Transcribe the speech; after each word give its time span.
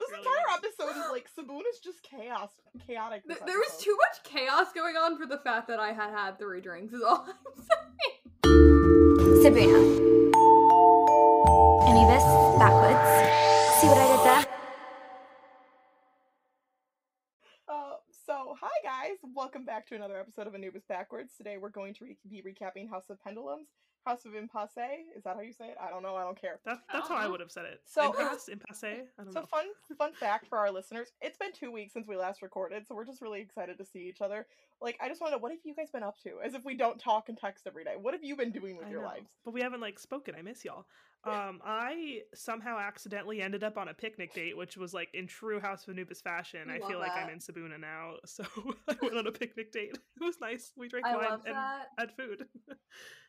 This 0.00 0.10
Really 0.10 0.22
entire 0.26 0.58
episode 0.58 1.00
is 1.00 1.10
like 1.10 1.28
Sibuna 1.36 1.62
is 1.72 1.78
just 1.78 2.02
chaos, 2.02 2.50
chaotic. 2.86 3.26
Th- 3.26 3.38
there 3.46 3.58
was 3.58 3.78
too 3.80 3.96
much 3.96 4.22
chaos 4.24 4.72
going 4.74 4.96
on 4.96 5.16
for 5.18 5.26
the 5.26 5.38
fact 5.38 5.68
that 5.68 5.78
I 5.80 5.92
had 5.92 6.10
had 6.10 6.38
three 6.38 6.60
drinks. 6.60 6.92
Is 6.92 7.02
all 7.02 7.26
I'm 7.46 7.54
saying. 7.56 9.44
Sibuna. 9.44 10.34
Anubis, 11.88 12.24
backwards. 12.58 13.80
See 13.80 13.86
what 13.86 13.98
I 13.98 14.16
did 14.16 14.24
there? 14.26 14.44
Uh, 17.68 17.96
so, 18.26 18.56
hi 18.60 18.68
guys, 18.82 19.16
welcome 19.34 19.64
back 19.64 19.86
to 19.88 19.94
another 19.94 20.18
episode 20.18 20.46
of 20.46 20.54
Anubis 20.54 20.82
Backwards. 20.88 21.32
Today 21.36 21.56
we're 21.58 21.68
going 21.70 21.94
to 21.94 22.04
re- 22.04 22.16
be 22.28 22.42
recapping 22.42 22.90
House 22.90 23.04
of 23.10 23.22
Pendulums, 23.22 23.68
House 24.04 24.24
of 24.26 24.34
Impasse. 24.34 24.76
Is 25.16 25.24
that 25.24 25.36
how 25.36 25.40
you 25.40 25.52
say 25.52 25.66
it? 25.68 25.76
I 25.82 25.88
don't 25.88 26.02
know. 26.02 26.14
I 26.16 26.22
don't 26.24 26.38
care. 26.40 26.60
That, 26.64 26.80
that's 26.92 27.08
don't 27.08 27.16
how 27.18 27.24
I 27.24 27.28
would 27.28 27.40
have 27.40 27.50
said 27.50 27.64
it. 27.64 27.80
So- 27.86 28.12
impasse, 28.12 28.48
uh, 28.48 28.52
impasse. 28.52 28.84
I 28.84 29.22
don't 29.24 29.32
So 29.32 29.40
know. 29.40 29.46
fun 29.46 29.66
fun 29.96 30.12
fact 30.12 30.46
for 30.48 30.58
our 30.58 30.70
listeners, 30.70 31.12
it's 31.20 31.38
been 31.38 31.52
two 31.52 31.70
weeks 31.70 31.92
since 31.92 32.06
we 32.06 32.16
last 32.16 32.42
recorded, 32.42 32.86
so 32.86 32.94
we're 32.94 33.04
just 33.04 33.22
really 33.22 33.40
excited 33.40 33.78
to 33.78 33.84
see 33.84 34.00
each 34.00 34.20
other. 34.20 34.46
Like, 34.80 34.98
I 35.00 35.08
just 35.08 35.20
want 35.20 35.32
to 35.32 35.36
know, 35.36 35.42
what 35.42 35.52
have 35.52 35.60
you 35.64 35.74
guys 35.74 35.90
been 35.90 36.02
up 36.02 36.18
to? 36.24 36.40
As 36.44 36.54
if 36.54 36.64
we 36.64 36.76
don't 36.76 36.98
talk 36.98 37.28
and 37.28 37.38
text 37.38 37.66
every 37.66 37.84
day. 37.84 37.94
What 38.00 38.12
have 38.12 38.24
you 38.24 38.36
been 38.36 38.50
doing 38.50 38.76
with 38.76 38.86
I 38.88 38.90
your 38.90 39.02
know, 39.02 39.08
lives? 39.08 39.30
But 39.44 39.54
we 39.54 39.60
haven't 39.62 39.80
like 39.80 39.98
spoken. 39.98 40.34
I 40.38 40.42
miss 40.42 40.64
y'all. 40.64 40.84
Um, 41.26 41.60
I 41.64 42.22
somehow 42.34 42.78
accidentally 42.78 43.40
ended 43.40 43.64
up 43.64 43.76
on 43.78 43.88
a 43.88 43.94
picnic 43.94 44.34
date, 44.34 44.56
which 44.56 44.76
was 44.76 44.92
like 44.94 45.08
in 45.14 45.26
true 45.26 45.60
House 45.60 45.82
of 45.86 45.90
Anubis 45.94 46.20
fashion. 46.20 46.70
I 46.70 46.78
Love 46.78 46.90
feel 46.90 46.98
like 46.98 47.12
I'm 47.12 47.30
in 47.30 47.38
Sibuna 47.38 47.78
now, 47.80 48.14
so 48.24 48.44
I 48.88 48.96
went 49.02 49.16
on 49.16 49.26
a 49.26 49.32
picnic 49.32 49.72
date. 49.72 49.98
It 50.20 50.24
was 50.24 50.40
nice. 50.40 50.72
We 50.76 50.88
drank 50.88 51.06
I 51.06 51.16
wine 51.16 51.40
and 51.46 51.56
that. 51.56 51.88
had 51.98 52.12
food. 52.16 52.46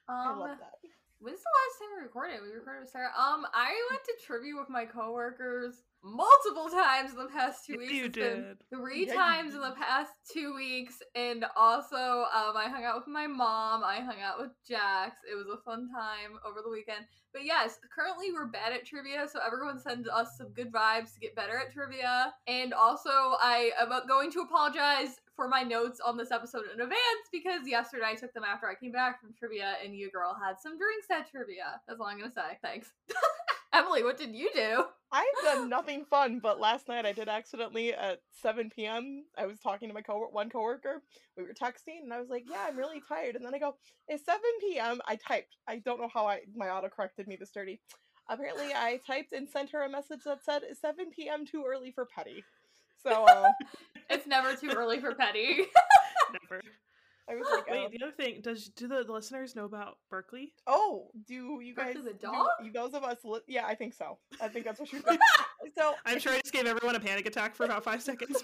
I 0.07 0.31
Um, 0.31 0.39
love 0.39 0.57
that. 0.59 0.89
When's 1.25 1.41
the 1.41 1.49
last 1.49 1.79
time 1.79 1.97
we 1.97 2.03
recorded? 2.03 2.37
We 2.43 2.53
recorded 2.53 2.81
with 2.81 2.91
Sarah. 2.91 3.09
Um, 3.17 3.47
I 3.51 3.73
went 3.89 4.03
to 4.03 4.13
trivia 4.27 4.53
with 4.55 4.69
my 4.69 4.85
coworkers 4.85 5.81
multiple 6.03 6.69
times 6.69 7.13
in 7.13 7.17
the 7.17 7.33
past 7.33 7.65
two 7.65 7.79
weeks. 7.79 7.93
you 7.93 8.05
It's 8.05 8.13
did. 8.13 8.57
Three 8.69 9.07
Yeah, 9.07 9.13
you 9.13 9.17
times 9.17 9.55
in 9.55 9.61
the 9.61 9.71
past 9.71 10.11
two 10.31 10.53
weeks, 10.53 11.01
and 11.15 11.43
also 11.55 11.95
um, 12.29 12.53
I 12.55 12.69
hung 12.69 12.83
out 12.83 12.97
with 12.97 13.07
my 13.07 13.25
mom. 13.25 13.83
I 13.83 14.01
hung 14.01 14.21
out 14.21 14.39
with 14.39 14.51
Jax. 14.69 15.15
It 15.25 15.33
was 15.33 15.47
a 15.47 15.57
fun 15.63 15.89
time 15.89 16.37
over 16.45 16.61
the 16.63 16.69
weekend. 16.69 17.05
But 17.33 17.43
yes, 17.43 17.79
currently 17.89 18.31
we're 18.31 18.45
bad 18.45 18.73
at 18.73 18.85
trivia, 18.85 19.27
so 19.27 19.39
everyone 19.43 19.79
send 19.79 20.07
us 20.07 20.37
some 20.37 20.53
good 20.53 20.71
vibes 20.71 21.11
to 21.15 21.19
get 21.19 21.35
better 21.35 21.57
at 21.57 21.73
trivia. 21.73 22.35
And 22.45 22.71
also, 22.71 23.09
I 23.41 23.71
am 23.81 23.89
going 24.07 24.31
to 24.33 24.41
apologize 24.41 25.15
for 25.35 25.47
my 25.47 25.63
notes 25.63 25.99
on 25.99 26.17
this 26.17 26.31
episode 26.31 26.63
in 26.73 26.79
advance 26.81 27.27
because 27.31 27.67
yesterday 27.67 28.05
I 28.07 28.15
took 28.15 28.33
them 28.33 28.43
after 28.43 28.67
I 28.67 28.75
came 28.75 28.91
back 28.91 29.21
from 29.21 29.33
trivia, 29.37 29.73
and 29.83 29.95
you 29.95 30.09
girl 30.11 30.35
had 30.41 30.59
some 30.59 30.77
drinks 30.77 31.07
at 31.11 31.29
trivia. 31.29 31.81
That's 31.87 31.99
all 31.99 32.07
I'm 32.07 32.19
gonna 32.19 32.31
say. 32.31 32.57
Thanks. 32.61 32.91
Emily, 33.73 34.03
what 34.03 34.17
did 34.17 34.33
you 34.33 34.49
do? 34.55 34.85
I've 35.11 35.25
done 35.43 35.69
nothing 35.69 36.05
fun, 36.05 36.39
but 36.39 36.61
last 36.61 36.87
night 36.87 37.05
I 37.05 37.11
did 37.11 37.27
accidentally 37.27 37.93
at 37.93 38.21
7 38.41 38.69
p.m. 38.73 39.25
I 39.37 39.45
was 39.45 39.59
talking 39.59 39.89
to 39.89 39.93
my 39.93 40.01
co 40.01 40.27
one 40.31 40.49
coworker. 40.49 41.01
We 41.35 41.43
were 41.43 41.53
texting, 41.53 42.03
and 42.03 42.13
I 42.13 42.19
was 42.19 42.29
like, 42.29 42.45
"Yeah, 42.49 42.65
I'm 42.67 42.77
really 42.77 43.01
tired." 43.07 43.35
And 43.35 43.45
then 43.45 43.53
I 43.53 43.59
go, 43.59 43.75
"It's 44.07 44.25
7 44.25 44.39
p.m." 44.61 45.01
I 45.07 45.17
typed. 45.17 45.57
I 45.67 45.79
don't 45.79 45.99
know 45.99 46.09
how 46.13 46.25
I 46.25 46.41
my 46.55 46.69
auto 46.69 46.87
corrected 46.87 47.27
me 47.27 47.35
this 47.35 47.51
dirty. 47.51 47.81
Apparently, 48.29 48.73
I 48.73 48.99
typed 49.05 49.33
and 49.33 49.47
sent 49.47 49.71
her 49.71 49.83
a 49.83 49.89
message 49.89 50.21
that 50.25 50.43
said, 50.43 50.63
"It's 50.63 50.79
7 50.79 51.11
p.m. 51.11 51.45
Too 51.45 51.65
early 51.67 51.91
for 51.91 52.05
petty." 52.05 52.43
So 53.07 53.23
uh, 53.25 53.49
It's 54.09 54.27
never 54.27 54.55
too 54.55 54.69
early 54.75 54.99
for 54.99 55.15
petty. 55.15 55.57
Never. 56.51 56.61
I 57.27 57.33
was 57.35 57.47
like, 57.51 57.67
Wait, 57.67 57.85
um, 57.85 57.91
the 57.91 58.05
other 58.05 58.13
thing, 58.15 58.41
does 58.43 58.69
do 58.69 58.87
the 58.87 59.01
listeners 59.11 59.55
know 59.55 59.65
about 59.65 59.97
Berkeley? 60.11 60.53
"Oh, 60.67 61.07
do 61.27 61.59
you 61.59 61.73
guys? 61.75 61.95
Berkeley 61.95 62.11
the 62.11 62.17
do 62.19 62.27
dog? 62.27 62.47
you- 62.63 62.71
those 62.71 62.93
of 62.93 63.03
us? 63.03 63.17
Li- 63.23 63.39
yeah, 63.47 63.65
I 63.65 63.73
think 63.73 63.95
so. 63.95 64.19
I 64.39 64.47
think 64.47 64.63
that's 64.65 64.79
what 64.79 64.89
she 64.89 64.99
said. 64.99 65.17
so 65.77 65.93
I'm 66.05 66.19
sure 66.19 66.33
I 66.33 66.39
just 66.39 66.53
gave 66.53 66.67
everyone 66.67 66.95
a 66.95 66.99
panic 66.99 67.25
attack 67.25 67.55
for 67.55 67.63
about 67.65 67.83
five 67.83 68.03
seconds. 68.03 68.37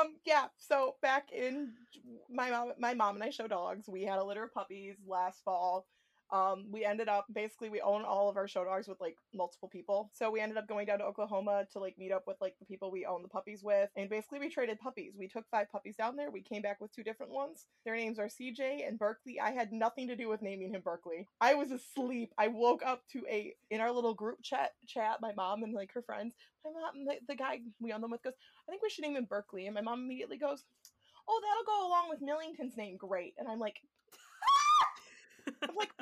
um 0.00 0.16
yeah 0.24 0.46
so 0.56 0.94
back 1.00 1.30
in 1.32 1.70
my 2.30 2.50
mom 2.50 2.72
my 2.78 2.92
mom 2.94 3.14
and 3.14 3.22
i 3.22 3.30
show 3.30 3.46
dogs 3.46 3.86
we 3.88 4.02
had 4.02 4.18
a 4.18 4.24
litter 4.24 4.42
of 4.44 4.52
puppies 4.52 4.96
last 5.06 5.42
fall 5.44 5.86
um 6.32 6.66
we 6.70 6.84
ended 6.84 7.08
up 7.08 7.26
basically 7.32 7.68
we 7.68 7.80
own 7.80 8.04
all 8.04 8.28
of 8.28 8.36
our 8.36 8.48
show 8.48 8.64
dogs 8.64 8.88
with 8.88 9.00
like 9.00 9.16
multiple 9.34 9.68
people. 9.68 10.10
So 10.12 10.30
we 10.30 10.40
ended 10.40 10.58
up 10.58 10.68
going 10.68 10.86
down 10.86 10.98
to 10.98 11.04
oklahoma 11.04 11.66
to 11.72 11.78
like 11.78 11.96
meet 11.98 12.12
up 12.12 12.24
with 12.26 12.36
like 12.40 12.54
the 12.58 12.66
people 12.66 12.90
we 12.90 13.06
own 13.06 13.22
the 13.22 13.28
puppies 13.28 13.62
with. 13.62 13.90
And 13.96 14.10
basically 14.10 14.40
we 14.40 14.48
traded 14.48 14.80
puppies. 14.80 15.14
We 15.18 15.28
took 15.28 15.44
five 15.50 15.70
puppies 15.70 15.96
down 15.96 16.16
there. 16.16 16.30
We 16.30 16.42
came 16.42 16.62
back 16.62 16.80
with 16.80 16.92
two 16.92 17.02
different 17.02 17.32
ones. 17.32 17.66
Their 17.84 17.96
names 17.96 18.18
are 18.18 18.26
cj 18.26 18.86
and 18.86 18.98
berkeley. 18.98 19.40
I 19.40 19.50
had 19.50 19.72
nothing 19.72 20.08
to 20.08 20.16
do 20.16 20.28
with 20.28 20.42
naming 20.42 20.74
him 20.74 20.82
berkeley. 20.82 21.26
I 21.40 21.54
was 21.54 21.70
asleep. 21.70 22.32
I 22.38 22.48
woke 22.48 22.82
up 22.84 23.02
to 23.12 23.22
a 23.28 23.54
in 23.70 23.80
our 23.80 23.92
little 23.92 24.14
group 24.14 24.38
chat 24.42 24.72
chat 24.86 25.18
my 25.20 25.32
mom 25.36 25.62
and 25.62 25.74
like 25.74 25.92
her 25.94 26.02
friends. 26.02 26.34
My 26.64 26.72
mom 26.72 27.04
the, 27.04 27.16
the 27.28 27.36
guy 27.36 27.60
we 27.80 27.92
own 27.92 28.00
them 28.00 28.10
with 28.10 28.22
goes 28.22 28.34
I 28.68 28.72
think 28.72 28.82
we 28.82 28.90
should 28.90 29.04
name 29.04 29.16
him 29.16 29.26
Berkeley. 29.28 29.66
And 29.66 29.74
my 29.74 29.80
mom 29.80 30.00
immediately 30.00 30.38
goes, 30.38 30.64
Oh, 31.28 31.40
that'll 31.42 31.64
go 31.64 31.88
along 31.88 32.08
with 32.08 32.22
Millington's 32.22 32.76
name. 32.76 32.96
Great. 32.96 33.34
And 33.38 33.48
I'm 33.48 33.58
like, 33.58 33.58
I'm 33.58 33.58
like, 33.58 33.76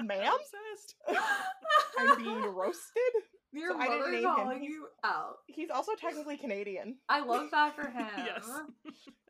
ma'am? 0.06 0.32
Obsessed. 0.34 0.94
I'm 1.98 2.22
being 2.22 2.42
roasted. 2.42 3.12
Your 3.52 3.70
So 3.70 3.78
I 3.78 3.84
didn't 3.86 4.00
mother 4.00 4.10
name 4.12 4.22
him. 4.24 4.60
He's- 4.60 4.62
you 4.72 4.86
out. 5.04 5.36
He's 5.46 5.70
also 5.70 5.92
technically 5.94 6.36
Canadian. 6.36 6.96
I 7.08 7.20
love 7.20 7.50
that 7.52 7.76
for 7.76 7.82
him. 7.88 8.06
yes, 8.18 8.48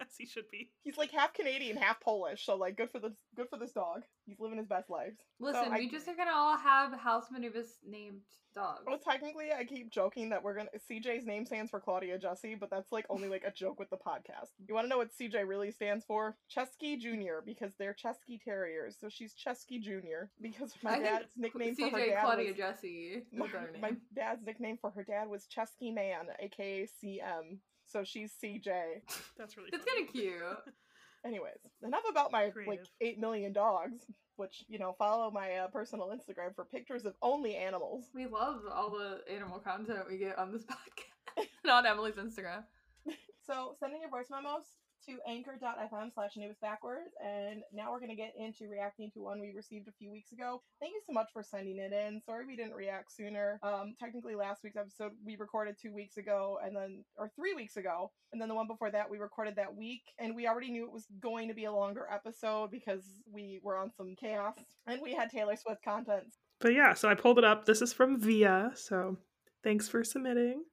as 0.01 0.07
he 0.17 0.25
should 0.27 0.51
be. 0.51 0.71
He's 0.83 0.97
like 0.97 1.11
half 1.11 1.35
Canadian, 1.35 1.77
half 1.77 2.01
Polish. 2.01 2.47
So 2.47 2.57
like, 2.57 2.77
good 2.79 2.91
for 2.91 3.01
this, 3.01 3.13
good 3.35 3.49
for 3.51 3.59
this 3.59 3.73
dog. 3.73 4.03
He's 4.27 4.41
living 4.41 4.59
his 4.59 4.67
best 4.67 4.91
lives. 4.91 5.17
So 5.41 5.47
Listen, 5.47 5.73
I- 5.73 5.79
we 5.79 5.89
just 5.89 6.09
are 6.09 6.15
gonna 6.17 6.33
all 6.35 6.57
have 6.57 6.93
House 6.93 7.27
Manubis 7.35 7.67
named 7.87 8.21
dogs. 8.55 8.83
Well, 8.87 8.99
technically, 8.99 9.53
I 9.53 9.65
keep 9.65 9.91
joking 9.91 10.29
that 10.31 10.43
we're 10.43 10.55
gonna. 10.55 10.71
CJ's 10.91 11.27
name 11.27 11.45
stands 11.45 11.71
for 11.71 11.81
Claudia 11.81 12.19
Jessie, 12.19 12.55
but 12.55 12.71
that's 12.71 12.93
like 12.93 13.05
only 13.11 13.29
like 13.29 13.43
a 13.45 13.51
joke 13.51 13.79
with 13.79 13.91
the 13.91 13.97
podcast. 13.97 14.51
You 14.67 14.75
want 14.75 14.85
to 14.85 14.89
know 14.89 14.99
what 14.99 15.11
CJ 15.13 15.47
really 15.47 15.71
stands 15.71 16.05
for? 16.05 16.37
Chesky 16.55 16.99
Junior, 16.99 17.43
because 17.45 17.73
they're 17.79 17.95
Cesky 17.95 18.41
Terriers. 18.43 18.97
So 19.01 19.09
she's 19.09 19.35
Chesky 19.35 19.81
Junior 19.81 20.31
because 20.41 20.73
my 20.83 20.95
I 20.95 20.99
dad's 21.01 21.33
nickname 21.37 21.75
for 21.75 21.91
her 21.91 21.99
CJ 21.99 22.11
dad 22.11 22.23
Claudia 22.23 22.49
was 22.49 22.57
Jessie. 22.57 23.23
my, 23.33 23.47
my 23.81 23.93
dad's 24.15 24.45
nickname 24.45 24.79
for 24.81 24.91
her 24.91 25.03
dad 25.05 25.29
was 25.29 25.47
Chesky 25.47 25.93
Man, 25.93 26.27
aka 26.41 26.87
CM. 27.03 27.59
So 27.87 28.03
she's 28.05 28.33
CJ. 28.43 29.03
That's 29.37 29.57
really. 29.57 29.71
It's 29.73 29.85
funny. 29.85 30.07
kind 30.07 30.09
of 30.09 30.13
cute. 30.15 30.75
Anyways, 31.25 31.59
enough 31.83 32.05
about 32.09 32.33
my 32.33 32.53
like 32.67 32.83
eight 33.01 33.19
million 33.19 33.53
dogs. 33.53 34.05
Which 34.37 34.65
you 34.67 34.81
know, 34.81 34.97
follow 34.99 35.31
my 35.31 35.55
uh, 35.55 35.69
personal 35.69 36.09
Instagram 36.09 36.57
for 36.57 36.65
pictures 36.65 37.05
of 37.05 37.15
only 37.23 37.55
animals. 37.55 38.07
We 38.13 38.27
love 38.27 38.63
all 38.73 38.91
the 38.91 39.21
animal 39.33 39.61
content 39.61 40.01
we 40.11 40.19
get 40.19 40.37
on 40.39 40.51
this 40.51 40.65
podcast. 41.39 41.47
Not 41.65 41.87
Emily's 41.87 42.15
Instagram. 42.15 42.65
So 43.47 43.77
send 43.79 43.93
in 43.93 44.01
your 44.01 44.09
voice 44.09 44.29
memos 44.31 44.65
to 45.07 45.19
anchor.fm 45.29 46.15
slash 46.15 46.37
news 46.37 46.57
backwards. 46.61 47.15
And 47.25 47.63
now 47.73 47.93
we're 47.93 48.01
going 48.01 48.11
to 48.11 48.17
get 48.17 48.33
into 48.39 48.69
reacting 48.69 49.11
to 49.15 49.21
one 49.21 49.41
we 49.41 49.53
received 49.55 49.89
a 49.89 49.93
few 49.93 50.11
weeks 50.11 50.33
ago. 50.33 50.61
Thank 50.81 50.93
you 50.95 51.01
so 51.07 51.13
much 51.13 51.29
for 51.33 51.43
sending 51.43 51.79
it 51.79 51.93
in. 51.93 52.21
Sorry 52.21 52.47
we 52.47 52.57
didn't 52.57 52.75
react 52.75 53.15
sooner. 53.15 53.59
Um, 53.63 53.95
technically, 53.99 54.35
last 54.35 54.63
week's 54.63 54.77
episode 54.77 55.13
we 55.25 55.37
recorded 55.37 55.77
two 55.81 55.93
weeks 55.93 56.17
ago, 56.17 56.59
and 56.65 56.77
then, 56.77 57.05
or 57.17 57.31
three 57.37 57.55
weeks 57.55 57.77
ago. 57.77 58.11
And 58.33 58.41
then 58.41 58.49
the 58.49 58.55
one 58.55 58.67
before 58.67 58.91
that 58.91 59.09
we 59.11 59.19
recorded 59.19 59.57
that 59.57 59.75
week. 59.75 60.03
And 60.19 60.35
we 60.35 60.47
already 60.47 60.71
knew 60.71 60.85
it 60.85 60.93
was 60.93 61.07
going 61.21 61.49
to 61.49 61.55
be 61.55 61.65
a 61.65 61.73
longer 61.73 62.07
episode 62.13 62.71
because 62.71 63.05
we 63.33 63.61
were 63.63 63.77
on 63.77 63.91
some 63.97 64.15
chaos 64.19 64.55
and 64.87 65.01
we 65.03 65.15
had 65.15 65.31
Taylor 65.31 65.57
Swift 65.57 65.83
content. 65.85 66.35
But 66.61 66.75
yeah, 66.75 66.95
so 66.95 67.09
I 67.09 67.15
pulled 67.15 67.39
it 67.39 67.45
up. 67.45 67.65
This 67.65 67.83
is 67.83 67.93
from 67.93 68.19
Via. 68.19 68.73
So 68.75 69.19
thanks 69.63 69.89
for 69.89 70.03
submitting. 70.05 70.65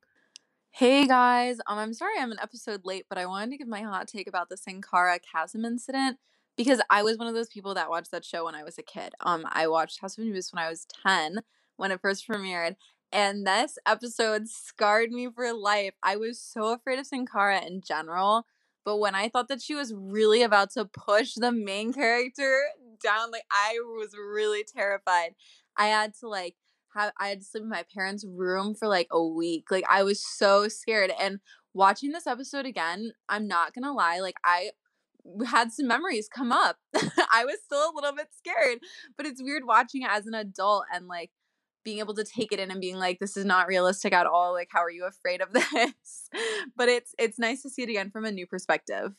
Hey 0.74 1.06
guys, 1.06 1.60
um, 1.68 1.78
I'm 1.78 1.94
sorry 1.94 2.14
I'm 2.18 2.32
an 2.32 2.40
episode 2.42 2.86
late, 2.86 3.06
but 3.10 3.18
I 3.18 3.26
wanted 3.26 3.52
to 3.52 3.58
give 3.58 3.68
my 3.68 3.82
hot 3.82 4.08
take 4.08 4.28
about 4.28 4.48
the 4.48 4.56
Senkhara 4.56 5.20
Chasm 5.22 5.66
incident 5.66 6.18
because 6.56 6.82
I 6.90 7.04
was 7.04 7.18
one 7.18 7.28
of 7.28 7.34
those 7.34 7.50
people 7.50 7.74
that 7.74 7.90
watched 7.90 8.12
that 8.12 8.24
show 8.24 8.46
when 8.46 8.56
I 8.56 8.64
was 8.64 8.78
a 8.78 8.82
kid. 8.82 9.14
Um, 9.20 9.46
I 9.50 9.68
watched 9.68 10.00
House 10.00 10.18
of 10.18 10.24
Anubis 10.24 10.54
when 10.54 10.64
I 10.64 10.70
was 10.70 10.88
10 11.06 11.42
when 11.76 11.92
it 11.92 12.02
first 12.02 12.26
premiered, 12.28 12.78
and 13.12 13.46
this 13.46 13.78
episode 13.86 14.48
scarred 14.48 15.12
me 15.12 15.28
for 15.30 15.52
life. 15.54 15.94
I 16.04 16.16
was 16.16 16.40
so 16.40 16.74
afraid 16.74 17.00
of 17.00 17.08
Senkhara 17.08 17.68
in 17.68 17.82
general, 17.82 18.46
but 18.86 18.98
when 18.98 19.14
I 19.14 19.28
thought 19.28 19.50
that 19.50 19.62
she 19.62 19.76
was 19.76 19.94
really 19.94 20.42
about 20.42 20.72
to 20.72 20.86
push 20.86 21.34
the 21.34 21.52
main 21.52 21.92
character 21.92 22.62
down, 23.04 23.30
like 23.32 23.44
I 23.52 23.76
was 23.98 24.16
really 24.18 24.64
terrified. 24.64 25.36
I 25.76 25.88
had 25.88 26.14
to 26.22 26.30
like 26.30 26.56
have 26.94 27.14
I 27.20 27.30
had 27.30 27.40
to 27.42 27.46
sleep 27.46 27.64
in 27.64 27.70
my 27.70 27.86
parents' 27.94 28.26
room 28.28 28.76
for 28.76 28.88
like 28.88 29.08
a 29.12 29.26
week. 29.26 29.66
Like 29.72 29.86
I 29.90 30.04
was 30.04 30.24
so 30.26 30.68
scared. 30.68 31.12
And 31.20 31.40
watching 31.74 32.12
this 32.12 32.28
episode 32.28 32.66
again, 32.66 33.12
I'm 33.30 33.48
not 33.48 33.74
gonna 33.74 33.94
lie, 33.94 34.20
like 34.20 34.36
I 34.44 34.72
had 35.46 35.72
some 35.72 35.88
memories 35.88 36.28
come 36.28 36.52
up. 36.52 36.78
I 36.96 37.46
was 37.46 37.58
still 37.64 37.92
a 37.92 37.96
little 37.96 38.14
bit 38.16 38.28
scared, 38.36 38.80
but 39.18 39.26
it's 39.26 39.42
weird 39.42 39.64
watching 39.66 40.02
it 40.02 40.10
as 40.12 40.26
an 40.28 40.34
adult 40.34 40.86
and 40.94 41.08
like 41.08 41.32
being 41.84 42.00
able 42.00 42.14
to 42.14 42.24
take 42.24 42.52
it 42.52 42.60
in 42.60 42.70
and 42.70 42.80
being 42.80 42.98
like 42.98 43.20
this 43.20 43.36
is 43.36 43.46
not 43.46 43.68
realistic 43.68 44.14
at 44.14 44.28
all 44.28 44.54
like 44.54 44.68
how 44.72 44.80
are 44.84 44.92
you 44.92 45.04
afraid 45.06 45.42
of 45.42 45.52
this 45.54 46.30
but 46.78 46.88
it's 46.88 47.16
it's 47.18 47.40
nice 47.40 47.64
to 47.64 47.72
see 47.72 47.82
it 47.82 47.90
again 47.90 48.12
from 48.12 48.24
a 48.24 48.32
new 48.32 48.46
perspective 48.46 49.14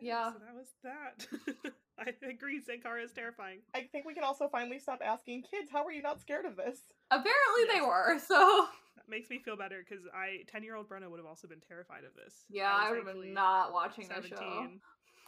Yeah. 0.00 0.30
So 0.32 0.38
that 0.38 0.54
was 0.54 0.68
that. 0.84 1.72
I 1.98 2.12
agree. 2.28 2.60
Senkhara 2.60 3.04
is 3.04 3.12
terrifying. 3.12 3.60
I 3.74 3.88
think 3.90 4.06
we 4.06 4.14
can 4.14 4.24
also 4.24 4.48
finally 4.48 4.78
stop 4.78 5.00
asking 5.04 5.42
kids, 5.42 5.70
how 5.72 5.84
were 5.84 5.92
you 5.92 6.02
not 6.02 6.20
scared 6.20 6.44
of 6.44 6.56
this? 6.56 6.78
Apparently 7.10 7.64
they 7.72 7.80
were. 7.80 8.18
So 8.26 8.66
That 8.96 9.08
makes 9.08 9.30
me 9.30 9.38
feel 9.38 9.56
better 9.56 9.84
because 9.88 10.04
I, 10.14 10.44
ten 10.48 10.62
year 10.62 10.74
old 10.74 10.88
Brenna 10.88 11.08
would 11.08 11.18
have 11.18 11.26
also 11.26 11.48
been 11.48 11.60
terrified 11.60 12.04
of 12.04 12.14
this. 12.14 12.44
yeah, 12.50 12.72
I 12.72 12.90
was 12.90 12.98
would 12.98 13.06
have 13.06 13.22
been 13.22 13.34
not 13.34 13.72
watching 13.72 14.08
that 14.08 14.24
show. 14.26 14.68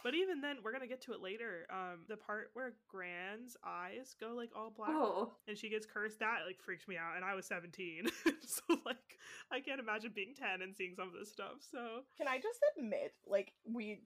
17. 0.01 0.03
But 0.03 0.15
even 0.15 0.41
then, 0.41 0.57
we're 0.63 0.71
gonna 0.71 0.87
get 0.87 1.01
to 1.03 1.13
it 1.13 1.21
later. 1.21 1.67
Um, 1.69 2.05
the 2.07 2.17
part 2.17 2.49
where 2.53 2.73
Gran's 2.87 3.57
eyes 3.65 4.15
go 4.19 4.33
like 4.35 4.49
all 4.55 4.71
black 4.75 4.91
Oh, 4.91 5.31
and 5.47 5.57
she 5.57 5.69
gets 5.69 5.85
cursed, 5.85 6.19
that 6.19 6.39
like 6.45 6.59
freaked 6.59 6.87
me 6.87 6.97
out. 6.97 7.15
And 7.15 7.25
I 7.25 7.35
was 7.35 7.45
seventeen, 7.45 8.09
so 8.45 8.77
like 8.85 9.17
I 9.51 9.59
can't 9.59 9.79
imagine 9.79 10.11
being 10.15 10.33
ten 10.35 10.61
and 10.61 10.75
seeing 10.75 10.95
some 10.95 11.07
of 11.07 11.13
this 11.13 11.31
stuff. 11.31 11.61
So 11.71 12.01
Can 12.17 12.27
I 12.27 12.37
just 12.37 12.59
admit, 12.77 13.13
like 13.27 13.53
we 13.65 14.01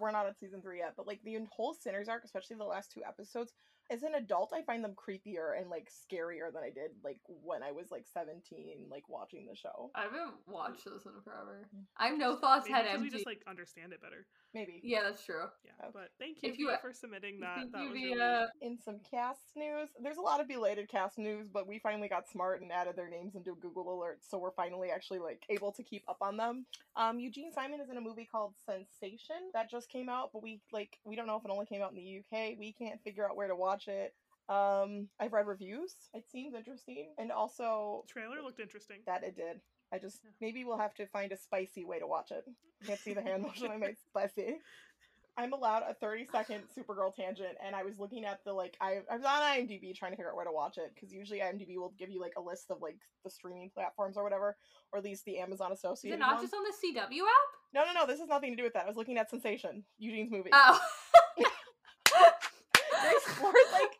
we're 0.00 0.10
not 0.10 0.26
at 0.26 0.38
season 0.38 0.62
three 0.62 0.78
yet, 0.78 0.94
but 0.96 1.06
like 1.06 1.20
the 1.24 1.38
whole 1.50 1.74
Sinners 1.74 2.08
arc, 2.08 2.24
especially 2.24 2.56
the 2.56 2.64
last 2.64 2.92
two 2.92 3.02
episodes, 3.06 3.52
as 3.92 4.02
an 4.02 4.14
adult, 4.14 4.52
I 4.54 4.62
find 4.62 4.82
them 4.82 4.94
creepier 4.94 5.58
and 5.60 5.68
like 5.70 5.88
scarier 5.90 6.52
than 6.52 6.62
I 6.62 6.70
did 6.70 6.92
like 7.04 7.18
when 7.26 7.62
I 7.62 7.72
was 7.72 7.90
like 7.90 8.06
seventeen, 8.12 8.86
like 8.90 9.08
watching 9.08 9.46
the 9.46 9.54
show. 9.56 9.90
I 9.94 10.02
haven't 10.02 10.32
watched 10.46 10.84
this 10.84 11.04
in 11.04 11.12
forever. 11.22 11.66
I'm 11.98 12.18
no 12.18 12.36
thoughts 12.36 12.66
maybe 12.68 12.74
head 12.74 12.82
because 12.84 12.94
empty. 12.96 13.06
we 13.06 13.10
just 13.10 13.26
like 13.26 13.42
understand 13.48 13.92
it 13.92 14.00
better. 14.00 14.26
Maybe. 14.54 14.80
yeah, 14.84 15.00
that's 15.04 15.24
true. 15.24 15.44
Yeah. 15.64 15.70
Okay. 15.82 15.90
But 15.94 16.08
thank 16.18 16.42
you, 16.42 16.50
If 16.52 16.58
you- 16.58 16.68
Via, 16.68 16.78
for 16.82 16.92
submitting 16.92 17.40
that. 17.40 17.56
Thank 17.56 17.72
that 17.72 17.82
you, 17.84 17.88
was 17.88 17.98
Via. 17.98 18.14
really 18.14 18.46
In 18.60 18.78
some 18.78 19.00
cast 19.10 19.40
news, 19.56 19.88
there's 20.02 20.18
a 20.18 20.20
lot 20.20 20.40
of 20.40 20.48
belated 20.48 20.90
cast 20.90 21.16
news, 21.16 21.48
but 21.48 21.66
we 21.66 21.78
finally 21.78 22.06
got 22.08 22.28
smart 22.28 22.60
and 22.60 22.70
added 22.70 22.94
their 22.94 23.08
names 23.08 23.34
into 23.34 23.54
Google 23.54 23.86
Alerts, 23.86 24.28
so 24.30 24.36
we're 24.38 24.50
finally 24.52 24.90
actually 24.90 25.20
like 25.20 25.42
able 25.48 25.72
to 25.72 25.82
keep 25.82 26.04
up 26.06 26.18
on 26.20 26.36
them. 26.36 26.66
Um, 26.96 27.18
Eugene 27.18 27.50
Simon 27.50 27.80
is 27.80 27.88
in 27.88 27.96
a 27.96 28.00
movie 28.02 28.28
called 28.30 28.52
Sensation 28.66 29.36
that 29.54 29.70
just 29.70 29.88
came 29.88 30.10
out, 30.10 30.30
but 30.34 30.42
we 30.42 30.60
like 30.70 30.98
we 31.04 31.16
don't 31.16 31.26
know 31.26 31.36
if 31.36 31.44
it 31.46 31.50
only 31.50 31.64
came 31.66 31.80
out 31.80 31.92
in 31.92 31.96
the 31.96 32.18
UK. 32.18 32.58
We 32.58 32.74
can't 32.78 33.02
figure 33.02 33.26
out 33.28 33.36
where 33.36 33.48
to 33.48 33.56
watch 33.56 33.81
it. 33.88 34.14
Um, 34.48 35.08
I've 35.20 35.32
read 35.32 35.46
reviews. 35.46 35.94
It 36.14 36.24
seems 36.30 36.54
interesting, 36.54 37.14
and 37.18 37.30
also 37.32 38.04
trailer 38.08 38.42
looked 38.42 38.60
interesting. 38.60 38.98
that 39.06 39.22
it 39.22 39.36
did. 39.36 39.60
I 39.92 39.98
just 39.98 40.20
Yeah. 40.24 40.30
maybe 40.40 40.64
we'll 40.64 40.78
have 40.78 40.94
to 40.94 41.06
find 41.06 41.32
a 41.32 41.36
spicy 41.36 41.84
way 41.84 41.98
to 41.98 42.06
watch 42.06 42.30
it. 42.32 42.44
Can't 42.86 42.98
see 42.98 43.14
the 43.14 43.22
hand 43.22 43.42
motion 43.46 43.70
I 43.70 43.76
made 43.76 43.96
spicy. 44.08 44.58
I'm 45.38 45.54
allowed 45.54 45.82
a 45.88 45.94
30 45.94 46.26
second 46.30 46.64
Supergirl 46.76 47.14
tangent, 47.14 47.56
and 47.64 47.74
I 47.74 47.84
was 47.84 47.98
looking 47.98 48.24
at 48.26 48.40
the 48.44 48.52
like 48.52 48.76
I 48.80 49.00
I 49.10 49.16
was 49.16 49.24
on 49.24 49.40
IMDb 49.42 49.94
trying 49.94 50.10
to 50.12 50.16
figure 50.16 50.28
out 50.30 50.36
where 50.36 50.44
to 50.44 50.52
watch 50.52 50.76
it 50.76 50.92
because 50.94 51.10
usually 51.12 51.40
IMDb 51.40 51.78
will 51.78 51.94
give 51.98 52.10
you 52.10 52.20
like 52.20 52.34
a 52.36 52.40
list 52.42 52.70
of 52.70 52.82
like 52.82 52.98
the 53.24 53.30
streaming 53.30 53.70
platforms 53.72 54.18
or 54.18 54.24
whatever, 54.24 54.56
or 54.92 54.98
at 54.98 55.04
least 55.04 55.24
the 55.24 55.38
Amazon 55.38 55.72
Is 55.72 55.78
associated. 55.78 56.16
it 56.16 56.20
not 56.20 56.36
ones. 56.36 56.50
just 56.50 56.54
on 56.54 56.64
the 56.64 57.00
CW 57.00 57.20
app? 57.22 57.48
No, 57.72 57.84
no, 57.86 57.92
no. 58.00 58.06
This 58.06 58.20
has 58.20 58.28
nothing 58.28 58.50
to 58.50 58.56
do 58.56 58.62
with 58.64 58.74
that. 58.74 58.84
I 58.84 58.88
was 58.88 58.96
looking 58.96 59.16
at 59.16 59.30
Sensation, 59.30 59.84
Eugene's 59.98 60.30
movie. 60.30 60.50
Oh. 60.52 60.78
Ford, 63.40 63.54
like 63.72 63.96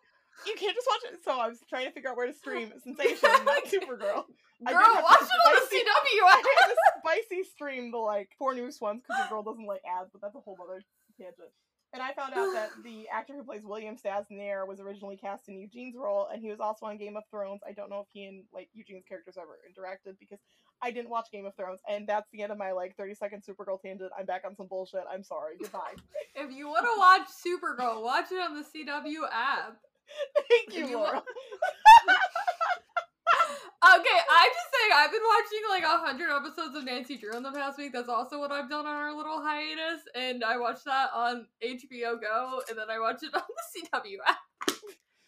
you 0.46 0.54
can't 0.54 0.74
just 0.74 0.88
watch 0.88 1.12
it. 1.12 1.24
So 1.24 1.38
I 1.38 1.48
was 1.48 1.58
trying 1.68 1.86
to 1.86 1.92
figure 1.92 2.10
out 2.10 2.16
where 2.16 2.26
to 2.26 2.32
stream 2.32 2.72
Sensation, 2.84 3.30
not 3.44 3.64
Supergirl. 3.64 4.26
Girl, 4.62 4.78
have 4.78 5.02
watch 5.02 5.22
it 5.22 5.48
on 5.48 5.54
the 5.54 5.66
CW 5.66 6.22
I 6.24 6.56
had 6.60 6.68
to 6.68 6.76
spicy 6.98 7.42
stream 7.42 7.90
the 7.90 7.98
like 7.98 8.30
four 8.38 8.54
newest 8.54 8.80
ones 8.80 9.02
because 9.02 9.24
the 9.24 9.28
girl 9.28 9.42
doesn't 9.42 9.66
like 9.66 9.82
ads, 9.84 10.10
but 10.12 10.20
that's 10.20 10.36
a 10.36 10.40
whole 10.40 10.56
other 10.62 10.82
tangent. 11.18 11.50
And 11.92 12.02
I 12.02 12.12
found 12.12 12.34
out 12.34 12.52
that 12.54 12.70
the 12.84 13.08
actor 13.12 13.34
who 13.34 13.44
plays 13.44 13.62
William 13.64 13.96
Staz 13.96 14.24
Nair 14.30 14.64
was 14.66 14.80
originally 14.80 15.16
cast 15.16 15.48
in 15.48 15.58
Eugene's 15.58 15.96
role, 15.96 16.28
and 16.32 16.42
he 16.42 16.50
was 16.50 16.60
also 16.60 16.86
on 16.86 16.96
Game 16.96 17.16
of 17.16 17.24
Thrones. 17.30 17.60
I 17.66 17.72
don't 17.72 17.90
know 17.90 18.00
if 18.00 18.06
he 18.12 18.24
and 18.24 18.44
like 18.52 18.68
Eugene's 18.74 19.04
characters 19.08 19.36
ever 19.36 19.58
interacted 19.68 20.18
because 20.18 20.40
I 20.82 20.90
didn't 20.90 21.10
watch 21.10 21.28
Game 21.30 21.46
of 21.46 21.54
Thrones, 21.54 21.80
and 21.88 22.08
that's 22.08 22.28
the 22.32 22.42
end 22.42 22.52
of 22.52 22.58
my 22.58 22.72
like 22.72 22.96
thirty 22.96 23.14
second 23.14 23.42
Supergirl 23.42 23.80
tangent. 23.80 24.10
I'm 24.18 24.26
back 24.26 24.42
on 24.46 24.56
some 24.56 24.66
bullshit. 24.66 25.02
I'm 25.10 25.22
sorry. 25.22 25.56
Goodbye. 25.60 25.94
If 26.34 26.50
you 26.50 26.66
want 26.66 26.86
to 26.86 26.98
watch 26.98 27.28
Supergirl, 27.28 28.02
watch 28.02 28.32
it 28.32 28.40
on 28.40 28.54
the 28.54 28.62
CW 28.62 29.28
app. 29.30 29.76
Thank 30.48 30.78
you, 30.78 30.86
You 30.86 30.96
Laura. 30.96 31.22
Okay, 33.84 34.20
I'm 34.30 34.50
just 34.50 34.70
saying 34.72 34.92
I've 34.94 35.10
been 35.10 35.20
watching 35.26 35.60
like 35.68 35.82
a 35.82 35.98
hundred 35.98 36.30
episodes 36.30 36.76
of 36.76 36.84
Nancy 36.84 37.16
Drew 37.16 37.36
in 37.36 37.42
the 37.42 37.50
past 37.50 37.78
week. 37.78 37.92
That's 37.92 38.08
also 38.08 38.38
what 38.38 38.52
I've 38.52 38.70
done 38.70 38.86
on 38.86 38.94
our 38.94 39.14
little 39.16 39.42
hiatus, 39.42 40.02
and 40.14 40.44
I 40.44 40.56
watched 40.58 40.84
that 40.84 41.10
on 41.14 41.46
HBO 41.64 42.20
Go, 42.20 42.62
and 42.68 42.78
then 42.78 42.90
I 42.90 42.98
watched 43.00 43.24
it 43.24 43.34
on 43.34 43.42
the 43.42 43.80
CW 43.92 44.16
app. 44.26 44.38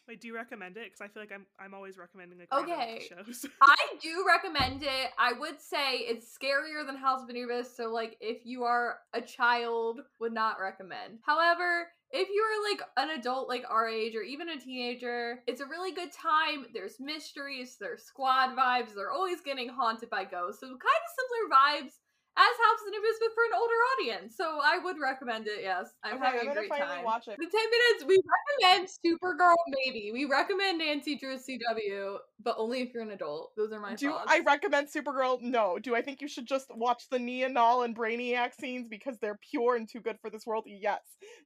Wait, 0.06 0.20
do 0.20 0.28
you 0.28 0.34
recommend 0.36 0.76
it? 0.76 0.84
Because 0.84 1.00
I 1.00 1.08
feel 1.08 1.22
like 1.22 1.32
I'm 1.32 1.46
I'm 1.58 1.72
always 1.74 1.96
recommending 1.96 2.38
like 2.38 2.52
Okay. 2.52 3.08
shows. 3.08 3.46
I 3.62 3.76
do 4.02 4.24
recommend 4.26 4.82
it. 4.82 5.10
I 5.18 5.32
would 5.32 5.60
say 5.60 5.96
it's 5.98 6.36
scarier 6.36 6.86
than 6.86 6.96
House 6.96 7.22
of 7.22 7.30
Anubis, 7.30 7.74
so 7.74 7.90
like 7.90 8.16
if 8.20 8.44
you 8.44 8.64
are 8.64 8.98
a 9.14 9.20
child, 9.20 10.00
would 10.20 10.32
not 10.34 10.60
recommend. 10.60 11.20
However, 11.24 11.88
if 12.14 12.28
you're 12.32 12.70
like 12.70 12.80
an 12.96 13.18
adult 13.18 13.48
like 13.48 13.64
our 13.68 13.88
age 13.88 14.14
or 14.14 14.22
even 14.22 14.48
a 14.48 14.56
teenager, 14.58 15.42
it's 15.48 15.60
a 15.60 15.66
really 15.66 15.90
good 15.90 16.12
time. 16.12 16.66
There's 16.72 17.00
mysteries, 17.00 17.76
there's 17.80 18.04
squad 18.04 18.56
vibes, 18.56 18.94
they're 18.94 19.10
always 19.10 19.40
getting 19.40 19.68
haunted 19.68 20.10
by 20.10 20.24
ghosts. 20.24 20.60
So 20.60 20.68
kind 20.68 20.78
of 20.78 21.10
similar 21.18 21.50
vibes 21.50 21.92
as 22.36 22.54
House 22.66 22.80
of 22.82 22.92
Anubis, 22.94 23.18
but 23.20 23.34
for 23.34 23.44
an 23.44 23.54
older 23.58 23.80
audience. 23.94 24.36
So 24.36 24.60
I 24.62 24.78
would 24.78 24.96
recommend 25.02 25.46
it, 25.46 25.60
yes. 25.62 25.90
I'm 26.02 26.16
Okay, 26.16 26.24
having 26.24 26.40
I'm 26.40 26.48
a 26.50 26.54
great 26.54 26.70
time. 26.70 27.04
watch 27.04 27.28
it. 27.28 27.36
The 27.38 27.46
10 27.46 27.50
minutes, 27.50 28.04
we 28.06 28.18
recommend 28.62 28.88
Supergirl, 28.88 29.54
maybe. 29.84 30.10
We 30.12 30.24
recommend 30.24 30.78
Nancy 30.78 31.16
Drew 31.16 31.36
CW, 31.36 32.18
but 32.42 32.56
only 32.58 32.80
if 32.82 32.92
you're 32.92 33.02
an 33.02 33.10
adult. 33.10 33.52
Those 33.56 33.72
are 33.72 33.80
my 33.80 33.94
Do 33.94 34.10
thoughts. 34.10 34.30
I 34.30 34.40
recommend 34.40 34.88
Supergirl? 34.88 35.40
No. 35.40 35.78
Do 35.78 35.94
I 35.94 36.02
think 36.02 36.20
you 36.20 36.28
should 36.28 36.46
just 36.46 36.66
watch 36.74 37.04
the 37.10 37.18
Nia 37.18 37.48
Nal 37.48 37.82
and 37.82 37.96
Brainiac 37.96 38.54
scenes 38.58 38.88
because 38.88 39.16
they're 39.20 39.38
pure 39.50 39.76
and 39.76 39.88
too 39.88 40.00
good 40.00 40.18
for 40.20 40.30
this 40.30 40.46
world? 40.46 40.64
Yes. 40.66 41.00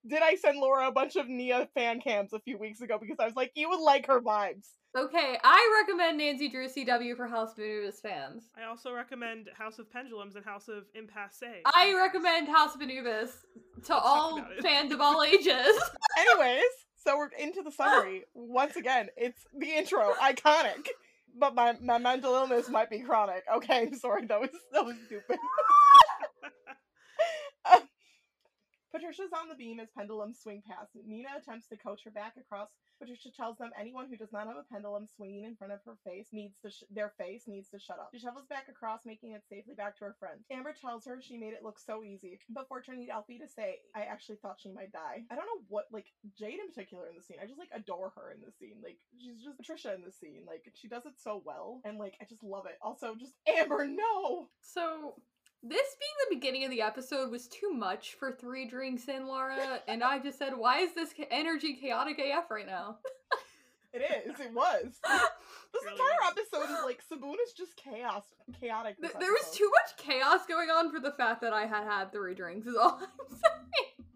Did 0.08 0.22
I 0.22 0.36
send 0.36 0.58
Laura 0.58 0.88
a 0.88 0.92
bunch 0.92 1.16
of 1.16 1.28
Nia 1.28 1.68
fan 1.74 2.00
cams 2.00 2.32
a 2.32 2.40
few 2.40 2.58
weeks 2.58 2.80
ago 2.80 2.98
because 3.00 3.16
I 3.20 3.24
was 3.26 3.36
like, 3.36 3.52
you 3.54 3.68
would 3.68 3.80
like 3.80 4.06
her 4.06 4.20
vibes? 4.20 4.68
Okay, 4.96 5.38
I 5.44 5.82
recommend 5.86 6.16
Nancy 6.16 6.48
Drew 6.48 6.66
CW 6.66 7.14
for 7.14 7.26
House 7.28 7.52
of 7.52 7.58
Anubis 7.58 8.00
fans. 8.00 8.48
I 8.58 8.66
also 8.66 8.92
recommend 8.94 9.50
House 9.56 9.78
of 9.78 9.92
Pendulums 9.92 10.34
and 10.34 10.44
House 10.44 10.66
of 10.68 10.84
Impasse. 10.94 11.62
I 11.66 11.94
recommend 11.94 12.48
House 12.48 12.74
of 12.74 12.80
Anubis 12.80 13.30
to 13.74 13.80
talk 13.82 14.02
all 14.02 14.42
fans 14.62 14.90
of 14.90 15.00
all 15.02 15.22
ages. 15.24 15.78
Anyways, 16.18 16.62
so 17.08 17.16
we're 17.16 17.28
into 17.38 17.62
the 17.62 17.70
summary. 17.72 18.24
Once 18.34 18.76
again, 18.76 19.08
it's 19.16 19.46
the 19.56 19.70
intro, 19.70 20.12
iconic. 20.22 20.88
But 21.38 21.54
my, 21.54 21.76
my 21.80 21.98
mental 21.98 22.34
illness 22.34 22.68
might 22.68 22.90
be 22.90 23.00
chronic. 23.00 23.44
Okay, 23.56 23.82
I'm 23.82 23.94
sorry, 23.98 24.26
that 24.26 24.40
was 24.40 24.50
that 24.72 24.84
was 24.84 24.96
stupid. 25.06 25.38
Patricia's 28.92 29.32
on 29.32 29.48
the 29.48 29.54
beam 29.54 29.80
as 29.80 29.88
pendulums 29.96 30.40
swing 30.40 30.62
past. 30.66 30.90
Nina 31.06 31.28
attempts 31.36 31.68
to 31.68 31.76
coach 31.76 32.02
her 32.04 32.10
back 32.10 32.34
across. 32.38 32.68
Patricia 32.98 33.30
tells 33.30 33.58
them 33.58 33.70
anyone 33.78 34.08
who 34.08 34.16
does 34.16 34.32
not 34.32 34.46
have 34.46 34.56
a 34.56 34.64
pendulum 34.72 35.06
swinging 35.06 35.44
in 35.44 35.54
front 35.54 35.72
of 35.72 35.78
her 35.84 35.96
face 36.04 36.28
needs 36.32 36.56
to 36.64 36.70
sh- 36.70 36.82
their 36.90 37.12
face 37.16 37.44
needs 37.46 37.68
to 37.70 37.78
shut 37.78 37.98
up. 37.98 38.10
She 38.12 38.18
shovels 38.18 38.46
back 38.46 38.66
across, 38.68 39.06
making 39.06 39.32
it 39.32 39.42
safely 39.48 39.74
back 39.74 39.96
to 39.98 40.04
her 40.06 40.16
friend. 40.18 40.40
Amber 40.50 40.74
tells 40.78 41.04
her 41.06 41.20
she 41.22 41.36
made 41.36 41.52
it 41.52 41.62
look 41.62 41.78
so 41.78 42.02
easy 42.02 42.40
before 42.52 42.82
turning 42.82 43.06
to 43.06 43.12
Alfie 43.12 43.38
to 43.38 43.46
say, 43.46 43.78
"I 43.94 44.02
actually 44.02 44.36
thought 44.36 44.60
she 44.60 44.72
might 44.72 44.90
die." 44.92 45.24
I 45.30 45.36
don't 45.36 45.46
know 45.46 45.64
what 45.68 45.86
like 45.92 46.06
Jade 46.36 46.58
in 46.58 46.68
particular 46.68 47.06
in 47.08 47.14
the 47.16 47.22
scene. 47.22 47.38
I 47.40 47.46
just 47.46 47.58
like 47.58 47.70
adore 47.72 48.10
her 48.16 48.32
in 48.32 48.40
this 48.40 48.56
scene. 48.58 48.80
Like 48.82 48.98
she's 49.16 49.44
just 49.44 49.56
Patricia 49.58 49.94
in 49.94 50.02
this 50.02 50.18
scene. 50.18 50.42
Like 50.46 50.64
she 50.74 50.88
does 50.88 51.06
it 51.06 51.14
so 51.18 51.42
well, 51.44 51.80
and 51.84 51.98
like 51.98 52.16
I 52.20 52.24
just 52.24 52.42
love 52.42 52.66
it. 52.66 52.78
Also, 52.82 53.14
just 53.14 53.34
Amber, 53.46 53.86
no. 53.86 54.48
so, 54.60 55.14
this 55.62 55.96
being 55.98 56.16
the 56.30 56.36
beginning 56.36 56.64
of 56.64 56.70
the 56.70 56.82
episode 56.82 57.30
was 57.30 57.48
too 57.48 57.72
much 57.72 58.14
for 58.14 58.32
three 58.32 58.66
drinks 58.66 59.08
in, 59.08 59.26
Laura, 59.26 59.80
and 59.88 60.02
I 60.04 60.18
just 60.18 60.38
said, 60.38 60.52
why 60.56 60.78
is 60.80 60.94
this 60.94 61.12
energy 61.30 61.74
chaotic 61.74 62.18
AF 62.18 62.50
right 62.50 62.66
now? 62.66 62.98
It 63.92 64.02
is. 64.26 64.38
It 64.40 64.52
was. 64.54 65.00
This 65.70 65.82
Really 65.84 65.96
entire 66.00 66.18
was. 66.22 66.34
episode 66.38 66.72
is 66.78 66.84
like 66.84 67.00
Sibuna 67.04 67.42
is 67.46 67.52
just 67.52 67.76
chaos, 67.76 68.24
chaotic. 68.58 68.98
Th- 69.02 69.12
there 69.20 69.32
was 69.32 69.50
too 69.54 69.70
much 69.70 69.98
chaos 69.98 70.46
going 70.48 70.70
on 70.70 70.90
for 70.90 70.98
the 70.98 71.10
fact 71.12 71.42
that 71.42 71.52
I 71.52 71.66
had 71.66 71.84
had 71.84 72.10
three 72.10 72.34
drinks, 72.34 72.66
is 72.66 72.74
all 72.74 72.98
I'm 73.02 73.28
saying. 73.28 74.06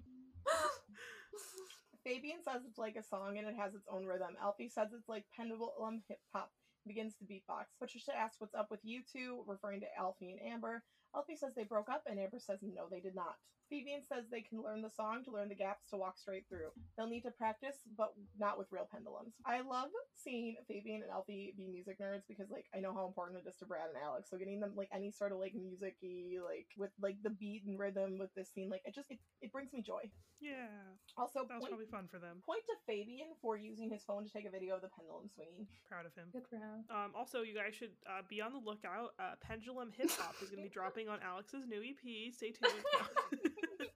Fabian 2.05 2.39
says 2.43 2.63
it's 2.67 2.79
like 2.79 2.97
a 2.97 3.03
song 3.03 3.37
and 3.39 3.47
it 3.47 3.55
has 3.55 3.75
its 3.75 3.87
own 3.93 4.07
rhythm. 4.07 4.35
Alfie 4.43 4.69
says 4.71 4.89
it's 4.97 5.09
like 5.11 5.25
pendulum 5.37 6.03
hip 6.09 6.19
hop. 6.33 6.51
Begins 6.87 7.15
to 7.17 7.25
beatbox. 7.25 7.67
Patricia 7.79 8.17
asks 8.19 8.37
what's 8.41 8.55
up 8.55 8.69
with 8.71 8.81
you 8.83 9.03
two, 9.13 9.43
referring 9.47 9.81
to 9.81 9.87
Alfie 9.99 10.31
and 10.33 10.41
Amber. 10.53 10.83
Alfie 11.15 11.37
says 11.37 11.53
they 11.55 11.65
broke 11.65 11.89
up, 11.89 12.05
and 12.09 12.19
Amber 12.19 12.39
says 12.39 12.59
no, 12.63 12.87
they 12.91 13.01
did 13.01 13.15
not. 13.15 13.37
Fabian 13.71 14.03
says 14.05 14.25
they 14.31 14.43
can 14.43 14.63
learn 14.63 14.83
the 14.83 14.91
song 14.91 15.25
to 15.25 15.31
learn 15.31 15.49
the 15.49 15.55
gaps 15.55 15.89
to 15.89 15.97
walk 15.97 16.19
straight 16.19 16.45
through. 16.47 16.69
They'll 16.97 17.09
need 17.09 17.23
to 17.23 17.31
practice, 17.31 17.77
but 17.97 18.13
not 18.39 18.59
with 18.59 18.69
real 18.71 18.87
pendulums. 18.93 19.33
I 19.47 19.63
love 19.63 19.89
seeing 20.15 20.57
Fabian 20.69 21.01
and 21.01 21.11
Alfie 21.11 21.55
be 21.57 21.69
music 21.73 21.97
nerds 21.99 22.29
because, 22.29 22.51
like, 22.51 22.67
I 22.77 22.81
know 22.81 22.93
how 22.93 23.07
important 23.07 23.41
it 23.41 23.49
is 23.49 23.57
to 23.61 23.65
Brad 23.65 23.89
and 23.89 23.97
Alex. 24.05 24.29
So 24.29 24.37
getting 24.37 24.61
them 24.61 24.73
like 24.77 24.91
any 24.93 25.11
sort 25.11 25.33
of 25.33 25.39
like 25.39 25.55
music-y, 25.55 26.37
like 26.45 26.67
with 26.77 26.91
like 27.01 27.17
the 27.25 27.31
beat 27.31 27.63
and 27.67 27.79
rhythm 27.79 28.19
with 28.19 28.29
this 28.37 28.53
scene, 28.53 28.69
like 28.69 28.83
it 28.85 28.95
just 28.95 29.11
it, 29.11 29.19
it 29.41 29.51
brings 29.53 29.73
me 29.73 29.81
joy. 29.81 30.05
yeah, 30.41 30.69
Also, 31.17 31.41
that 31.49 31.57
was 31.57 31.65
point, 31.65 31.73
probably 31.73 31.87
fun 31.89 32.09
for 32.13 32.19
them. 32.19 32.43
point 32.45 32.61
to 32.69 32.77
Fabian 32.85 33.33
for 33.41 33.57
using 33.57 33.89
his 33.89 34.05
phone 34.05 34.27
to 34.27 34.31
take 34.31 34.45
a 34.45 34.51
video 34.53 34.77
of 34.77 34.83
the 34.83 34.93
pendulum 34.93 35.31
swinging. 35.33 35.65
Proud 35.89 36.05
of 36.05 36.13
him. 36.13 36.29
Good 36.31 36.45
for 36.51 36.57
him. 36.61 36.85
Um, 36.93 37.17
also, 37.17 37.41
you 37.41 37.55
guys 37.57 37.73
should 37.75 37.97
uh, 38.05 38.21
be 38.29 38.43
on 38.45 38.53
the 38.53 38.61
lookout. 38.61 39.17
Uh, 39.19 39.41
Pendulum 39.41 39.93
Hip 39.97 40.11
Hop 40.21 40.35
is 40.43 40.51
going 40.51 40.61
to 40.61 40.69
be 40.69 40.75
dropping 40.77 41.02
on 41.09 41.19
Alex's 41.23 41.67
new 41.69 41.81
EP. 41.81 42.33
Stay 42.33 42.53
tuned. 42.53 42.73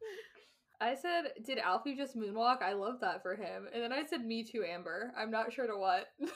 I 0.81 0.95
said, 0.95 1.33
did 1.45 1.59
Alfie 1.59 1.97
just 1.97 2.17
moonwalk? 2.17 2.61
I 2.63 2.75
love 2.75 3.01
that 3.01 3.23
for 3.23 3.35
him. 3.35 3.67
And 3.73 3.83
then 3.83 3.93
I 3.93 4.05
said, 4.05 4.25
me 4.25 4.45
too, 4.45 4.63
Amber. 4.63 5.13
I'm 5.17 5.31
not 5.31 5.53
sure 5.53 5.67
to 5.67 5.77
what. 5.77 6.09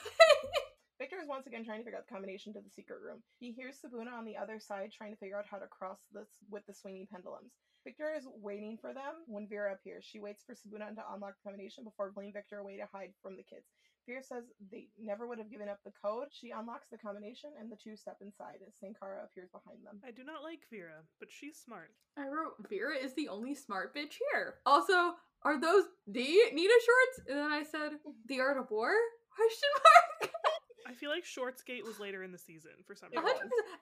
Victor 0.97 1.17
is 1.21 1.27
once 1.27 1.47
again 1.47 1.65
trying 1.65 1.79
to 1.79 1.83
figure 1.83 1.97
out 1.97 2.05
the 2.05 2.13
combination 2.13 2.53
to 2.53 2.61
the 2.61 2.69
secret 2.69 3.01
room. 3.01 3.21
He 3.39 3.51
hears 3.51 3.77
Sibuna 3.81 4.13
on 4.13 4.25
the 4.25 4.37
other 4.37 4.59
side 4.59 4.93
trying 4.93 5.13
to 5.13 5.17
figure 5.17 5.37
out 5.37 5.49
how 5.49 5.57
to 5.57 5.65
cross 5.65 5.97
this 6.13 6.29
with 6.49 6.65
the 6.67 6.73
swinging 6.73 7.07
pendulums. 7.11 7.53
Victor 7.83 8.13
is 8.13 8.29
waiting 8.37 8.77
for 8.79 8.93
them 8.93 9.25
when 9.25 9.49
Vera 9.49 9.73
appears. 9.73 10.05
She 10.05 10.19
waits 10.19 10.43
for 10.45 10.53
Sibuna 10.53 10.93
to 10.93 11.01
unlock 11.13 11.33
the 11.37 11.49
combination 11.49 11.83
before 11.83 12.13
pulling 12.13 12.33
Victor 12.33 12.59
away 12.59 12.77
to 12.77 12.85
hide 12.93 13.13
from 13.21 13.35
the 13.35 13.41
kids. 13.41 13.65
Vera 14.07 14.23
says 14.23 14.43
they 14.71 14.87
never 14.99 15.27
would 15.27 15.37
have 15.37 15.51
given 15.51 15.69
up 15.69 15.79
the 15.85 15.91
code. 15.91 16.27
She 16.31 16.51
unlocks 16.51 16.87
the 16.91 16.97
combination 16.97 17.51
and 17.59 17.71
the 17.71 17.75
two 17.75 17.95
step 17.95 18.17
inside 18.21 18.59
as 18.65 18.73
Senkhara 18.73 19.23
appears 19.23 19.49
behind 19.51 19.85
them. 19.85 20.01
I 20.05 20.11
do 20.11 20.23
not 20.23 20.43
like 20.43 20.61
Vera, 20.71 21.05
but 21.19 21.29
she's 21.31 21.57
smart. 21.57 21.91
I 22.17 22.27
wrote, 22.27 22.55
Vera 22.69 22.95
is 22.95 23.13
the 23.13 23.29
only 23.29 23.55
smart 23.55 23.95
bitch 23.95 24.17
here. 24.31 24.55
Also, 24.65 25.15
are 25.43 25.59
those 25.59 25.85
the 26.07 26.27
Nita 26.53 26.79
shorts? 26.85 27.29
And 27.29 27.37
then 27.39 27.51
I 27.51 27.63
said, 27.63 27.97
the 28.27 28.39
art 28.39 28.57
of 28.57 28.69
war? 28.71 28.91
Question 29.35 29.69
mark. 29.73 30.33
I 30.87 30.93
feel 30.93 31.09
like 31.09 31.23
Shortsgate 31.23 31.85
was 31.85 31.99
later 31.99 32.23
in 32.23 32.31
the 32.31 32.37
season 32.37 32.71
for 32.85 32.95
some 32.95 33.09
reason. 33.11 33.23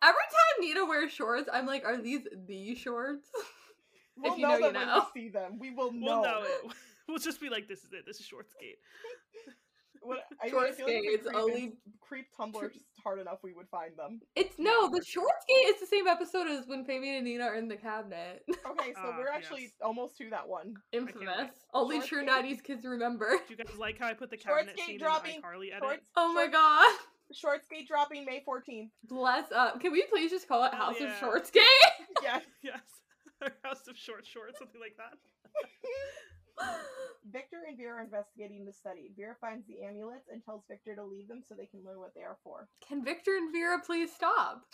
Every 0.03 0.27
time 0.29 0.59
Nita 0.59 0.85
wears 0.85 1.11
shorts, 1.11 1.49
I'm 1.51 1.65
like, 1.65 1.83
are 1.85 1.99
these 1.99 2.27
the 2.45 2.75
shorts? 2.75 3.29
We'll 4.15 4.37
you 4.37 4.43
know, 4.43 4.49
know, 4.49 4.67
you 4.67 4.73
them 4.73 4.87
when 4.87 4.95
we 4.95 5.21
see 5.21 5.29
them. 5.29 5.59
We 5.59 5.71
will 5.71 5.91
know. 5.91 6.05
We'll 6.05 6.21
know 6.21 6.41
it. 6.43 6.71
We'll 7.07 7.17
just 7.17 7.41
be 7.41 7.49
like, 7.49 7.67
this 7.67 7.79
is 7.79 7.91
it. 7.93 8.05
This 8.05 8.19
is 8.19 8.27
Shortsgate. 8.27 8.77
What, 10.01 10.19
I, 10.41 10.47
I 10.47 10.49
Short 10.49 10.75
feel 10.75 10.85
like 10.87 11.03
skates, 11.03 11.23
creep, 11.27 11.35
only- 11.35 11.73
creep 12.01 12.25
Tumblr 12.37 12.73
just 12.73 12.85
hard 13.03 13.19
enough, 13.19 13.39
we 13.43 13.53
would 13.53 13.67
find 13.69 13.91
them. 13.97 14.19
It's 14.35 14.55
no, 14.57 14.89
the 14.89 14.97
short 14.97 15.05
sure. 15.05 15.23
shorts 15.23 15.45
gate 15.47 15.73
is 15.75 15.79
the 15.79 15.85
same 15.87 16.07
episode 16.07 16.47
as 16.47 16.67
when 16.67 16.83
Fabian 16.85 17.15
and 17.15 17.25
Nina 17.25 17.45
are 17.45 17.55
in 17.55 17.67
the 17.67 17.77
cabinet. 17.77 18.43
Okay, 18.69 18.93
so 18.93 19.01
Ah, 19.03 19.15
we're 19.17 19.29
actually 19.29 19.63
yes. 19.63 19.71
almost 19.81 20.17
to 20.17 20.29
that 20.29 20.47
one. 20.47 20.75
Infamous. 20.91 21.49
Only 21.73 21.97
Shorts 21.97 22.07
true 22.09 22.25
gate. 22.25 22.59
90s 22.59 22.63
kids 22.63 22.85
remember. 22.85 23.29
Do 23.47 23.53
you 23.53 23.57
guys 23.57 23.75
like 23.77 23.97
how 23.99 24.07
I 24.07 24.13
put 24.13 24.29
the 24.29 24.37
Shorts 24.37 24.65
cabinet 24.65 24.75
gate 24.77 24.85
scene 24.85 24.99
dropping, 24.99 25.35
in 25.35 25.41
the 25.41 25.47
iCarly 25.47 25.71
edit? 25.75 25.83
Shorts, 25.83 26.03
Oh 26.15 26.33
my 26.33 26.47
god. 26.47 26.85
Short 27.33 27.63
skate 27.65 27.87
dropping 27.87 28.25
May 28.25 28.43
14th. 28.47 28.89
Bless 29.05 29.51
up. 29.51 29.79
Can 29.81 29.91
we 29.91 30.03
please 30.09 30.29
just 30.31 30.47
call 30.47 30.63
it 30.65 30.73
Hell 30.73 30.87
House 30.87 30.95
of 30.97 31.09
yeah. 31.09 31.19
Shorts 31.19 31.51
Gate? 31.51 31.63
Yes. 32.23 32.41
Yes. 32.63 32.81
House 33.63 33.87
of 33.87 33.97
Short 33.97 34.25
Shorts, 34.25 34.57
something 34.59 34.79
like 34.81 34.95
that. 34.97 35.17
Victor 37.31 37.57
and 37.67 37.77
Vera 37.77 37.97
are 37.97 38.03
investigating 38.03 38.65
the 38.65 38.73
study. 38.73 39.11
Vera 39.15 39.35
finds 39.39 39.65
the 39.67 39.83
amulets 39.83 40.29
and 40.31 40.43
tells 40.43 40.63
Victor 40.67 40.95
to 40.95 41.03
leave 41.03 41.27
them 41.27 41.43
so 41.47 41.55
they 41.55 41.65
can 41.65 41.83
learn 41.85 41.99
what 41.99 42.13
they 42.15 42.21
are 42.21 42.37
for. 42.43 42.67
Can 42.85 43.03
Victor 43.03 43.37
and 43.37 43.51
Vera 43.51 43.79
please 43.79 44.11
stop? 44.11 44.65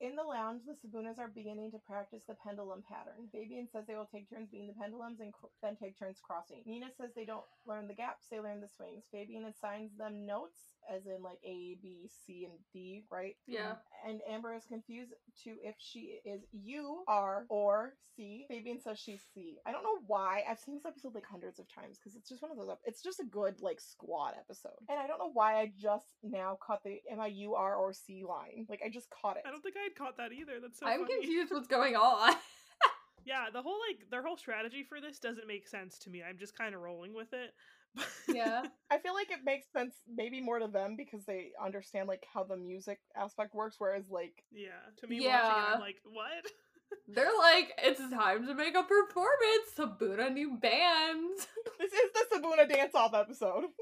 In 0.00 0.16
the 0.16 0.22
lounge, 0.22 0.62
the 0.66 0.74
Sibunas 0.74 1.18
are 1.18 1.28
beginning 1.32 1.70
to 1.70 1.78
practice 1.78 2.22
the 2.28 2.34
pendulum 2.44 2.82
pattern. 2.86 3.30
Fabian 3.32 3.68
says 3.72 3.84
they 3.86 3.94
will 3.94 4.10
take 4.12 4.28
turns 4.28 4.50
being 4.50 4.66
the 4.66 4.74
pendulums 4.74 5.20
and 5.20 5.32
cr- 5.32 5.54
then 5.62 5.76
take 5.76 5.98
turns 5.98 6.18
crossing. 6.20 6.62
Nina 6.66 6.88
says 6.98 7.10
they 7.14 7.24
don't 7.24 7.46
learn 7.64 7.86
the 7.86 7.94
gaps, 7.94 8.26
they 8.30 8.40
learn 8.40 8.60
the 8.60 8.68
swings. 8.68 9.04
Fabian 9.10 9.46
assigns 9.46 9.96
them 9.96 10.26
notes, 10.26 10.73
as 10.92 11.06
in 11.06 11.22
like 11.22 11.38
A, 11.44 11.76
B, 11.82 12.08
C, 12.26 12.44
and 12.44 12.58
D, 12.72 13.04
right? 13.10 13.36
Yeah. 13.46 13.74
And 14.08 14.20
Amber 14.28 14.54
is 14.54 14.64
confused 14.66 15.12
to 15.44 15.50
if 15.62 15.74
she 15.78 16.18
is 16.24 16.42
U, 16.52 17.04
R, 17.08 17.44
or 17.48 17.94
C. 18.16 18.44
Fabian 18.48 18.80
says 18.80 18.98
she's 18.98 19.20
C. 19.34 19.56
I 19.66 19.72
don't 19.72 19.82
know 19.82 19.98
why. 20.06 20.42
I've 20.48 20.58
seen 20.58 20.74
this 20.74 20.84
episode 20.86 21.14
like 21.14 21.24
hundreds 21.26 21.58
of 21.58 21.66
times 21.72 21.98
because 21.98 22.16
it's 22.16 22.28
just 22.28 22.42
one 22.42 22.50
of 22.50 22.56
those. 22.56 22.68
ep- 22.70 22.78
It's 22.84 23.02
just 23.02 23.20
a 23.20 23.24
good 23.24 23.60
like 23.60 23.80
squad 23.80 24.34
episode, 24.38 24.78
and 24.88 24.98
I 24.98 25.06
don't 25.06 25.18
know 25.18 25.30
why 25.32 25.56
I 25.60 25.72
just 25.80 26.06
now 26.22 26.58
caught 26.64 26.82
the 26.84 26.98
am 27.10 27.20
I 27.20 27.26
U, 27.28 27.54
R, 27.54 27.74
or 27.76 27.92
C 27.92 28.24
line. 28.28 28.66
Like 28.68 28.82
I 28.84 28.88
just 28.90 29.08
caught 29.10 29.36
it. 29.36 29.42
I 29.46 29.50
don't 29.50 29.62
think 29.62 29.76
I 29.78 29.84
had 29.84 29.94
caught 29.96 30.16
that 30.18 30.32
either. 30.32 30.60
That's 30.60 30.78
so 30.78 30.86
I'm 30.86 31.00
funny. 31.00 31.14
confused 31.20 31.52
what's 31.52 31.68
going 31.68 31.96
on. 31.96 32.34
Yeah, 33.26 33.46
the 33.50 33.62
whole 33.62 33.78
like 33.88 34.10
their 34.10 34.22
whole 34.22 34.36
strategy 34.36 34.84
for 34.86 35.00
this 35.00 35.18
doesn't 35.18 35.46
make 35.46 35.66
sense 35.66 35.98
to 36.00 36.10
me. 36.10 36.22
I'm 36.22 36.36
just 36.36 36.58
kind 36.58 36.74
of 36.74 36.82
rolling 36.82 37.14
with 37.14 37.32
it. 37.32 37.54
Yeah. 38.32 38.62
I 38.90 38.98
feel 38.98 39.14
like 39.14 39.30
it 39.30 39.44
makes 39.44 39.66
sense 39.72 39.94
maybe 40.12 40.40
more 40.40 40.58
to 40.58 40.66
them 40.68 40.96
because 40.96 41.24
they 41.24 41.50
understand 41.64 42.08
like 42.08 42.24
how 42.32 42.42
the 42.44 42.56
music 42.56 42.98
aspect 43.16 43.54
works, 43.54 43.76
whereas 43.78 44.04
like 44.10 44.44
yeah, 44.52 44.70
to 45.00 45.06
me 45.06 45.16
watching 45.16 45.26
it, 45.26 45.32
Yeah. 45.32 45.64
I'm 45.74 45.80
like, 45.80 45.96
what? 46.04 46.28
They're 47.08 47.36
like, 47.38 47.72
it's 47.82 47.98
time 48.10 48.46
to 48.46 48.54
make 48.54 48.74
a 48.76 48.82
performance. 48.82 49.68
Sibuna 49.76 50.32
new 50.32 50.56
band. 50.56 51.38
this 51.78 51.92
is 51.92 52.10
the 52.14 52.36
Sibuna 52.36 52.68
dance 52.68 52.94
off 52.94 53.14
episode. 53.14 53.64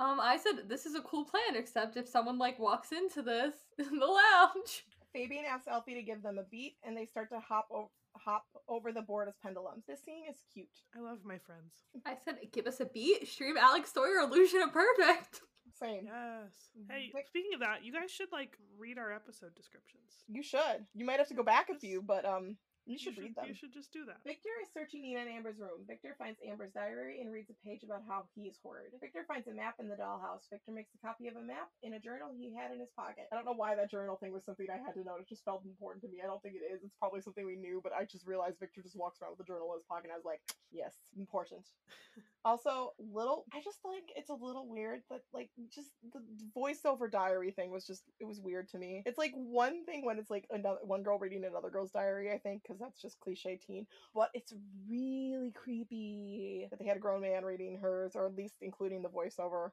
Um, 0.00 0.20
I 0.20 0.36
said 0.36 0.68
this 0.68 0.86
is 0.86 0.94
a 0.94 1.00
cool 1.00 1.24
plan, 1.24 1.56
except 1.56 1.96
if 1.96 2.08
someone 2.08 2.38
like 2.38 2.56
walks 2.60 2.92
into 2.92 3.20
this 3.20 3.52
in 3.80 3.98
the 3.98 4.06
lounge. 4.06 4.84
Fabian 5.12 5.44
asks 5.44 5.66
Alfie 5.66 5.94
to 5.94 6.02
give 6.02 6.22
them 6.22 6.38
a 6.38 6.44
beat, 6.44 6.76
and 6.84 6.96
they 6.96 7.04
start 7.04 7.30
to 7.30 7.40
hop 7.40 7.66
o- 7.72 7.90
hop 8.28 8.44
over 8.68 8.92
the 8.92 9.00
board 9.02 9.28
as 9.28 9.34
pendulums. 9.42 9.84
This 9.86 10.02
scene 10.04 10.24
is 10.30 10.36
cute. 10.52 10.66
I 10.96 11.00
love 11.00 11.18
my 11.24 11.38
friends. 11.38 11.72
I 12.04 12.14
said, 12.22 12.36
give 12.52 12.66
us 12.66 12.80
a 12.80 12.84
beat. 12.86 13.26
Stream 13.26 13.56
Alex 13.56 13.92
Sawyer 13.92 14.18
illusion 14.22 14.60
of 14.62 14.72
perfect. 14.72 15.40
Same. 15.78 16.04
Yes. 16.06 16.52
Hey, 16.90 17.10
Vic- 17.14 17.26
speaking 17.28 17.54
of 17.54 17.60
that, 17.60 17.84
you 17.84 17.92
guys 17.92 18.10
should 18.10 18.28
like 18.32 18.56
read 18.78 18.98
our 18.98 19.12
episode 19.12 19.54
descriptions. 19.54 20.24
You 20.28 20.42
should. 20.42 20.84
You 20.94 21.06
might 21.06 21.18
have 21.18 21.28
to 21.28 21.34
go 21.34 21.42
back 21.42 21.68
a 21.70 21.78
few, 21.78 22.02
but 22.02 22.24
um, 22.24 22.56
you 22.88 22.96
should 22.96 23.20
read 23.20 23.36
them. 23.36 23.44
You 23.44 23.54
should 23.54 23.72
just 23.72 23.92
do 23.92 24.08
that. 24.08 24.24
Victor 24.24 24.48
is 24.64 24.72
searching 24.72 25.04
Nina 25.04 25.20
and 25.20 25.28
Amber's 25.28 25.60
room. 25.60 25.84
Victor 25.84 26.16
finds 26.16 26.40
Amber's 26.40 26.72
diary 26.72 27.20
and 27.20 27.28
reads 27.28 27.52
a 27.52 27.58
page 27.60 27.84
about 27.84 28.00
how 28.08 28.24
he 28.34 28.48
is 28.48 28.56
horrid. 28.64 28.96
Victor 28.96 29.28
finds 29.28 29.46
a 29.46 29.52
map 29.52 29.76
in 29.76 29.92
the 29.92 29.94
dollhouse. 30.00 30.48
Victor 30.48 30.72
makes 30.72 30.88
a 30.96 31.00
copy 31.04 31.28
of 31.28 31.36
a 31.36 31.44
map 31.44 31.68
in 31.84 31.94
a 31.94 32.00
journal 32.00 32.32
he 32.32 32.48
had 32.48 32.72
in 32.72 32.80
his 32.80 32.88
pocket. 32.96 33.28
I 33.28 33.36
don't 33.36 33.44
know 33.44 33.52
why 33.52 33.76
that 33.76 33.92
journal 33.92 34.16
thing 34.16 34.32
was 34.32 34.44
something 34.48 34.66
I 34.72 34.80
had 34.80 34.96
to 34.96 35.04
note. 35.04 35.20
It 35.20 35.28
just 35.28 35.44
felt 35.44 35.68
important 35.68 36.00
to 36.04 36.08
me. 36.08 36.24
I 36.24 36.26
don't 36.26 36.40
think 36.40 36.56
it 36.56 36.64
is. 36.64 36.80
It's 36.80 36.96
probably 36.96 37.20
something 37.20 37.44
we 37.44 37.60
knew, 37.60 37.80
but 37.84 37.92
I 37.92 38.08
just 38.08 38.26
realized 38.26 38.56
Victor 38.58 38.80
just 38.80 38.96
walks 38.96 39.20
around 39.20 39.36
with 39.36 39.44
a 39.44 39.48
journal 39.48 39.68
in 39.76 39.78
his 39.78 39.84
pocket. 39.84 40.08
And 40.08 40.16
I 40.16 40.16
was 40.16 40.24
like, 40.24 40.40
yes, 40.72 40.96
important. 41.12 41.68
also, 42.44 42.96
little. 42.96 43.44
I 43.52 43.60
just 43.60 43.84
think 43.84 44.08
it's 44.16 44.30
a 44.30 44.34
little 44.34 44.66
weird 44.66 45.04
that 45.10 45.20
like 45.34 45.50
just 45.68 45.90
the 46.12 46.24
voiceover 46.56 47.10
diary 47.10 47.50
thing 47.50 47.70
was 47.70 47.86
just 47.86 48.02
it 48.20 48.24
was 48.24 48.40
weird 48.40 48.68
to 48.70 48.78
me. 48.78 49.02
It's 49.04 49.18
like 49.18 49.32
one 49.34 49.84
thing 49.84 50.04
when 50.04 50.18
it's 50.18 50.30
like 50.30 50.46
another 50.50 50.80
one 50.82 51.02
girl 51.02 51.18
reading 51.18 51.44
another 51.44 51.70
girl's 51.70 51.90
diary, 51.90 52.32
I 52.32 52.38
think, 52.38 52.62
because 52.62 52.77
that's 52.78 53.00
just 53.00 53.20
cliche 53.20 53.56
teen. 53.56 53.86
But 54.14 54.30
it's 54.34 54.54
really 54.88 55.50
creepy 55.52 56.66
that 56.70 56.78
they 56.78 56.86
had 56.86 56.96
a 56.96 57.00
grown 57.00 57.22
man 57.22 57.44
reading 57.44 57.78
hers, 57.78 58.12
or 58.14 58.26
at 58.26 58.36
least 58.36 58.56
including 58.62 59.02
the 59.02 59.08
voiceover. 59.08 59.70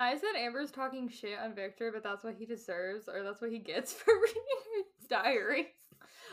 I 0.00 0.16
said 0.16 0.36
Amber's 0.36 0.70
talking 0.70 1.08
shit 1.08 1.38
on 1.38 1.54
Victor, 1.54 1.90
but 1.92 2.02
that's 2.02 2.24
what 2.24 2.34
he 2.34 2.46
deserves, 2.46 3.08
or 3.08 3.22
that's 3.22 3.40
what 3.40 3.50
he 3.50 3.58
gets 3.58 3.92
for 3.94 4.14
reading 4.14 4.42
his 4.98 5.08
diaries. 5.08 5.66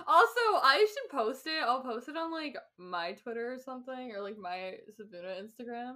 Also, 0.08 0.39
I 0.62 0.86
should 0.88 1.10
post 1.10 1.48
it. 1.48 1.63
I'll 1.63 1.82
post 1.82 2.10
it 2.10 2.17
on 2.17 2.32
like 2.32 2.58
my 2.77 3.13
Twitter 3.13 3.53
or 3.53 3.60
something, 3.60 4.12
or 4.15 4.22
like 4.22 4.38
my 4.38 4.75
Sibuna 4.91 5.41
Instagram. 5.41 5.96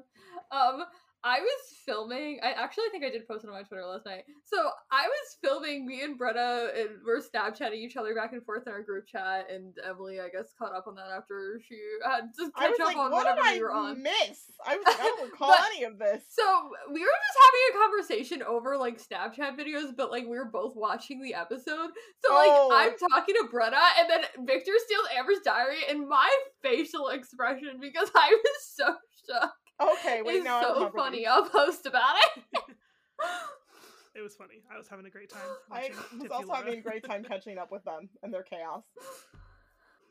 Um, 0.52 0.86
I 1.24 1.40
was 1.42 1.76
filming. 1.86 2.40
I 2.42 2.52
actually 2.52 2.86
think 2.92 3.04
I 3.04 3.10
did 3.10 3.28
post 3.28 3.44
it 3.44 3.48
on 3.48 3.54
my 3.54 3.64
Twitter 3.64 3.86
last 3.86 4.06
night. 4.06 4.24
So 4.46 4.58
I 4.92 5.08
was 5.08 5.38
filming. 5.44 5.86
Me 5.86 6.02
and 6.04 6.20
Brenna 6.20 6.70
and 6.80 6.90
we're 7.06 7.20
Snapchatting 7.22 7.74
each 7.76 7.98
other 7.98 8.16
back 8.16 8.32
and 8.34 8.44
forth 8.46 8.68
in 8.68 8.74
our 8.74 8.82
group 8.84 9.06
chat, 9.08 9.48
and 9.52 9.74
Emily, 9.88 10.20
I 10.20 10.30
guess, 10.30 10.54
caught 10.58 10.74
up 10.76 10.86
on 10.88 10.96
that 10.96 11.10
after 11.16 11.60
she 11.68 11.78
had 12.06 12.32
to 12.38 12.52
catch 12.58 12.72
up 12.80 12.88
like, 12.88 12.98
on 12.98 13.12
what 13.12 13.26
whatever 13.26 13.42
we 13.54 13.62
were 13.62 13.72
on. 13.72 14.02
miss? 14.02 14.52
I 14.66 14.78
was 14.78 14.86
like, 14.88 15.00
I 15.00 15.04
don't 15.04 15.30
recall 15.32 15.50
But- 15.50 15.66
any 15.76 15.84
of 15.86 15.98
this. 16.00 16.24
So 16.30 16.44
we 16.92 17.02
were 17.02 17.08
just 17.08 17.40
having 17.46 17.62
a 17.70 17.80
conversation 17.84 18.44
over 18.44 18.78
like 18.78 19.02
Snapchat 19.02 19.58
videos, 19.60 19.96
but 19.98 20.12
like 20.12 20.24
we 20.24 20.38
were 20.38 20.50
both 20.52 20.76
watching 20.76 21.22
the 21.22 21.34
episode. 21.34 21.90
So 22.26 22.34
like 22.34 22.50
Oh. 22.52 22.70
I'm 22.74 23.10
talking 23.10 23.36
to 23.36 23.48
Brenna, 23.54 23.82
and 24.00 24.10
then 24.10 24.22
Victor 24.46 24.72
steals 24.86 25.08
Amber's 25.18 25.40
diary, 25.44 25.80
and 25.90 26.08
my 26.08 26.30
facial 26.64 27.10
expression 27.10 27.78
because 27.82 28.10
I 28.16 28.30
was 28.44 28.64
so 28.76 28.86
shocked 29.28 29.54
Okay, 29.82 30.22
wait, 30.22 30.38
is 30.38 30.44
now 30.44 30.60
I 30.60 30.64
so 30.64 30.90
funny. 30.90 31.20
these. 31.20 31.28
I'll 31.30 31.50
post 31.50 31.86
about 31.86 32.16
it. 32.38 32.44
It 34.16 34.22
was 34.22 34.36
funny. 34.36 34.64
I 34.74 34.78
was 34.78 34.88
having 34.88 35.06
a 35.06 35.10
great 35.10 35.30
time. 35.30 35.42
I 35.72 35.90
was 35.90 35.98
Tipsy 36.12 36.28
also 36.30 36.48
Laura. 36.48 36.58
having 36.58 36.80
a 36.80 36.82
great 36.82 37.06
time 37.06 37.24
catching 37.24 37.58
up 37.58 37.72
with 37.72 37.84
them 37.86 38.10
and 38.24 38.34
their 38.34 38.44
chaos. 38.44 38.84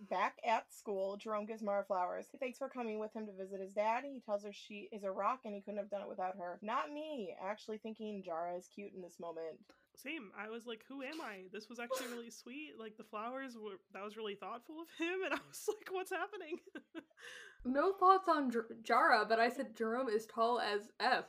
Back 0.08 0.36
at 0.46 0.72
school, 0.72 1.16
Jerome 1.16 1.44
gives 1.44 1.62
Mara 1.62 1.84
flowers. 1.84 2.26
He 2.30 2.38
thanks 2.38 2.56
for 2.58 2.68
coming 2.68 3.00
with 3.00 3.12
him 3.12 3.26
to 3.26 3.32
visit 3.32 3.60
his 3.60 3.72
dad. 3.72 4.04
He 4.04 4.20
tells 4.20 4.44
her 4.44 4.52
she 4.52 4.88
is 4.92 5.02
a 5.02 5.10
rock 5.10 5.40
and 5.44 5.52
he 5.52 5.60
couldn't 5.60 5.78
have 5.80 5.90
done 5.90 6.02
it 6.02 6.08
without 6.08 6.36
her. 6.38 6.58
Not 6.62 6.92
me. 6.92 7.34
Actually, 7.44 7.78
thinking 7.78 8.22
Jara 8.24 8.56
is 8.56 8.68
cute 8.72 8.92
in 8.94 9.02
this 9.02 9.18
moment. 9.20 9.58
Same. 10.02 10.30
I 10.38 10.48
was 10.48 10.64
like, 10.66 10.80
who 10.88 11.02
am 11.02 11.20
I? 11.20 11.44
This 11.52 11.68
was 11.68 11.80
actually 11.80 12.06
really 12.08 12.30
sweet. 12.30 12.74
Like 12.78 12.96
the 12.96 13.04
flowers 13.04 13.56
were 13.56 13.78
that 13.92 14.04
was 14.04 14.16
really 14.16 14.36
thoughtful 14.36 14.76
of 14.80 14.88
him, 14.98 15.24
and 15.24 15.34
I 15.34 15.38
was 15.48 15.64
like, 15.68 15.88
what's 15.90 16.12
happening? 16.12 16.58
no 17.64 17.92
thoughts 17.92 18.28
on 18.28 18.50
J- 18.50 18.58
Jara, 18.82 19.26
but 19.28 19.40
I 19.40 19.48
said 19.48 19.76
Jerome 19.76 20.08
is 20.08 20.26
tall 20.26 20.60
as 20.60 20.82
F. 21.00 21.24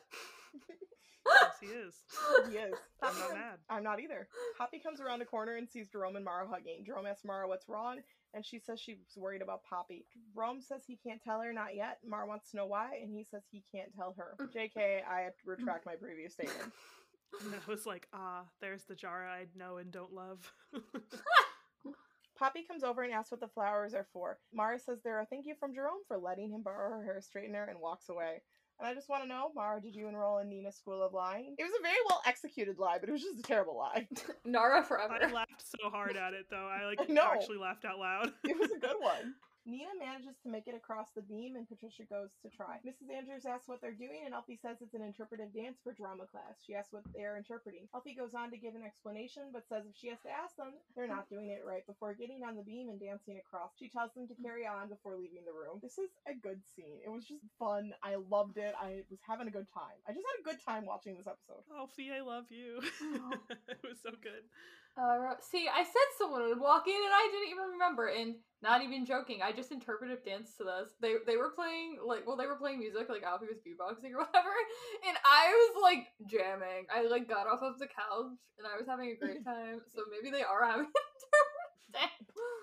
yes, 1.26 1.52
he 1.60 1.68
is. 1.68 1.96
He 2.52 2.58
is. 2.58 2.74
I'm 3.04 3.18
not 3.20 3.34
mad. 3.34 3.58
I'm 3.70 3.84
not 3.84 4.00
either. 4.00 4.28
Poppy 4.58 4.80
comes 4.80 5.02
around 5.02 5.22
a 5.22 5.26
corner 5.26 5.56
and 5.56 5.70
sees 5.70 5.88
Jerome 5.90 6.16
and 6.16 6.26
Mara 6.26 6.48
hugging. 6.48 6.84
Jerome 6.86 7.06
asks 7.06 7.26
Mara 7.26 7.48
what's 7.48 7.68
wrong, 7.70 7.98
and 8.34 8.46
she 8.46 8.60
says 8.60 8.80
she's 8.80 8.98
worried 9.18 9.42
about 9.42 9.64
Poppy. 9.70 10.06
Jerome 10.34 10.62
says 10.62 10.82
he 10.88 10.96
can't 10.96 11.22
tell 11.22 11.42
her, 11.42 11.52
not 11.54 11.76
yet. 11.76 12.00
Mara 12.08 12.28
wants 12.28 12.52
to 12.52 12.58
know 12.58 12.66
why, 12.66 13.00
and 13.02 13.12
he 13.12 13.24
says 13.30 13.44
he 13.52 13.64
can't 13.72 13.94
tell 13.96 14.16
her. 14.18 14.36
Mm. 14.40 14.54
JK, 14.54 15.02
I 15.08 15.30
retract 15.46 15.86
my 15.86 15.96
previous 15.96 16.34
statement. 16.34 16.72
And 17.42 17.54
I 17.54 17.72
was 17.72 17.86
like, 17.86 18.08
ah, 18.14 18.44
there's 18.62 18.84
the 18.84 18.96
Jara 18.96 19.30
I 19.30 19.46
know 19.56 19.78
and 19.78 19.92
don't 19.92 20.14
love. 20.14 20.52
Poppy 22.38 22.64
comes 22.64 22.84
over 22.84 23.04
and 23.04 23.14
asks 23.14 23.32
what 23.32 23.42
the 23.42 23.48
flowers 23.48 23.94
are 23.94 24.08
for. 24.14 24.40
Mara 24.54 24.80
says 24.80 25.00
they're 25.04 25.20
a 25.20 25.26
thank 25.26 25.46
you 25.46 25.56
from 25.60 25.74
Jerome 25.74 26.00
for 26.08 26.18
letting 26.18 26.50
him 26.50 26.64
borrow 26.64 26.90
her 26.90 27.04
hair 27.04 27.20
straightener 27.22 27.70
and 27.70 27.82
walks 27.82 28.08
away. 28.08 28.42
And 28.80 28.88
I 28.88 28.94
just 28.94 29.10
want 29.10 29.24
to 29.24 29.28
know, 29.28 29.52
Mara, 29.54 29.82
did 29.82 29.94
you 29.94 30.08
enroll 30.08 30.38
in 30.38 30.48
Nina's 30.48 30.78
School 30.78 31.04
of 31.04 31.14
Lying? 31.14 31.56
It 31.58 31.64
was 31.64 31.74
a 31.78 31.84
very 31.84 31.98
well 32.08 32.22
executed 32.26 32.80
lie, 32.80 32.98
but 32.98 33.10
it 33.10 33.12
was 33.12 33.22
just 33.22 33.40
a 33.40 33.44
terrible 33.44 33.78
lie. 33.78 34.08
Nara 34.46 34.84
forever. 34.84 35.18
I 35.22 35.30
laughed 35.30 35.62
so 35.66 35.90
hard 35.90 36.16
at 36.16 36.34
it 36.34 36.46
though. 36.50 36.70
I 36.72 36.86
like 36.86 37.02
I 37.10 37.34
actually 37.34 37.58
laughed 37.58 37.84
out 37.84 38.00
loud. 38.00 38.32
It 38.46 38.58
was 38.58 38.72
a 38.72 38.80
good 38.80 38.96
one. 39.00 39.36
Nina 39.70 39.94
manages 40.02 40.36
to 40.42 40.50
make 40.50 40.68
it 40.68 40.74
across 40.74 41.14
the 41.14 41.22
beam, 41.22 41.56
and 41.56 41.70
Patricia 41.70 42.04
goes 42.10 42.34
to 42.42 42.50
try. 42.50 42.82
Mrs. 42.82 43.14
Andrews 43.14 43.46
asks 43.46 43.70
what 43.70 43.82
they're 43.82 43.94
doing, 43.94 44.26
and 44.26 44.34
Alfie 44.34 44.58
says 44.58 44.82
it's 44.82 44.98
an 44.98 45.06
interpretive 45.06 45.54
dance 45.54 45.78
for 45.84 45.94
drama 45.94 46.26
class. 46.26 46.58
She 46.66 46.74
asks 46.74 46.92
what 46.92 47.06
they're 47.14 47.38
interpreting. 47.38 47.86
Alfie 47.94 48.18
goes 48.18 48.34
on 48.34 48.50
to 48.50 48.58
give 48.58 48.74
an 48.74 48.84
explanation, 48.84 49.54
but 49.54 49.70
says 49.70 49.86
if 49.86 49.96
she 49.96 50.10
has 50.10 50.18
to 50.26 50.34
ask 50.34 50.58
them, 50.58 50.74
they're 50.96 51.08
not 51.08 51.30
doing 51.30 51.50
it 51.54 51.62
right 51.62 51.86
before 51.86 52.18
getting 52.18 52.42
on 52.44 52.58
the 52.58 52.66
beam 52.66 52.90
and 52.90 53.00
dancing 53.00 53.38
across. 53.38 53.78
She 53.78 53.90
tells 53.90 54.14
them 54.18 54.28
to 54.28 54.36
carry 54.42 54.66
on 54.66 54.90
before 54.90 55.14
leaving 55.16 55.46
the 55.46 55.54
room. 55.54 55.78
This 55.82 56.02
is 56.02 56.10
a 56.26 56.34
good 56.34 56.66
scene. 56.66 56.98
It 57.06 57.14
was 57.14 57.26
just 57.30 57.46
fun. 57.62 57.94
I 58.02 58.18
loved 58.18 58.58
it. 58.58 58.74
I 58.82 59.06
was 59.10 59.22
having 59.22 59.48
a 59.48 59.54
good 59.54 59.70
time. 59.70 60.02
I 60.10 60.18
just 60.18 60.26
had 60.26 60.42
a 60.42 60.48
good 60.50 60.64
time 60.66 60.86
watching 60.86 61.14
this 61.16 61.30
episode. 61.30 61.62
Alfie, 61.78 62.10
I 62.10 62.26
love 62.26 62.50
you. 62.50 62.82
Oh. 62.82 63.38
Aw. 63.38 63.54
it 63.70 63.80
was 63.84 64.02
so 64.02 64.12
good. 64.22 64.50
Uh, 65.00 65.36
see, 65.40 65.70
I 65.72 65.84
said 65.84 66.08
someone 66.18 66.44
would 66.44 66.60
walk 66.60 66.88
in 66.88 66.94
and 66.94 67.14
I 67.14 67.30
didn't 67.32 67.52
even 67.52 67.72
remember. 67.80 68.08
And 68.08 68.36
not 68.62 68.84
even 68.84 69.06
joking, 69.06 69.40
I 69.42 69.54
just 69.54 69.72
interpretive 69.72 70.26
danced 70.26 70.58
to 70.58 70.66
this. 70.66 70.92
They 71.00 71.16
they 71.26 71.38
were 71.38 71.52
playing 71.56 71.98
like 72.04 72.28
well 72.28 72.36
they 72.36 72.48
were 72.48 72.60
playing 72.60 72.80
music 72.80 73.08
like 73.08 73.24
Alfie 73.24 73.48
was 73.48 73.64
beatboxing 73.64 74.12
or 74.12 74.20
whatever, 74.28 74.52
and 75.08 75.16
I 75.24 75.48
was 75.56 75.82
like 75.82 76.08
jamming. 76.28 76.92
I 76.94 77.08
like 77.08 77.30
got 77.30 77.48
off 77.48 77.62
of 77.62 77.80
the 77.80 77.88
couch 77.88 78.36
and 78.60 78.68
I 78.68 78.76
was 78.78 78.88
having 78.88 79.12
a 79.12 79.16
great 79.16 79.46
time. 79.48 79.80
So 79.96 80.04
maybe 80.12 80.36
they 80.36 80.44
are 80.44 80.66
having 80.66 80.92
interpretive 80.92 81.94
dance. 81.96 82.59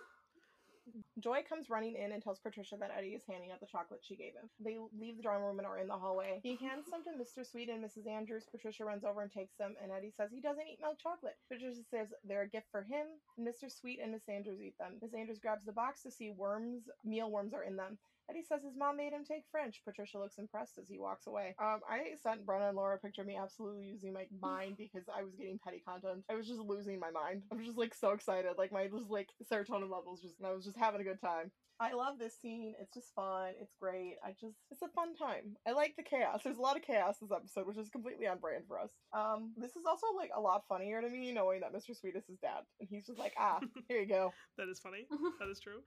Joy 1.18 1.42
comes 1.48 1.70
running 1.70 1.96
in 1.96 2.12
and 2.12 2.22
tells 2.22 2.38
Patricia 2.38 2.76
that 2.78 2.90
Eddie 2.96 3.14
is 3.14 3.22
handing 3.28 3.52
out 3.52 3.60
the 3.60 3.66
chocolate 3.66 4.00
she 4.02 4.16
gave 4.16 4.34
him. 4.34 4.48
They 4.60 4.78
leave 4.98 5.16
the 5.16 5.22
drawing 5.22 5.42
room 5.42 5.58
and 5.58 5.66
are 5.66 5.78
in 5.78 5.88
the 5.88 5.96
hallway. 5.96 6.40
He 6.42 6.56
hands 6.56 6.90
them 6.90 7.02
to 7.04 7.10
Mr. 7.10 7.44
Sweet 7.44 7.68
and 7.68 7.84
Mrs. 7.84 8.08
Andrews. 8.08 8.44
Patricia 8.50 8.84
runs 8.84 9.04
over 9.04 9.22
and 9.22 9.32
takes 9.32 9.54
them, 9.56 9.74
and 9.82 9.92
Eddie 9.92 10.12
says 10.16 10.30
he 10.32 10.40
doesn't 10.40 10.66
eat 10.66 10.78
milk 10.80 10.98
chocolate. 10.98 11.36
Patricia 11.50 11.82
says 11.90 12.08
they're 12.24 12.42
a 12.42 12.48
gift 12.48 12.66
for 12.70 12.82
him, 12.82 13.06
Mr. 13.40 13.70
Sweet 13.70 14.00
and 14.02 14.12
Miss 14.12 14.28
Andrews 14.28 14.60
eat 14.60 14.78
them. 14.78 14.94
Miss 15.00 15.14
Andrews 15.14 15.38
grabs 15.38 15.64
the 15.64 15.72
box 15.72 16.02
to 16.02 16.10
see 16.10 16.30
worms, 16.30 16.84
mealworms 17.04 17.54
are 17.54 17.64
in 17.64 17.76
them. 17.76 17.98
Eddie 18.30 18.42
says 18.42 18.62
his 18.64 18.76
mom 18.76 18.96
made 18.96 19.12
him 19.12 19.24
take 19.24 19.44
French. 19.50 19.82
Patricia 19.84 20.18
looks 20.18 20.38
impressed 20.38 20.78
as 20.78 20.88
he 20.88 20.98
walks 20.98 21.26
away. 21.26 21.54
Um, 21.60 21.80
I 21.88 22.14
sent 22.20 22.44
Brenna 22.44 22.68
and 22.68 22.76
Laura 22.76 22.96
a 22.96 22.98
picture 22.98 23.22
of 23.22 23.28
me 23.28 23.38
absolutely 23.40 23.90
losing 23.92 24.12
my 24.12 24.26
mind 24.40 24.76
because 24.78 25.04
I 25.08 25.22
was 25.22 25.34
getting 25.34 25.58
petty 25.62 25.82
content. 25.86 26.24
I 26.30 26.34
was 26.34 26.46
just 26.46 26.60
losing 26.60 26.98
my 26.98 27.10
mind. 27.10 27.42
I 27.52 27.56
was 27.56 27.66
just 27.66 27.78
like 27.78 27.94
so 27.94 28.10
excited. 28.10 28.52
Like 28.58 28.72
my 28.72 28.86
just 28.86 29.10
like 29.10 29.28
serotonin 29.50 29.90
levels 29.90 30.22
just 30.22 30.38
and 30.38 30.46
I 30.46 30.52
was 30.52 30.64
just 30.64 30.76
having 30.76 31.00
a 31.00 31.04
good 31.04 31.20
time. 31.20 31.50
I 31.78 31.92
love 31.92 32.18
this 32.18 32.34
scene. 32.40 32.74
It's 32.80 32.94
just 32.94 33.14
fun. 33.14 33.52
It's 33.60 33.74
great. 33.78 34.16
I 34.24 34.30
just 34.40 34.56
it's 34.70 34.82
a 34.82 34.88
fun 34.88 35.14
time. 35.14 35.56
I 35.68 35.72
like 35.72 35.94
the 35.96 36.02
chaos. 36.02 36.40
There's 36.42 36.56
a 36.56 36.62
lot 36.62 36.76
of 36.76 36.82
chaos 36.82 37.18
this 37.20 37.30
episode, 37.30 37.66
which 37.66 37.76
is 37.76 37.90
completely 37.90 38.26
on 38.26 38.38
brand 38.38 38.64
for 38.66 38.80
us. 38.80 38.90
Um, 39.12 39.52
this 39.56 39.76
is 39.76 39.84
also 39.86 40.06
like 40.16 40.30
a 40.34 40.40
lot 40.40 40.64
funnier 40.68 41.02
to 41.02 41.08
me 41.08 41.32
knowing 41.32 41.60
that 41.60 41.74
Mr. 41.74 41.94
Sweet 41.94 42.16
is 42.16 42.24
his 42.26 42.38
dad, 42.38 42.64
and 42.80 42.88
he's 42.90 43.06
just 43.06 43.18
like, 43.18 43.34
ah, 43.38 43.60
here 43.88 44.00
you 44.00 44.06
go. 44.06 44.32
That 44.56 44.68
is 44.68 44.78
funny. 44.78 45.06
that 45.38 45.48
is 45.50 45.60
true. 45.60 45.82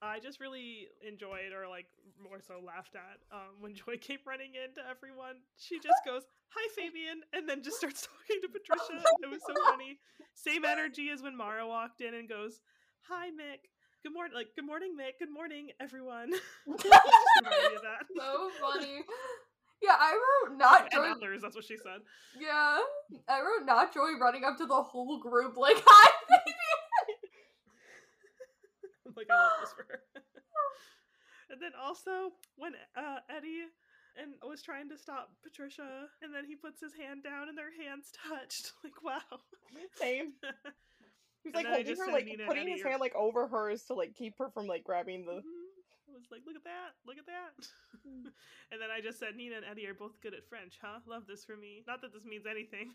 I 0.00 0.20
just 0.20 0.38
really 0.40 0.86
enjoyed, 1.06 1.50
or 1.52 1.66
like 1.68 1.86
more 2.22 2.38
so 2.40 2.60
laughed 2.64 2.94
at, 2.94 3.18
um, 3.32 3.58
when 3.60 3.74
Joy 3.82 3.96
came 4.00 4.18
running 4.26 4.52
into 4.54 4.80
everyone. 4.88 5.42
She 5.56 5.78
just 5.80 5.98
goes, 6.06 6.22
"Hi, 6.50 6.68
Fabian," 6.74 7.22
and 7.32 7.48
then 7.48 7.62
just 7.62 7.78
starts 7.78 8.06
talking 8.06 8.40
to 8.42 8.48
Patricia. 8.48 9.02
It 9.22 9.30
was 9.30 9.40
so 9.46 9.54
funny. 9.70 9.98
Same 10.34 10.64
energy 10.64 11.10
as 11.10 11.22
when 11.22 11.36
Mara 11.36 11.66
walked 11.66 12.00
in 12.00 12.14
and 12.14 12.28
goes, 12.28 12.60
"Hi, 13.08 13.28
Mick. 13.30 13.66
Good 14.04 14.12
morning." 14.14 14.34
Like, 14.36 14.54
"Good 14.54 14.66
morning, 14.66 14.94
Mick. 14.98 15.18
Good 15.18 15.32
morning, 15.32 15.70
everyone." 15.80 16.30
just 16.80 16.84
reminded 17.42 17.70
me 17.70 17.76
of 17.76 17.82
that. 17.82 18.06
so 18.16 18.50
funny. 18.60 19.02
Yeah, 19.82 19.94
I 19.98 20.10
wrote 20.48 20.58
not 20.58 20.82
And 20.82 20.92
Joy. 20.92 21.10
others, 21.10 21.42
that's 21.42 21.54
what 21.54 21.64
she 21.64 21.76
said. 21.76 22.00
Yeah, 22.36 22.78
I 23.28 23.40
wrote 23.40 23.64
not 23.64 23.94
Joy 23.94 24.18
running 24.20 24.42
up 24.44 24.56
to 24.58 24.66
the 24.66 24.82
whole 24.82 25.20
group 25.20 25.56
like 25.56 25.76
hi. 25.86 26.10
Like 29.18 29.30
I 29.30 29.34
love 29.34 29.58
this 29.60 29.72
for 29.76 29.84
her. 29.90 30.00
and 31.50 31.58
then 31.60 31.72
also 31.74 32.32
when 32.56 32.72
uh, 32.96 33.18
Eddie 33.28 33.66
and 34.18 34.34
was 34.42 34.62
trying 34.62 34.88
to 34.90 34.98
stop 34.98 35.30
Patricia, 35.42 36.10
and 36.22 36.34
then 36.34 36.44
he 36.44 36.56
puts 36.56 36.80
his 36.80 36.94
hand 36.94 37.22
down 37.22 37.48
and 37.48 37.58
their 37.58 37.70
hands 37.74 38.10
touched. 38.28 38.72
Like 38.82 39.02
wow. 39.02 39.38
Same. 39.94 40.34
He's 41.44 41.54
like 41.54 41.66
holding 41.66 41.96
her, 41.96 42.10
like 42.12 42.26
Nina 42.26 42.46
putting 42.46 42.68
his 42.68 42.82
hand 42.82 43.00
like 43.00 43.14
over 43.14 43.46
hers 43.46 43.84
to 43.84 43.94
like 43.94 44.14
keep 44.14 44.34
her 44.38 44.50
from 44.50 44.66
like 44.66 44.82
grabbing 44.84 45.24
the. 45.24 45.42
Mhm. 45.42 45.66
I 46.08 46.16
was 46.18 46.32
like, 46.32 46.42
look 46.46 46.56
at 46.56 46.64
that, 46.64 46.98
look 47.06 47.18
at 47.18 47.26
that. 47.26 47.52
and 48.72 48.80
then 48.80 48.90
I 48.90 49.00
just 49.00 49.20
said 49.20 49.36
Nina 49.36 49.56
and 49.56 49.64
Eddie 49.70 49.86
are 49.86 49.94
both 49.94 50.20
good 50.20 50.34
at 50.34 50.48
French, 50.48 50.74
huh? 50.82 50.98
Love 51.06 51.28
this 51.28 51.44
for 51.44 51.54
me. 51.56 51.84
Not 51.86 52.00
that 52.00 52.12
this 52.12 52.24
means 52.24 52.44
anything. 52.48 52.90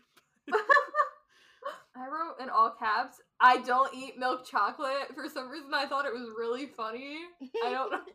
I 1.96 2.06
wrote 2.06 2.40
in 2.42 2.50
all 2.50 2.70
caps, 2.70 3.20
I 3.40 3.58
don't 3.58 3.94
eat 3.94 4.18
milk 4.18 4.44
chocolate. 4.46 5.14
For 5.14 5.28
some 5.28 5.48
reason, 5.48 5.72
I 5.72 5.86
thought 5.86 6.06
it 6.06 6.12
was 6.12 6.28
really 6.36 6.66
funny. 6.66 7.18
I 7.64 7.70
don't 7.70 7.92
know. 7.92 8.00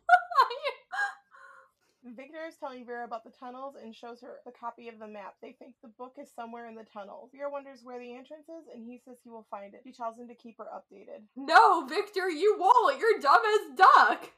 Victor 2.16 2.38
is 2.48 2.56
telling 2.56 2.84
Vera 2.86 3.04
about 3.04 3.24
the 3.24 3.30
tunnels 3.30 3.74
and 3.82 3.94
shows 3.94 4.20
her 4.22 4.40
the 4.46 4.52
copy 4.52 4.88
of 4.88 4.98
the 4.98 5.06
map. 5.06 5.34
They 5.42 5.52
think 5.52 5.74
the 5.82 5.88
book 5.88 6.16
is 6.20 6.28
somewhere 6.34 6.66
in 6.66 6.74
the 6.74 6.84
tunnels. 6.84 7.30
Vera 7.32 7.50
wonders 7.50 7.80
where 7.82 7.98
the 7.98 8.14
entrance 8.14 8.48
is, 8.48 8.66
and 8.74 8.84
he 8.84 9.00
says 9.04 9.16
he 9.22 9.30
will 9.30 9.46
find 9.50 9.74
it. 9.74 9.80
She 9.84 9.92
tells 9.92 10.18
him 10.18 10.26
to 10.28 10.34
keep 10.34 10.58
her 10.58 10.66
updated. 10.74 11.22
no, 11.36 11.86
Victor, 11.86 12.30
you 12.30 12.56
won't. 12.58 12.98
You're 12.98 13.20
dumb 13.20 13.42
as 13.54 13.76
duck. 13.76 14.30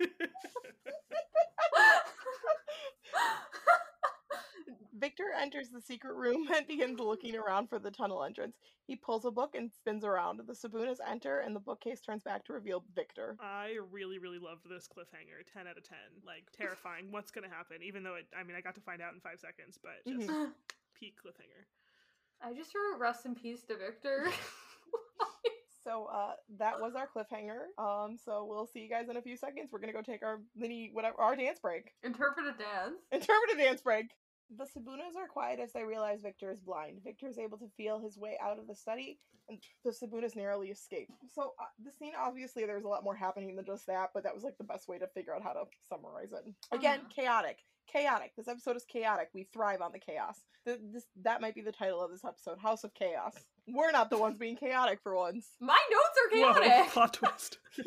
Victor 4.98 5.24
enters 5.40 5.68
the 5.68 5.80
secret 5.80 6.14
room 6.14 6.48
and 6.54 6.66
begins 6.66 6.98
looking 7.00 7.36
around 7.36 7.68
for 7.68 7.78
the 7.78 7.90
tunnel 7.90 8.24
entrance. 8.24 8.56
He 8.86 8.96
pulls 8.96 9.24
a 9.24 9.30
book 9.30 9.54
and 9.54 9.70
spins 9.72 10.04
around. 10.04 10.40
The 10.46 10.52
Sibunas 10.52 10.98
enter, 11.06 11.40
and 11.40 11.54
the 11.54 11.60
bookcase 11.60 12.00
turns 12.00 12.22
back 12.22 12.44
to 12.46 12.52
reveal 12.52 12.84
Victor. 12.94 13.36
I 13.40 13.76
really, 13.90 14.18
really 14.18 14.38
loved 14.38 14.68
this 14.68 14.88
cliffhanger. 14.88 15.44
10 15.52 15.66
out 15.66 15.76
of 15.76 15.84
10. 15.84 15.98
Like, 16.24 16.44
terrifying. 16.56 17.08
What's 17.10 17.30
going 17.30 17.48
to 17.48 17.54
happen? 17.54 17.78
Even 17.82 18.02
though 18.02 18.14
it, 18.14 18.26
I 18.38 18.42
mean, 18.44 18.56
I 18.56 18.60
got 18.60 18.74
to 18.76 18.80
find 18.80 19.02
out 19.02 19.14
in 19.14 19.20
five 19.20 19.40
seconds, 19.40 19.78
but 19.82 20.04
just 20.06 20.28
Mhm. 20.28 20.52
peak 20.94 21.16
cliffhanger. 21.22 21.66
I 22.40 22.52
just 22.54 22.74
wrote 22.74 22.98
rest 22.98 23.26
in 23.26 23.34
peace 23.34 23.62
to 23.64 23.76
Victor. 23.76 24.26
So 25.86 26.08
uh, 26.12 26.32
that 26.58 26.80
was 26.80 26.94
our 26.96 27.06
cliffhanger. 27.06 27.66
Um, 27.78 28.16
so 28.18 28.44
we'll 28.44 28.66
see 28.66 28.80
you 28.80 28.88
guys 28.88 29.08
in 29.08 29.16
a 29.18 29.22
few 29.22 29.36
seconds. 29.36 29.70
We're 29.70 29.78
gonna 29.78 29.92
go 29.92 30.02
take 30.02 30.24
our 30.24 30.40
mini 30.56 30.90
whatever 30.92 31.20
our 31.20 31.36
dance 31.36 31.60
break. 31.60 31.92
Interpret 32.02 32.44
a 32.44 32.58
dance. 32.58 32.96
Interpretive 33.12 33.56
dance 33.56 33.82
break. 33.82 34.06
The 34.56 34.64
Sibunas 34.64 35.16
are 35.16 35.26
quiet 35.28 35.58
as 35.60 35.72
they 35.72 35.82
realize 35.84 36.20
Victor 36.22 36.50
is 36.52 36.60
blind. 36.60 37.00
Victor 37.04 37.28
is 37.28 37.38
able 37.38 37.58
to 37.58 37.68
feel 37.76 37.98
his 37.98 38.16
way 38.16 38.36
out 38.42 38.58
of 38.58 38.66
the 38.68 38.74
study, 38.74 39.18
and 39.48 39.58
the 39.84 39.90
Sibunas 39.90 40.36
narrowly 40.36 40.68
escape. 40.68 41.08
So, 41.34 41.54
uh, 41.60 41.64
the 41.84 41.90
scene 41.98 42.12
obviously 42.18 42.64
there's 42.64 42.84
a 42.84 42.88
lot 42.88 43.02
more 43.04 43.16
happening 43.16 43.56
than 43.56 43.64
just 43.64 43.86
that, 43.86 44.10
but 44.14 44.22
that 44.22 44.34
was 44.34 44.44
like 44.44 44.56
the 44.58 44.64
best 44.64 44.88
way 44.88 44.98
to 44.98 45.06
figure 45.08 45.34
out 45.34 45.42
how 45.42 45.52
to 45.52 45.64
summarize 45.88 46.32
it. 46.32 46.44
Again, 46.72 47.00
Uh-huh. 47.00 47.08
chaotic. 47.14 47.58
Chaotic. 47.92 48.32
This 48.36 48.48
episode 48.48 48.76
is 48.76 48.84
chaotic. 48.84 49.30
We 49.32 49.44
thrive 49.52 49.80
on 49.80 49.92
the 49.92 49.98
chaos. 50.00 50.42
Th- 50.64 50.80
this 50.92 51.06
that 51.22 51.40
might 51.40 51.54
be 51.54 51.60
the 51.62 51.70
title 51.72 52.00
of 52.02 52.10
this 52.10 52.24
episode 52.24 52.58
House 52.58 52.82
of 52.82 52.92
Chaos. 52.94 53.34
We're 53.68 53.92
not 53.92 54.10
the 54.10 54.18
ones 54.18 54.36
being 54.38 54.56
chaotic 54.56 55.00
for 55.02 55.14
once. 55.16 55.50
My 55.60 55.78
notes 55.90 56.18
are 56.18 56.40
Whoa, 56.52 56.60
chaotic. 56.60 56.92
plot 56.92 57.12
twist. 57.14 57.58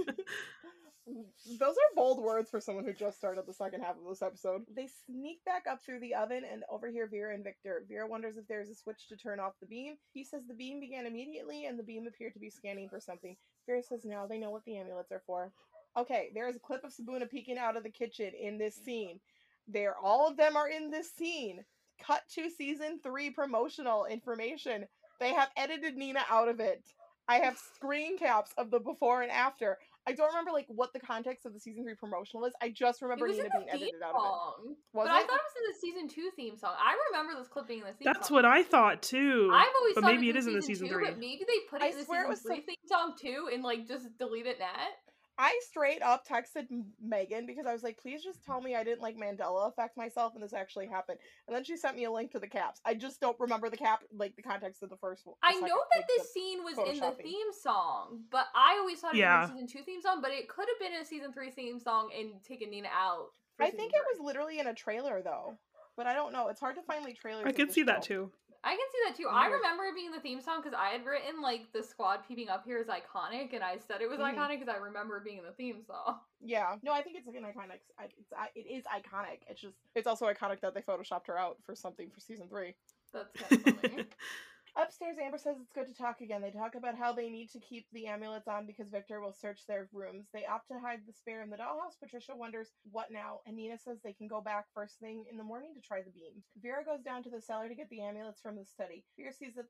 Those 1.60 1.76
are 1.76 1.96
bold 1.96 2.22
words 2.22 2.50
for 2.50 2.60
someone 2.60 2.86
who 2.86 2.94
just 2.94 3.18
started 3.18 3.46
the 3.48 3.54
second 3.54 3.82
half 3.82 3.96
of 3.98 4.08
this 4.08 4.22
episode. 4.22 4.62
They 4.76 4.88
sneak 5.06 5.44
back 5.46 5.64
up 5.70 5.84
through 5.84 6.00
the 6.02 6.16
oven 6.16 6.44
and 6.52 6.64
overhear 6.70 7.08
Vera 7.08 7.34
and 7.34 7.44
Victor. 7.44 7.84
Vera 7.88 8.08
wonders 8.08 8.38
if 8.38 8.48
there's 8.48 8.70
a 8.70 8.76
switch 8.76 9.08
to 9.08 9.18
turn 9.18 9.40
off 9.40 9.54
the 9.60 9.68
beam. 9.68 9.96
He 10.14 10.24
says 10.24 10.44
the 10.48 10.54
beam 10.54 10.80
began 10.80 11.06
immediately 11.06 11.66
and 11.66 11.78
the 11.78 11.84
beam 11.84 12.08
appeared 12.08 12.34
to 12.34 12.40
be 12.40 12.50
scanning 12.50 12.90
for 12.90 13.00
something. 13.00 13.36
Vera 13.66 13.82
says 13.84 14.06
no, 14.06 14.28
they 14.28 14.38
know 14.38 14.52
what 14.52 14.66
the 14.66 14.78
amulets 14.78 15.12
are 15.12 15.24
for. 15.26 15.52
Okay, 15.98 16.30
there 16.34 16.48
is 16.48 16.56
a 16.56 16.60
clip 16.60 16.84
of 16.84 16.94
Sibuna 16.94 17.30
peeking 17.30 17.58
out 17.58 17.76
of 17.76 17.84
the 17.84 17.90
kitchen 17.90 18.32
in 18.40 18.58
this 18.58 18.76
scene. 18.76 19.20
There, 19.68 19.96
all 19.98 20.28
of 20.28 20.38
them 20.38 20.56
are 20.56 20.70
in 20.70 20.92
this 20.92 21.12
scene. 21.12 21.64
Cut 22.06 22.22
to 22.36 22.50
season 22.50 23.00
three 23.04 23.30
promotional 23.30 24.06
information. 24.06 24.86
They 25.20 25.34
have 25.34 25.50
edited 25.58 25.96
Nina 25.96 26.22
out 26.30 26.48
of 26.48 26.60
it. 26.60 26.84
I 27.28 27.36
have 27.38 27.58
screen 27.76 28.18
caps 28.18 28.52
of 28.58 28.72
the 28.72 28.80
before 28.80 29.22
and 29.22 29.32
after. 29.32 29.78
I 30.10 30.14
don't 30.14 30.28
remember 30.30 30.52
like 30.52 30.66
what 30.70 30.92
the 30.94 31.00
context 31.00 31.46
of 31.46 31.54
the 31.54 31.60
season 31.60 31.84
three 31.84 31.96
promotional 31.96 32.46
is. 32.46 32.54
I 32.62 32.70
just 32.70 33.02
It 33.02 33.06
remember 33.06 33.28
was 33.28 33.38
in 33.38 33.44
Nina 33.44 33.50
the 33.54 33.60
being 33.66 33.72
theme 33.72 33.82
edited 33.84 34.02
out 34.02 34.16
of 34.16 34.66
it. 34.66 34.78
Was 34.94 35.06
but 35.06 35.08
I 35.08 35.20
thought 35.22 35.40
it 35.40 35.48
was 35.50 35.58
in 35.62 35.66
the 35.72 35.78
season 35.80 36.08
two 36.10 36.30
theme 36.36 36.58
song. 36.58 36.74
I 36.78 36.96
remember 37.12 37.40
this 37.40 37.48
clip 37.48 37.68
being 37.68 37.82
in 37.82 37.86
the 37.88 37.94
theme 37.94 38.06
That's 38.06 38.28
song. 38.28 38.36
what 38.36 38.46
I 38.46 38.64
thought 38.64 39.02
too. 39.02 39.52
I've 39.54 39.68
always 39.80 39.96
but 39.96 40.02
thought 40.02 40.12
maybe 40.16 40.30
it 40.30 40.36
it 40.36 40.40
is 40.40 40.48
in 40.48 40.54
the 40.56 40.62
season 40.62 40.88
season 40.88 40.88
two, 40.90 40.94
three. 40.96 41.06
But 41.06 41.20
maybe 41.20 41.44
they 41.48 41.60
put 41.70 41.82
I 41.82 41.88
it 41.88 41.92
in 41.94 41.98
the 42.00 42.06
swear 42.06 42.22
it 42.22 42.24
season 42.24 42.30
was 42.30 42.42
three 42.42 42.56
some- 42.58 42.66
theme 42.66 42.88
song 42.88 43.14
too, 43.20 43.50
and 43.54 43.64
like 43.64 43.88
just 43.88 44.06
delete 44.18 44.46
it 44.48 44.60
net. 44.60 44.98
I 45.42 45.58
straight 45.68 46.02
up 46.02 46.28
texted 46.28 46.68
Megan 47.02 47.46
because 47.46 47.66
I 47.66 47.72
was 47.72 47.82
like, 47.82 47.98
please 47.98 48.22
just 48.22 48.44
tell 48.44 48.60
me 48.60 48.76
I 48.76 48.84
didn't 48.84 49.02
like 49.02 49.16
Mandela 49.18 49.70
affect 49.70 49.96
myself 49.96 50.34
and 50.36 50.44
this 50.44 50.52
actually 50.54 50.88
happened. 50.88 51.18
And 51.48 51.56
then 51.56 51.64
she 51.64 51.78
sent 51.78 51.96
me 51.96 52.04
a 52.04 52.12
link 52.12 52.32
to 52.32 52.40
the 52.40 52.48
caps. 52.48 52.82
I 52.84 52.94
just 52.94 53.22
don't 53.22 53.40
remember 53.40 53.70
the 53.70 53.78
cap, 53.78 54.02
like 54.14 54.36
the 54.36 54.42
context 54.42 54.84
of 54.84 54.90
the 54.90 54.98
first 54.98 55.26
one. 55.26 55.36
I 55.42 55.54
second- 55.54 55.70
know 55.70 55.82
that 55.94 56.00
like, 56.00 56.08
this 56.18 56.34
scene 56.34 56.64
was 56.66 56.78
in 56.78 57.00
the 57.00 57.12
theme 57.12 57.54
song, 57.54 58.26
but 58.30 58.48
I 58.54 58.78
always 58.80 59.00
thought 59.00 59.16
it 59.16 59.20
Yeah. 59.20 59.42
was 59.44 59.50
a 59.50 59.54
season 59.54 59.68
two 59.68 59.84
theme 59.84 60.02
song, 60.02 60.22
but 60.22 60.32
it 60.32 60.50
could 60.50 60.68
have 60.68 60.78
been 60.80 60.94
in 60.94 61.02
a 61.02 61.06
season 61.06 61.32
three 61.32 61.52
theme 61.52 61.80
song 61.80 62.12
and 62.14 62.44
taken 62.44 62.70
Nina 62.70 62.90
out. 62.94 63.30
I 63.62 63.66
season 63.68 63.80
think 63.80 63.94
it 63.94 64.02
was 64.12 64.20
literally 64.20 64.60
in 64.60 64.68
a 64.68 64.74
trailer 64.74 65.22
though, 65.22 65.58
but 65.96 66.06
I 66.06 66.14
don't 66.14 66.34
know. 66.34 66.50
It's 66.50 66.60
hard 66.60 66.76
to 66.76 66.82
find 66.82 67.06
like 67.06 67.18
trailers. 67.18 67.46
I 67.46 67.50
of 67.50 67.56
can 67.56 67.68
the 67.68 67.74
see 67.74 67.84
that 67.84 68.02
too. 68.02 68.32
I 68.64 68.72
can 68.72 68.80
see 68.92 69.00
that 69.08 69.16
too. 69.16 69.28
I 69.30 69.48
remember 69.48 69.86
it 69.86 69.96
being 69.96 70.12
the 70.12 70.20
theme 70.20 70.42
song 70.42 70.62
because 70.62 70.78
I 70.78 70.90
had 70.90 71.06
written 71.06 71.42
like 71.42 71.72
the 71.72 71.82
squad 71.82 72.20
peeping 72.28 72.50
up 72.50 72.66
here 72.66 72.78
is 72.78 72.88
iconic, 72.88 73.54
and 73.54 73.64
I 73.64 73.78
said 73.78 74.02
it 74.02 74.10
was 74.10 74.20
Mhm. 74.20 74.36
iconic 74.36 74.60
because 74.60 74.68
I 74.68 74.78
remember 74.78 75.18
it 75.18 75.24
being 75.24 75.38
in 75.38 75.46
the 75.46 75.54
theme 75.54 75.82
song. 75.82 76.20
Yeah, 76.42 76.78
no, 76.84 76.92
I 76.92 77.02
think 77.02 77.18
it's 77.18 77.28
like 77.28 77.36
an 77.38 77.44
iconic. 77.44 77.80
It's 78.18 78.34
it 78.56 78.66
is 78.68 78.84
iconic. 78.86 79.40
It's 79.48 79.62
just 79.62 79.76
it's 79.96 80.08
also 80.08 80.26
iconic 80.28 80.60
that 80.62 80.74
they 80.74 80.82
photoshopped 80.82 81.28
her 81.28 81.38
out 81.38 81.58
for 81.66 81.76
something 81.76 82.10
for 82.10 82.20
season 82.20 82.48
three. 82.50 82.76
That's 83.14 83.32
kind 83.34 83.52
of 83.68 83.82
funny. 83.82 84.08
Upstairs, 84.80 85.18
Amber 85.22 85.38
says 85.38 85.58
it's 85.60 85.76
good 85.76 85.88
to 85.88 85.94
talk 85.94 86.22
again. 86.22 86.42
They 86.42 86.52
talk 86.52 86.76
about 86.76 86.96
how 86.96 87.12
they 87.12 87.28
need 87.28 87.52
to 87.52 87.60
keep 87.60 87.86
the 87.92 88.08
amulets 88.08 88.48
on 88.48 88.66
because 88.66 88.88
Victor 88.88 89.20
will 89.20 89.34
search 89.34 89.68
their 89.68 89.90
rooms. 89.92 90.28
They 90.32 90.46
opt 90.46 90.70
to 90.70 90.80
hide 90.80 91.02
the 91.06 91.12
spare 91.12 91.44
in 91.44 91.50
the 91.50 91.58
dollhouse. 91.58 92.00
Patricia 92.00 92.32
wonders 92.34 92.72
what 92.90 93.12
now, 93.12 93.44
and 93.46 93.58
Nina 93.58 93.78
says 93.78 94.00
they 94.00 94.14
can 94.14 94.28
go 94.28 94.40
back 94.40 94.68
first 94.74 94.96
thing 95.00 95.26
in 95.30 95.36
the 95.36 95.44
morning 95.44 95.76
to 95.76 95.82
try 95.82 96.00
the 96.02 96.16
beam. 96.16 96.40
Vera 96.64 96.86
goes 96.86 97.04
down 97.04 97.24
to 97.24 97.30
the 97.30 97.42
cellar 97.42 97.68
to 97.68 97.76
get 97.76 97.90
the 97.90 98.00
amulets 98.00 98.40
from 98.40 98.56
the 98.56 98.64
study. 98.64 99.04
Vera 99.18 99.34
sees 99.34 99.56
that 99.56 99.68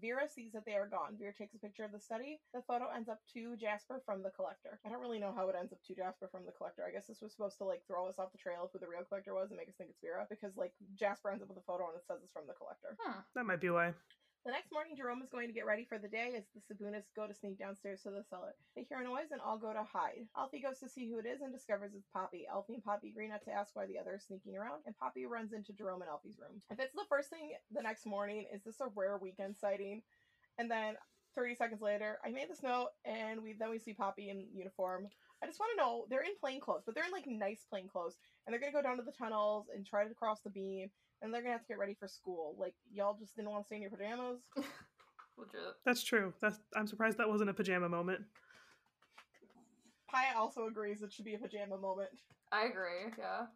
Vera 0.00 0.24
sees 0.28 0.52
that 0.52 0.64
they 0.64 0.74
are 0.74 0.88
gone. 0.88 1.20
Vera 1.20 1.34
takes 1.36 1.54
a 1.54 1.58
picture 1.58 1.84
of 1.84 1.92
the 1.92 2.00
study. 2.00 2.40
The 2.54 2.64
photo 2.64 2.88
ends 2.88 3.10
up 3.10 3.20
to 3.34 3.56
Jasper 3.56 4.00
from 4.06 4.22
the 4.22 4.32
collector. 4.32 4.80
I 4.86 4.88
don't 4.88 5.04
really 5.04 5.20
know 5.20 5.34
how 5.36 5.48
it 5.48 5.56
ends 5.58 5.72
up 5.72 5.84
to 5.84 5.94
Jasper 5.94 6.28
from 6.32 6.46
the 6.46 6.56
collector. 6.56 6.84
I 6.88 6.92
guess 6.92 7.06
this 7.06 7.20
was 7.20 7.32
supposed 7.32 7.58
to 7.58 7.68
like 7.68 7.84
throw 7.86 8.08
us 8.08 8.18
off 8.18 8.32
the 8.32 8.40
trail 8.40 8.64
of 8.64 8.70
who 8.72 8.78
the 8.78 8.88
real 8.88 9.04
collector 9.04 9.34
was 9.34 9.50
and 9.50 9.58
make 9.60 9.68
us 9.68 9.76
think 9.76 9.90
it's 9.90 10.00
Vera 10.00 10.24
because 10.28 10.56
like 10.56 10.72
Jasper 10.96 11.28
ends 11.28 11.42
up 11.42 11.48
with 11.48 11.60
a 11.60 11.68
photo 11.68 11.92
and 11.92 11.96
it 12.00 12.08
says 12.08 12.24
it's 12.24 12.32
from 12.32 12.48
the 12.48 12.56
collector. 12.56 12.96
Hmm. 12.96 13.20
that 13.36 13.44
might 13.44 13.60
be 13.60 13.68
why. 13.68 13.92
The 14.46 14.52
next 14.52 14.70
morning, 14.70 14.94
Jerome 14.94 15.22
is 15.22 15.28
going 15.28 15.48
to 15.48 15.52
get 15.52 15.66
ready 15.66 15.82
for 15.82 15.98
the 15.98 16.06
day 16.06 16.38
as 16.38 16.44
the 16.54 16.62
Sibunas 16.62 17.10
go 17.16 17.26
to 17.26 17.34
sneak 17.34 17.58
downstairs 17.58 18.02
to 18.02 18.10
the 18.10 18.22
cellar. 18.30 18.54
They 18.76 18.86
hear 18.88 19.00
a 19.00 19.02
noise 19.02 19.32
and 19.32 19.40
all 19.40 19.58
go 19.58 19.72
to 19.72 19.82
hide. 19.82 20.30
Alfie 20.36 20.62
goes 20.62 20.78
to 20.78 20.88
see 20.88 21.10
who 21.10 21.18
it 21.18 21.26
is 21.26 21.40
and 21.40 21.52
discovers 21.52 21.90
it's 21.96 22.06
Poppy. 22.14 22.46
Alfie 22.46 22.74
and 22.74 22.84
Poppy 22.84 23.08
agree 23.08 23.26
not 23.26 23.42
to 23.46 23.50
ask 23.50 23.74
why 23.74 23.86
the 23.86 23.98
other 23.98 24.14
is 24.14 24.22
sneaking 24.22 24.56
around, 24.56 24.82
and 24.86 24.96
Poppy 24.96 25.26
runs 25.26 25.52
into 25.52 25.72
Jerome 25.72 26.00
and 26.00 26.08
Alfie's 26.08 26.38
room. 26.38 26.62
If 26.70 26.78
it's 26.78 26.94
the 26.94 27.02
first 27.08 27.28
thing 27.28 27.54
the 27.74 27.82
next 27.82 28.06
morning, 28.06 28.46
is 28.54 28.62
this 28.62 28.78
a 28.80 28.86
rare 28.94 29.18
weekend 29.18 29.56
sighting? 29.56 30.02
And 30.58 30.70
then 30.70 30.94
30 31.34 31.56
seconds 31.56 31.82
later, 31.82 32.20
I 32.24 32.30
made 32.30 32.48
this 32.48 32.62
note, 32.62 32.90
and 33.04 33.42
we 33.42 33.54
then 33.58 33.70
we 33.70 33.80
see 33.80 33.94
Poppy 33.94 34.30
in 34.30 34.46
uniform. 34.54 35.08
I 35.42 35.46
just 35.46 35.58
want 35.58 35.72
to 35.74 35.82
know 35.82 36.06
they're 36.08 36.22
in 36.22 36.38
plain 36.38 36.60
clothes, 36.60 36.84
but 36.86 36.94
they're 36.94 37.04
in 37.04 37.10
like 37.10 37.26
nice 37.26 37.66
plain 37.68 37.88
clothes, 37.88 38.14
and 38.46 38.54
they're 38.54 38.60
gonna 38.60 38.70
go 38.70 38.80
down 38.80 38.96
to 38.98 39.02
the 39.02 39.10
tunnels 39.10 39.66
and 39.74 39.84
try 39.84 40.06
to 40.06 40.14
cross 40.14 40.38
the 40.42 40.50
beam, 40.50 40.90
and 41.22 41.32
they're 41.32 41.42
gonna 41.42 41.52
have 41.52 41.62
to 41.62 41.68
get 41.68 41.78
ready 41.78 41.96
for 41.98 42.08
school. 42.08 42.54
Like 42.58 42.74
y'all 42.92 43.16
just 43.18 43.36
didn't 43.36 43.50
want 43.50 43.64
to 43.64 43.66
stay 43.66 43.76
in 43.76 43.82
your 43.82 43.90
pajamas. 43.90 44.40
Legit. 45.38 45.60
That's 45.84 46.02
true. 46.02 46.32
That's 46.40 46.58
I'm 46.74 46.86
surprised 46.86 47.18
that 47.18 47.28
wasn't 47.28 47.50
a 47.50 47.54
pajama 47.54 47.88
moment. 47.88 48.22
Pia 50.10 50.38
also 50.38 50.66
agrees 50.66 51.02
it 51.02 51.12
should 51.12 51.24
be 51.24 51.34
a 51.34 51.38
pajama 51.38 51.76
moment. 51.76 52.10
I 52.52 52.66
agree. 52.66 53.12
Yeah. 53.18 53.46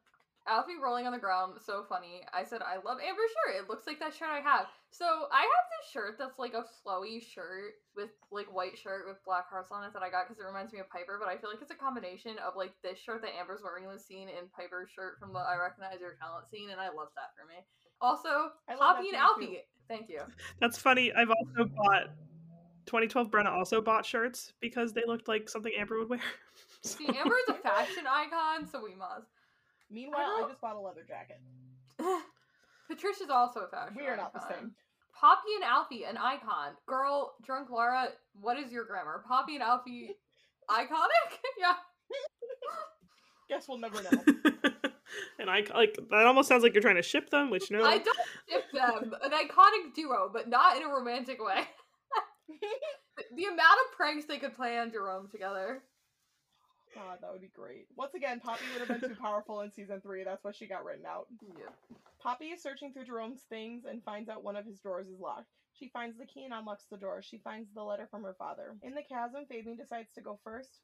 Alfie 0.51 0.75
rolling 0.83 1.07
on 1.07 1.13
the 1.13 1.19
ground, 1.23 1.55
so 1.65 1.85
funny. 1.89 2.27
I 2.35 2.43
said, 2.43 2.61
I 2.61 2.77
love 2.83 2.99
Amber's 2.99 3.31
shirt. 3.47 3.63
It 3.63 3.71
looks 3.71 3.87
like 3.87 4.01
that 4.01 4.13
shirt 4.13 4.29
I 4.29 4.41
have. 4.43 4.67
So 4.91 5.07
I 5.31 5.47
have 5.47 5.67
this 5.79 5.87
shirt 5.93 6.19
that's 6.19 6.39
like 6.39 6.55
a 6.55 6.67
flowy 6.83 7.23
shirt 7.23 7.79
with 7.95 8.11
like 8.33 8.53
white 8.53 8.77
shirt 8.77 9.07
with 9.07 9.23
black 9.25 9.49
hearts 9.49 9.71
on 9.71 9.85
it 9.85 9.93
that 9.95 10.03
I 10.03 10.11
got 10.11 10.27
because 10.27 10.43
it 10.43 10.47
reminds 10.47 10.73
me 10.73 10.81
of 10.81 10.91
Piper. 10.91 11.17
But 11.23 11.31
I 11.31 11.39
feel 11.39 11.49
like 11.49 11.63
it's 11.63 11.71
a 11.71 11.79
combination 11.79 12.35
of 12.43 12.57
like 12.57 12.75
this 12.83 12.99
shirt 12.99 13.23
that 13.23 13.31
Amber's 13.39 13.63
wearing 13.63 13.85
in 13.85 13.93
the 13.95 14.03
scene 14.03 14.27
and 14.29 14.51
Piper's 14.53 14.91
shirt 14.91 15.17
from 15.23 15.33
the 15.33 15.39
I 15.39 15.55
Recognize 15.55 16.03
Your 16.03 16.19
Talent 16.19 16.51
scene, 16.51 16.71
and 16.75 16.81
I 16.81 16.91
love 16.91 17.15
that 17.15 17.31
for 17.39 17.47
me. 17.47 17.63
Also, 18.03 18.51
I 18.69 18.75
love 18.75 18.97
Poppy 18.99 19.13
that 19.13 19.23
and 19.23 19.35
for 19.37 19.43
you, 19.43 19.49
Alfie. 19.55 19.65
Thank 19.87 20.09
you. 20.11 20.21
That's 20.59 20.77
funny. 20.79 21.13
I've 21.15 21.31
also 21.31 21.71
bought 21.71 22.11
2012 22.87 23.31
Brenna 23.31 23.51
also 23.53 23.81
bought 23.81 24.05
shirts 24.05 24.53
because 24.61 24.93
they 24.93 25.03
looked 25.07 25.29
like 25.29 25.49
something 25.49 25.73
Amber 25.79 25.99
would 25.99 26.09
wear. 26.09 26.21
See, 26.83 27.07
So- 27.07 27.15
Amber 27.15 27.37
is 27.47 27.55
a 27.55 27.59
fashion 27.63 28.05
icon, 28.11 28.67
so 28.67 28.83
we 28.83 28.95
must. 28.95 29.31
Meanwhile, 29.91 30.21
I, 30.21 30.41
don't- 30.41 30.51
just 30.51 30.61
bought 30.61 30.77
a 30.77 30.81
leather 30.81 31.05
jacket. 31.07 31.41
Patricia's 32.89 33.31
also 33.31 33.61
a 33.61 33.69
fashion. 33.69 33.97
We 33.99 34.07
are 34.07 34.17
not 34.17 34.33
the 34.33 34.41
same. 34.49 34.73
Poppy 35.15 35.55
and 35.57 35.65
Alfie, 35.65 36.05
an 36.05 36.17
icon. 36.17 36.73
Girl, 36.87 37.35
drunk 37.45 37.71
Laura, 37.71 38.09
what 38.41 38.59
is 38.59 38.73
your 38.73 38.85
grammar? 38.85 39.23
Poppy 39.29 39.55
and 39.55 39.63
Alfie, 39.63 40.17
iconic? 40.71 41.39
yeah. 41.59 41.75
Guess 43.49 43.69
we'll 43.69 43.79
never 43.79 44.03
know. 44.03 44.11
and 45.39 45.51
I 45.51 45.65
like 45.75 45.99
that 46.11 46.27
almost 46.27 46.49
sounds 46.49 46.63
like 46.63 46.73
you're 46.73 46.83
trying 46.83 46.97
to 46.97 47.03
ship 47.03 47.31
them, 47.31 47.51
which 47.51 47.71
no. 47.71 47.85
I 47.85 47.99
don't 47.99 48.19
ship 48.49 48.65
them. 48.73 49.13
An 49.23 49.33
iconic 49.33 49.95
duo, 49.95 50.31
but 50.33 50.49
not 50.49 50.77
in 50.77 50.85
a 50.85 50.89
romantic 50.89 51.45
way. 51.45 51.65
the 53.37 53.45
amount 53.45 53.59
of 53.61 53.97
pranks 53.97 54.25
they 54.27 54.39
could 54.39 54.55
play 54.55 54.79
on 54.79 54.91
Jerome 54.91 55.29
together. 55.29 55.83
God, 56.95 57.19
that 57.21 57.31
would 57.33 57.41
be 57.41 57.51
great. 57.55 57.87
Once 57.97 58.15
again, 58.15 58.41
Poppy 58.41 58.65
would 58.73 58.87
have 58.89 59.01
been 59.01 59.11
too 59.11 59.17
powerful 59.21 59.61
in 59.61 59.71
season 59.71 60.01
three. 60.01 60.25
That's 60.25 60.43
why 60.45 60.53
she 60.53 60.67
got 60.67 60.85
written 60.85 61.07
out. 61.07 61.27
Yep. 61.41 61.75
Poppy 62.21 62.47
is 62.47 62.63
searching 62.63 62.93
through 62.93 63.05
Jerome's 63.07 63.43
things 63.49 63.85
and 63.85 64.03
finds 64.03 64.29
out 64.29 64.43
one 64.45 64.57
of 64.57 64.67
his 64.67 64.81
drawers 64.81 65.07
is 65.07 65.21
locked. 65.21 65.49
She 65.73 65.89
finds 65.89 66.19
the 66.19 66.27
key 66.27 66.45
and 66.45 66.53
unlocks 66.53 66.87
the 66.91 66.97
door. 66.99 67.23
She 67.23 67.39
finds 67.39 67.73
the 67.73 67.83
letter 67.83 68.07
from 68.11 68.25
her 68.25 68.35
father. 68.39 68.77
In 68.83 68.95
the 68.95 69.03
chasm, 69.09 69.47
Fabian 69.49 69.77
decides 69.77 70.13
to 70.15 70.21
go 70.21 70.39
first. 70.45 70.81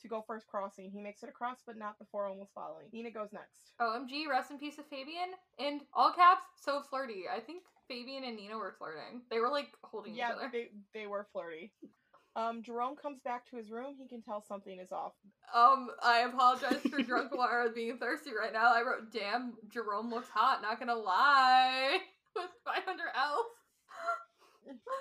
To 0.00 0.08
go 0.08 0.24
first 0.26 0.46
crossing. 0.46 0.90
He 0.90 1.00
makes 1.02 1.22
it 1.22 1.28
across, 1.28 1.58
but 1.66 1.76
not 1.76 1.98
before 1.98 2.26
almost 2.26 2.54
falling. 2.54 2.86
Nina 2.92 3.10
goes 3.10 3.28
next. 3.32 3.72
OMG, 3.78 4.26
rest 4.26 4.50
in 4.50 4.58
peace 4.58 4.78
of 4.78 4.86
Fabian. 4.86 5.32
And 5.58 5.82
all 5.92 6.12
caps, 6.12 6.46
so 6.64 6.80
flirty. 6.80 7.24
I 7.30 7.40
think 7.40 7.64
Fabian 7.88 8.24
and 8.24 8.36
Nina 8.36 8.56
were 8.56 8.74
flirting. 8.78 9.20
They 9.30 9.38
were 9.38 9.50
like 9.50 9.68
holding 9.84 10.14
Yeah, 10.14 10.28
each 10.30 10.32
other. 10.36 10.42
Yeah, 10.44 10.48
they, 10.94 11.00
they 11.00 11.06
were 11.06 11.26
flirty. 11.30 11.72
Um, 12.34 12.62
Jerome 12.62 12.96
comes 12.96 13.20
back 13.20 13.48
to 13.50 13.56
his 13.56 13.70
room. 13.70 13.94
He 14.00 14.08
can 14.08 14.22
tell 14.22 14.40
something 14.40 14.78
is 14.78 14.90
off. 14.90 15.12
Um, 15.54 15.88
I 16.02 16.20
apologize 16.20 16.80
for 16.90 17.02
drunk 17.02 17.32
Laura 17.36 17.70
being 17.74 17.98
thirsty 17.98 18.30
right 18.38 18.52
now. 18.52 18.72
I 18.74 18.80
wrote, 18.82 19.12
damn, 19.12 19.52
Jerome 19.68 20.10
looks 20.10 20.28
hot, 20.30 20.62
not 20.62 20.78
gonna 20.78 20.94
lie. 20.94 21.98
With 22.34 22.46
500 22.64 22.98
L's. 23.14 23.44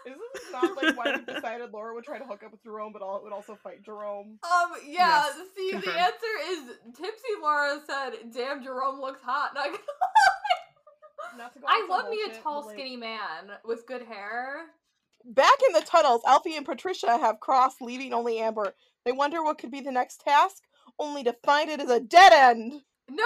Is 0.06 0.16
this 0.34 0.52
not 0.52 0.76
like 0.76 0.98
why 0.98 1.16
we 1.26 1.34
decided 1.34 1.72
Laura 1.72 1.94
would 1.94 2.04
try 2.04 2.18
to 2.20 2.26
hook 2.26 2.42
up 2.44 2.52
with 2.52 2.64
Jerome, 2.64 2.92
but 2.92 3.02
all, 3.04 3.22
would 3.24 3.32
also 3.32 3.56
fight 3.56 3.84
Jerome? 3.86 4.40
Um, 4.44 4.72
yeah, 4.86 5.24
Yes, 5.28 5.36
see, 5.56 5.70
confirmed. 5.72 5.96
the 5.96 6.02
answer 6.02 6.34
is 6.50 6.60
Tipsy 6.98 7.34
Laura 7.42 7.80
said, 7.88 8.34
damn, 8.34 8.62
Jerome 8.64 9.00
looks 9.00 9.22
hot, 9.22 9.52
not 9.54 9.66
gonna 9.68 9.78
Not 11.38 11.54
to 11.54 11.60
go 11.60 11.68
I 11.70 11.74
on 11.76 11.82
some 11.82 11.90
love 11.90 12.10
me 12.10 12.20
a 12.30 12.36
tall, 12.42 12.66
like, 12.66 12.76
skinny 12.76 12.98
man 12.98 13.52
with 13.64 13.86
good 13.88 14.02
hair. 14.02 14.64
Back 15.26 15.60
in 15.68 15.74
the 15.74 15.82
tunnels, 15.82 16.22
Alfie 16.26 16.56
and 16.56 16.66
Patricia 16.66 17.18
have 17.18 17.40
crossed, 17.40 17.82
leaving 17.82 18.14
only 18.14 18.40
Amber. 18.40 18.74
They 19.06 19.12
wonder 19.12 19.44
what 19.44 19.58
could 19.58 19.72
be 19.72 19.82
the 19.82 19.92
next 19.92 20.22
task, 20.22 20.64
only 21.00 21.24
to 21.24 21.36
find 21.44 21.70
it 21.70 21.80
is 21.80 21.90
a 21.90 22.00
dead 22.00 22.34
end. 22.34 22.82
No, 23.10 23.24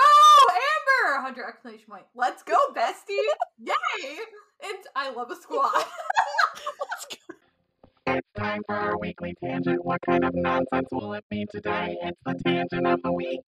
Amber! 1.08 1.23
100 1.23 1.47
exclamation 1.47 1.86
point. 1.89 2.05
Let's 2.15 2.43
go, 2.43 2.58
bestie! 2.75 3.17
Yay! 3.60 4.17
And 4.63 4.77
I 4.95 5.12
love 5.12 5.31
a 5.31 5.36
squad. 5.36 5.71
Let's 5.73 7.05
go! 7.10 7.36
It's 8.08 8.27
time 8.38 8.62
for 8.65 8.75
our 8.75 8.97
weekly 8.97 9.34
tangent. 9.43 9.84
What 9.84 10.01
kind 10.05 10.23
of 10.25 10.34
nonsense 10.36 10.88
will 10.91 11.13
it 11.13 11.23
be 11.29 11.45
today? 11.51 11.97
It's 12.03 12.19
the 12.25 12.36
tangent 12.45 12.88
of 12.88 13.01
the 13.03 13.12
week. 13.12 13.41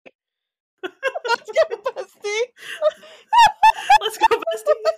Let's 0.83 1.51
go, 1.51 1.77
bestie. 1.91 2.41
Let's 4.01 4.17
go, 4.17 4.27
bestie. 4.27 4.91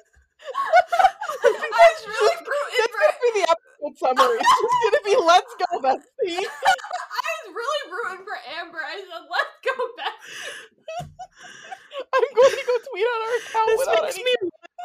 I 1.55 1.85
was 1.93 2.03
really 2.05 2.37
rooting 2.45 2.79
That's 2.79 2.93
for 2.93 2.99
gonna 2.99 3.19
be 3.23 3.31
the 3.39 3.45
episode 3.49 3.95
summary. 3.97 4.39
It's 4.43 4.59
just 4.59 4.79
gonna 4.83 5.03
be 5.05 5.15
let's 5.25 5.53
go 5.57 5.69
bestie. 5.81 6.43
I 6.45 7.27
was 7.41 7.47
really 7.55 7.81
rooting 7.91 8.21
for 8.25 8.37
Amber. 8.59 8.81
I 8.83 8.97
said, 9.01 9.23
let's 9.29 9.57
go, 9.65 9.73
bestie. 9.97 11.09
I'm 11.99 12.27
going 12.35 12.55
to 12.55 12.63
go 12.65 12.75
tweet 12.89 13.03
on 13.05 13.19
our 13.27 13.35
account 13.43 13.67
This 13.67 13.79
without 13.79 14.03
makes 14.03 14.15
any. 14.15 14.23
me. 14.23 14.35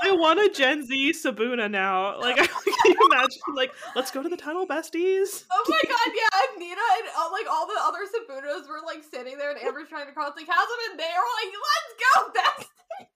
I 0.02 0.10
want 0.12 0.40
a 0.40 0.48
Gen 0.50 0.84
Z 0.84 0.90
Sibuna 1.14 1.70
now. 1.70 2.18
Like, 2.20 2.36
can 2.36 2.48
you 2.90 2.98
imagine? 3.10 3.40
Like, 3.54 3.72
let's 3.94 4.10
go 4.10 4.22
to 4.22 4.28
the 4.28 4.36
tunnel, 4.36 4.66
besties. 4.66 5.44
Oh 5.52 5.64
my 5.68 5.80
god, 5.88 6.10
yeah, 6.10 6.44
if 6.50 6.58
Nina 6.58 6.74
and 6.98 7.06
uh, 7.16 7.30
like 7.30 7.46
all 7.50 7.66
the 7.66 7.78
other 7.80 8.02
Sibunas 8.10 8.68
were 8.68 8.82
like 8.84 9.02
sitting 9.08 9.38
there 9.38 9.50
and 9.52 9.60
Amber's 9.62 9.88
trying 9.88 10.06
to 10.06 10.12
cross 10.12 10.34
the 10.36 10.44
chasm 10.44 10.78
and 10.90 10.98
they 10.98 11.06
were 11.14 11.30
like, 11.38 11.52
let's 11.54 11.92
go, 12.02 12.14
bestie! 12.34 13.06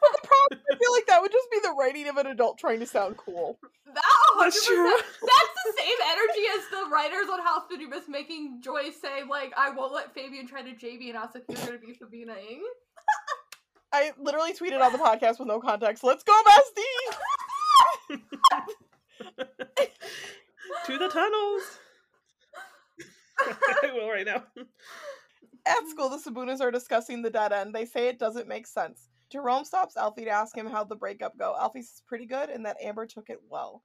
But 0.00 0.10
the 0.18 0.26
problem, 0.26 0.62
I 0.70 0.74
feel 0.78 0.92
like 0.92 1.06
that 1.06 1.20
would 1.22 1.32
just 1.32 1.50
be 1.50 1.51
the 1.62 1.74
writing 1.78 2.08
of 2.08 2.16
an 2.16 2.26
adult 2.26 2.58
trying 2.58 2.80
to 2.80 2.86
sound 2.86 3.16
cool. 3.16 3.58
That 3.86 4.02
100%, 4.36 4.40
That's 4.40 4.66
true. 4.66 4.90
that's 4.90 5.54
the 5.64 5.72
same 5.78 5.96
energy 6.10 6.46
as 6.56 6.68
the 6.70 6.90
writers 6.90 7.28
on 7.32 7.40
House 7.40 7.62
of 7.70 7.78
Anubis 7.78 8.08
making 8.08 8.60
Joyce 8.62 9.00
say, 9.00 9.22
like, 9.28 9.52
I 9.56 9.70
won't 9.70 9.92
let 9.92 10.14
Fabian 10.14 10.46
try 10.46 10.62
to 10.62 10.70
JB 10.70 11.08
and 11.08 11.16
ask 11.16 11.36
if 11.36 11.42
you're 11.48 11.66
gonna 11.66 11.78
be 11.78 11.94
Sibuna-ing. 11.94 12.62
I 13.92 14.12
literally 14.18 14.54
tweeted 14.54 14.80
on 14.80 14.92
the 14.92 14.98
podcast 14.98 15.38
with 15.38 15.48
no 15.48 15.60
context. 15.60 16.02
Let's 16.02 16.24
go 16.24 16.32
bestie. 18.10 18.18
to 20.86 20.98
the 20.98 21.08
tunnels. 21.08 21.62
I 23.82 23.92
will 23.92 24.08
right 24.08 24.24
now. 24.26 24.44
At 25.66 25.88
school, 25.88 26.08
the 26.08 26.16
Sibunas 26.16 26.60
are 26.60 26.70
discussing 26.70 27.22
the 27.22 27.30
dead 27.30 27.52
end. 27.52 27.74
They 27.74 27.84
say 27.84 28.08
it 28.08 28.18
doesn't 28.18 28.48
make 28.48 28.66
sense. 28.66 29.08
Jerome 29.32 29.64
stops 29.64 29.96
Alfie 29.96 30.26
to 30.26 30.30
ask 30.30 30.56
him 30.56 30.66
how'd 30.66 30.90
the 30.90 30.94
breakup 30.94 31.38
go. 31.38 31.56
Alfie 31.58 31.80
says 31.80 32.02
pretty 32.06 32.26
good 32.26 32.50
and 32.50 32.66
that 32.66 32.76
Amber 32.82 33.06
took 33.06 33.30
it 33.30 33.40
well. 33.48 33.82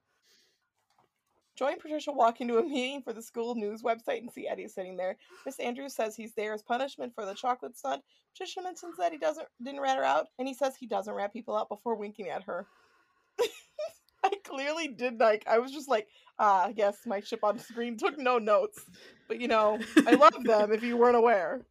Joy 1.56 1.72
and 1.72 1.80
Patricia 1.80 2.12
walk 2.12 2.40
into 2.40 2.58
a 2.58 2.62
meeting 2.68 3.02
for 3.02 3.12
the 3.12 3.22
school 3.22 3.54
news 3.54 3.82
website 3.82 4.18
and 4.18 4.30
see 4.30 4.46
Eddie 4.46 4.68
sitting 4.68 4.96
there. 4.96 5.16
Miss 5.46 5.58
Andrews 5.58 5.94
says 5.94 6.14
he's 6.14 6.34
there 6.34 6.52
as 6.52 6.62
punishment 6.62 7.14
for 7.14 7.24
the 7.24 7.34
chocolate 7.34 7.76
stunt. 7.76 8.02
Patricia 8.32 8.62
mentions 8.62 8.96
that 8.98 9.10
he 9.10 9.18
doesn't 9.18 9.48
didn't 9.60 9.80
rat 9.80 9.96
her 9.96 10.04
out, 10.04 10.26
and 10.38 10.46
he 10.46 10.54
says 10.54 10.76
he 10.76 10.86
doesn't 10.86 11.12
rat 11.12 11.32
people 11.32 11.56
out 11.56 11.68
before 11.68 11.96
winking 11.96 12.28
at 12.28 12.44
her. 12.44 12.66
I 14.24 14.30
clearly 14.44 14.88
did 14.88 15.18
like 15.18 15.44
I 15.48 15.58
was 15.58 15.72
just 15.72 15.88
like, 15.88 16.06
ah, 16.38 16.70
yes, 16.76 16.98
my 17.06 17.20
ship 17.20 17.40
on 17.42 17.58
screen 17.58 17.96
took 17.96 18.18
no 18.18 18.38
notes. 18.38 18.80
But 19.26 19.40
you 19.40 19.48
know, 19.48 19.80
I 20.06 20.14
love 20.14 20.44
them 20.44 20.72
if 20.72 20.84
you 20.84 20.96
weren't 20.96 21.16
aware. 21.16 21.62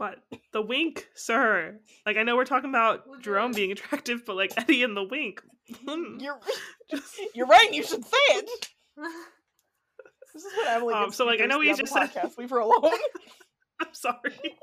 But 0.00 0.16
the 0.54 0.62
wink, 0.62 1.06
sir. 1.14 1.78
Like 2.06 2.16
I 2.16 2.22
know 2.22 2.34
we're 2.34 2.46
talking 2.46 2.70
about 2.70 3.04
Jerome 3.20 3.52
being 3.52 3.70
attractive, 3.70 4.24
but 4.26 4.34
like 4.34 4.50
Eddie 4.56 4.82
and 4.82 4.96
the 4.96 5.04
wink. 5.04 5.42
Hmm. 5.86 6.18
You're 6.18 6.40
Just- 6.90 7.20
you're 7.34 7.46
right, 7.46 7.68
you 7.72 7.82
should 7.84 8.02
say 8.04 8.16
it. 8.30 8.68
This 10.32 10.44
is 10.44 10.52
what 10.58 10.68
Emily 10.68 10.94
Um, 10.94 11.10
so, 11.12 11.26
like, 11.26 11.40
I 11.40 11.46
know 11.46 11.58
we 11.58 11.74
just 11.74 11.92
said- 11.92 12.08
podcast. 12.14 12.38
Leave 12.38 12.50
her 12.50 12.58
alone. 12.60 12.92
I'm 13.80 13.92
sorry. 13.92 14.56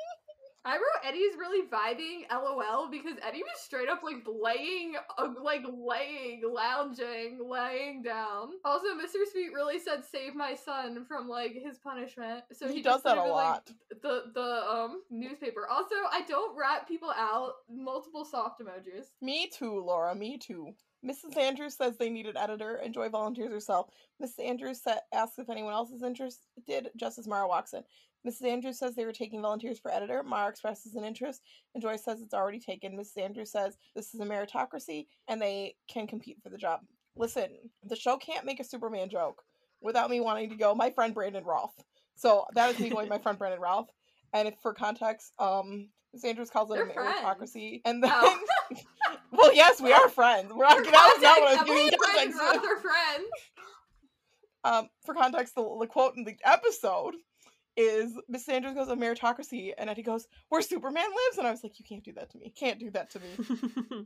I 0.68 0.74
wrote 0.76 1.08
Eddie's 1.08 1.38
really 1.40 1.66
vibing 1.68 2.30
LOL 2.30 2.90
because 2.92 3.16
Eddie 3.26 3.42
was 3.42 3.62
straight 3.62 3.88
up 3.88 4.04
like 4.04 4.18
laying, 4.28 4.96
uh, 5.18 5.30
like 5.42 5.64
laying, 5.66 6.42
lounging, 6.46 7.40
laying 7.50 8.02
down. 8.04 8.50
Also, 8.66 8.88
Mr. 8.88 9.24
Sweet 9.32 9.54
really 9.54 9.80
said 9.80 10.04
"save 10.04 10.36
my 10.36 10.56
son" 10.56 11.06
from 11.08 11.30
like 11.30 11.54
his 11.54 11.78
punishment. 11.78 12.44
So 12.52 12.68
He 12.68 12.76
he, 12.76 12.82
does 12.82 13.02
that 13.04 13.18
a 13.18 13.22
it 13.22 13.24
in, 13.24 13.32
like, 13.32 13.46
lot. 13.46 13.72
the 14.02 14.24
the 14.34 14.70
um 14.70 15.02
newspaper. 15.10 15.68
Also, 15.72 15.96
I 16.12 16.24
don't 16.28 16.58
rat 16.58 16.86
people 16.86 17.12
out. 17.16 17.54
Multiple 17.74 18.26
soft 18.26 18.60
emojis. 18.60 19.06
Me 19.22 19.48
too, 19.48 19.80
Laura. 19.80 20.14
Me 20.16 20.38
too. 20.38 20.74
Mrs. 21.06 21.38
Andrews 21.38 21.78
says 21.78 21.96
they 21.98 22.10
need 22.10 22.26
an 22.26 22.36
editor, 22.36 22.76
and 22.76 22.94
Joy 22.94 23.08
volunteers 23.08 23.52
herself. 23.52 23.88
Mrs. 24.22 24.44
Andrews 24.44 24.82
sa- 24.82 24.96
asks 25.14 25.38
if 25.40 25.50
anyone 25.50 25.72
else 25.72 25.92
is 25.92 26.02
interested, 26.04 26.90
just 26.98 27.20
as 27.20 27.28
Mara 27.28 27.48
walks 27.48 27.74
in. 27.74 27.84
Mrs. 28.28 28.48
Andrews 28.48 28.80
says 28.80 28.96
they 28.96 29.06
were 29.06 29.14
taking 29.14 29.42
volunteers 29.42 29.80
for 29.80 29.92
editor. 29.94 30.24
Mara 30.24 30.50
expresses 30.50 30.96
an 30.96 31.04
interest, 31.04 31.42
and 31.74 31.82
Joyce 31.82 32.04
says 32.04 32.22
it's 32.22 32.34
already 32.34 32.60
taken. 32.60 32.98
Mrs. 32.98 33.24
Andrews 33.24 33.52
says 33.52 33.78
this 33.96 34.14
is 34.14 34.20
a 34.20 34.26
meritocracy, 34.26 35.06
and 35.28 35.42
they 35.42 35.76
can 35.88 36.08
compete 36.08 36.38
for 36.44 36.50
the 36.50 36.58
job. 36.58 36.82
Listen, 37.16 37.48
the 37.84 37.96
show 37.96 38.18
can't 38.18 38.46
make 38.46 38.60
a 38.60 38.64
Superman 38.64 39.10
joke 39.10 39.44
without 39.82 40.10
me 40.10 40.20
wanting 40.20 40.50
to 40.50 40.56
go, 40.56 40.76
my 40.76 40.90
friend 40.90 41.14
Brandon 41.14 41.44
Routh. 41.44 41.74
So 42.16 42.46
that 42.56 42.70
is 42.74 42.80
me 42.80 42.90
going, 42.90 43.10
my 43.10 43.18
friend 43.24 43.38
Brandon 43.38 43.62
Routh. 43.62 43.90
And 44.34 44.48
if 44.48 44.56
for 44.62 44.74
context, 44.74 45.32
um, 45.40 45.90
Mrs. 46.16 46.26
Andrews 46.30 46.50
calls 46.50 46.70
it 46.72 46.76
They're 46.76 46.90
a 46.90 46.94
friends. 46.94 47.18
meritocracy. 47.24 47.82
And 47.86 48.04
then 48.04 48.12
Oh. 48.14 48.40
well, 49.32 49.54
yes, 49.54 49.80
we 49.82 49.94
are 49.94 50.10
friends. 50.10 50.52
We're 50.54 50.66
not, 50.66 50.78
For 50.78 50.84
that 50.92 51.12
was 51.16 51.22
not 51.24 51.40
what 51.40 51.48
I 51.48 51.52
was 51.52 51.58
context, 51.58 51.68
giving 51.68 51.88
and 51.88 51.98
Brandon 51.98 52.38
context. 52.38 52.66
Routh 52.66 52.78
are 52.78 52.82
friends. 52.82 53.30
Um, 54.64 54.90
for 55.06 55.14
context, 55.14 55.56
the, 55.56 55.62
the 55.80 55.88
quote 55.88 56.16
in 56.18 56.24
the 56.26 56.36
episode 56.44 57.16
is 57.78 58.18
Miss 58.28 58.50
Andrews 58.50 58.74
goes, 58.74 58.90
a 58.90 58.96
meritocracy, 58.96 59.72
and 59.78 59.90
Eddie 59.90 60.04
goes, 60.04 60.28
where 60.50 60.62
Superman 60.62 61.06
lives? 61.06 61.38
And 61.38 61.48
I 61.48 61.52
was 61.52 61.64
like, 61.64 61.80
you 61.80 61.86
can't 61.88 62.04
do 62.04 62.12
that 62.14 62.32
to 62.32 62.38
me. 62.38 62.52
Can't 62.58 62.80
do 62.80 62.90
that 62.92 63.12
to 63.12 63.20
me. 63.20 64.06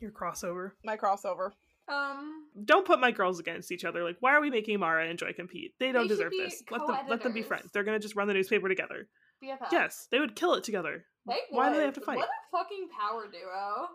Your 0.00 0.10
crossover. 0.10 0.72
My 0.84 0.96
crossover. 0.96 1.52
Um, 1.88 2.46
Don't 2.64 2.84
put 2.84 3.00
my 3.00 3.12
girls 3.12 3.38
against 3.38 3.70
each 3.70 3.84
other. 3.84 4.02
Like, 4.02 4.16
why 4.20 4.32
are 4.32 4.40
we 4.40 4.50
making 4.50 4.80
Mara 4.80 5.08
and 5.08 5.18
Joy 5.18 5.32
compete? 5.32 5.74
They 5.78 5.92
don't 5.92 6.02
They 6.02 6.08
should 6.08 6.16
deserve 6.16 6.30
be 6.32 6.42
this. 6.42 6.62
Let 6.70 6.86
them 6.86 6.96
let 7.08 7.22
them 7.22 7.32
be 7.32 7.42
friends. 7.42 7.70
They're 7.72 7.84
gonna 7.84 7.98
just 7.98 8.16
run 8.16 8.28
the 8.28 8.34
newspaper 8.34 8.68
together. 8.68 9.08
BFF. 9.42 9.72
Yes, 9.72 10.06
they 10.10 10.20
would 10.20 10.36
kill 10.36 10.54
it 10.54 10.64
together. 10.64 11.04
They 11.26 11.38
Why 11.50 11.70
do 11.70 11.76
they 11.76 11.84
have 11.84 11.94
to 11.94 12.00
fight? 12.00 12.18
What 12.18 12.28
a 12.28 12.56
fucking 12.56 12.88
power 12.96 13.26
duo. 13.30 13.88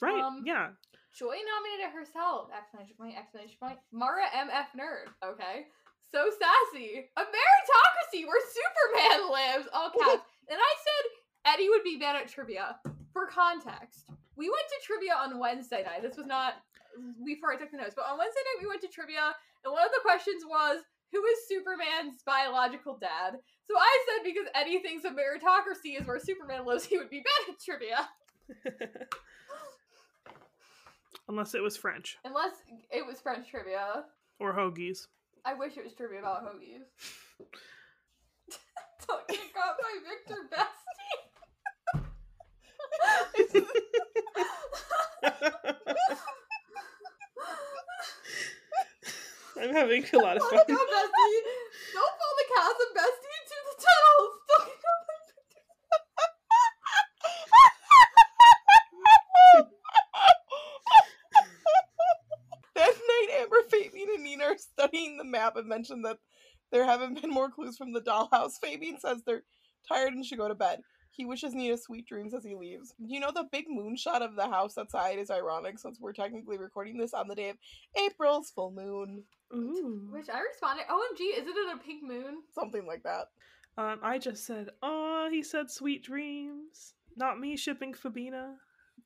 Right? 0.00 0.22
Um, 0.22 0.42
yeah. 0.46 0.68
Joy 1.16 1.34
nominated 1.34 1.94
herself. 1.94 2.48
Exclamation 2.56 2.94
point, 2.96 3.14
exclamation 3.18 3.56
point. 3.60 3.78
Mara 3.92 4.26
MF 4.36 4.78
nerd. 4.78 5.30
Okay. 5.32 5.66
So 6.12 6.30
sassy. 6.30 7.10
A 7.16 7.20
meritocracy 7.22 8.26
where 8.26 8.40
Superman 8.46 9.30
lives. 9.32 9.68
All 9.72 9.90
caps. 9.98 10.22
and 10.48 10.58
I 10.60 10.74
said 10.78 11.52
Eddie 11.54 11.68
would 11.68 11.82
be 11.84 11.98
bad 11.98 12.16
at 12.16 12.28
trivia. 12.28 12.76
For 13.12 13.26
context, 13.26 14.06
we 14.36 14.48
went 14.48 14.66
to 14.68 14.86
trivia 14.86 15.14
on 15.14 15.38
Wednesday 15.38 15.82
night. 15.84 16.02
This 16.02 16.16
was 16.16 16.26
not 16.26 16.54
before 17.24 17.52
I 17.52 17.56
took 17.56 17.70
the 17.70 17.76
notes, 17.78 17.94
but 17.96 18.06
on 18.10 18.18
Wednesday 18.18 18.40
night 18.54 18.62
we 18.62 18.68
went 18.68 18.80
to 18.82 18.88
trivia, 18.88 19.34
and 19.64 19.72
one 19.72 19.84
of 19.84 19.90
the 19.92 20.00
questions 20.02 20.44
was 20.48 20.80
who 21.12 21.22
is 21.24 21.48
Superman's 21.48 22.22
biological 22.24 22.96
dad? 22.98 23.36
So 23.68 23.74
I 23.76 23.98
said 24.08 24.24
because 24.24 24.46
Eddie 24.54 24.78
thinks 24.80 25.04
a 25.04 25.10
meritocracy 25.10 26.00
is 26.00 26.06
where 26.06 26.18
Superman 26.18 26.64
lives, 26.66 26.84
he 26.84 26.98
would 26.98 27.10
be 27.10 27.20
bad 27.22 27.54
at 27.54 27.60
trivia. 27.62 28.08
Unless 31.28 31.54
it 31.54 31.62
was 31.62 31.76
French 31.76 32.16
Unless 32.24 32.52
it 32.90 33.04
was 33.04 33.20
French 33.20 33.48
trivia. 33.50 34.04
or 34.38 34.52
hoagies. 34.54 35.06
I 35.46 35.54
wish 35.54 35.76
it 35.76 35.84
was 35.84 35.92
trivia 35.94 36.18
about 36.18 36.42
hoagies. 36.42 36.82
Don't 39.06 39.28
get 39.28 39.38
caught 39.54 39.78
by 39.78 39.94
Victor 40.02 40.42
Bestie. 40.50 41.22
I'm 49.62 49.72
having 49.72 50.04
a 50.12 50.18
lot 50.18 50.36
of 50.36 50.42
fun. 50.42 50.58
Bestie! 50.58 50.74
Don't 51.94 52.14
fall 52.18 52.34
the 52.34 52.46
chasm, 52.50 52.90
Bestie, 52.96 53.34
into 53.38 53.56
the 53.70 53.76
tunnels! 53.86 54.34
Fabian, 64.38 64.50
and 64.50 64.50
Nina 64.50 64.52
are 64.52 64.58
studying 64.58 65.16
the 65.18 65.24
map 65.24 65.56
and 65.56 65.68
mentioned 65.68 66.04
that 66.04 66.18
there 66.72 66.84
haven't 66.84 67.20
been 67.20 67.30
more 67.30 67.50
clues 67.50 67.76
from 67.76 67.92
the 67.92 68.00
dollhouse. 68.00 68.52
Fabian 68.62 68.98
says 68.98 69.22
they're 69.26 69.44
tired 69.88 70.12
and 70.12 70.24
should 70.24 70.38
go 70.38 70.48
to 70.48 70.54
bed. 70.54 70.80
He 71.10 71.24
wishes 71.24 71.54
Nina 71.54 71.78
sweet 71.78 72.06
dreams 72.06 72.34
as 72.34 72.44
he 72.44 72.54
leaves. 72.54 72.94
You 72.98 73.20
know, 73.20 73.30
the 73.34 73.48
big 73.50 73.64
moonshot 73.68 74.20
of 74.20 74.36
the 74.36 74.48
house 74.48 74.76
outside 74.76 75.18
is 75.18 75.30
ironic 75.30 75.78
since 75.78 75.98
we're 75.98 76.12
technically 76.12 76.58
recording 76.58 76.98
this 76.98 77.14
on 77.14 77.26
the 77.26 77.34
day 77.34 77.48
of 77.48 77.56
April's 77.96 78.50
full 78.50 78.70
moon. 78.70 79.24
Ooh. 79.54 80.08
Which 80.10 80.28
I 80.28 80.40
responded, 80.40 80.84
OMG, 80.90 81.38
is 81.38 81.46
it 81.46 81.56
in 81.56 81.74
a 81.74 81.82
pink 81.82 82.02
moon? 82.02 82.42
Something 82.54 82.86
like 82.86 83.02
that. 83.04 83.28
Um, 83.78 84.00
I 84.02 84.18
just 84.18 84.44
said, 84.44 84.70
oh, 84.82 85.28
he 85.30 85.42
said 85.42 85.70
sweet 85.70 86.04
dreams. 86.04 86.94
Not 87.16 87.40
me 87.40 87.56
shipping 87.56 87.94
Fabina. 87.94 88.56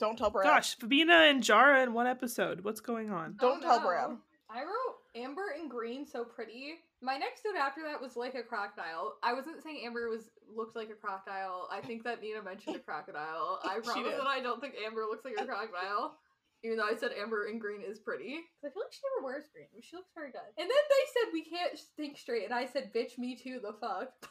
Don't 0.01 0.17
tell 0.17 0.31
Brad. 0.31 0.47
Gosh, 0.47 0.77
Fabina 0.79 1.31
and 1.31 1.43
Jara 1.43 1.83
in 1.83 1.93
one 1.93 2.07
episode. 2.07 2.65
What's 2.65 2.81
going 2.81 3.11
on? 3.11 3.37
Don't 3.39 3.61
tell 3.61 3.81
Brad. 3.81 4.17
I 4.49 4.63
wrote 4.63 4.97
Amber 5.17 5.55
and 5.59 5.69
Green 5.71 6.07
so 6.07 6.25
pretty. 6.25 6.75
My 7.03 7.17
next 7.17 7.43
note 7.45 7.59
after 7.59 7.83
that 7.83 8.01
was 8.01 8.17
like 8.17 8.35
a 8.35 8.43
crocodile. 8.43 9.17
I 9.23 9.33
wasn't 9.33 9.63
saying 9.63 9.83
Amber 9.85 10.09
was 10.09 10.31
looked 10.55 10.77
like 10.77 10.91
a 10.91 10.95
crocodile. 10.95 11.69
I 11.73 11.81
think 11.81 12.05
that 12.05 12.21
Nina 12.23 12.43
mentioned 12.43 12.77
a 12.77 12.79
crocodile. 12.89 13.61
I 13.65 13.81
promise 13.81 14.13
that 14.17 14.27
I 14.27 14.41
don't 14.41 14.61
think 14.61 14.75
Amber 14.85 15.03
looks 15.09 15.25
like 15.25 15.35
a 15.39 15.45
crocodile. 15.47 16.17
Even 16.63 16.77
though 16.77 16.85
I 16.85 16.95
said 16.95 17.13
Amber 17.19 17.47
and 17.47 17.59
Green 17.61 17.81
is 17.83 17.99
pretty. 17.99 18.35
'Cause 18.61 18.67
I 18.67 18.69
feel 18.71 18.83
like 18.83 18.93
she 18.93 19.01
never 19.17 19.25
wears 19.27 19.45
green. 19.53 19.67
but 19.75 19.83
She 19.83 19.97
looks 19.97 20.11
very 20.15 20.31
good. 20.31 20.41
And 20.59 20.69
then 20.69 20.85
they 20.91 21.05
said 21.15 21.33
we 21.33 21.43
can't 21.45 21.79
think 21.97 22.19
straight, 22.19 22.45
and 22.45 22.53
I 22.55 22.67
said, 22.67 22.93
bitch, 22.95 23.17
me 23.19 23.35
too, 23.35 23.61
the 23.63 23.73
fuck. 23.81 24.13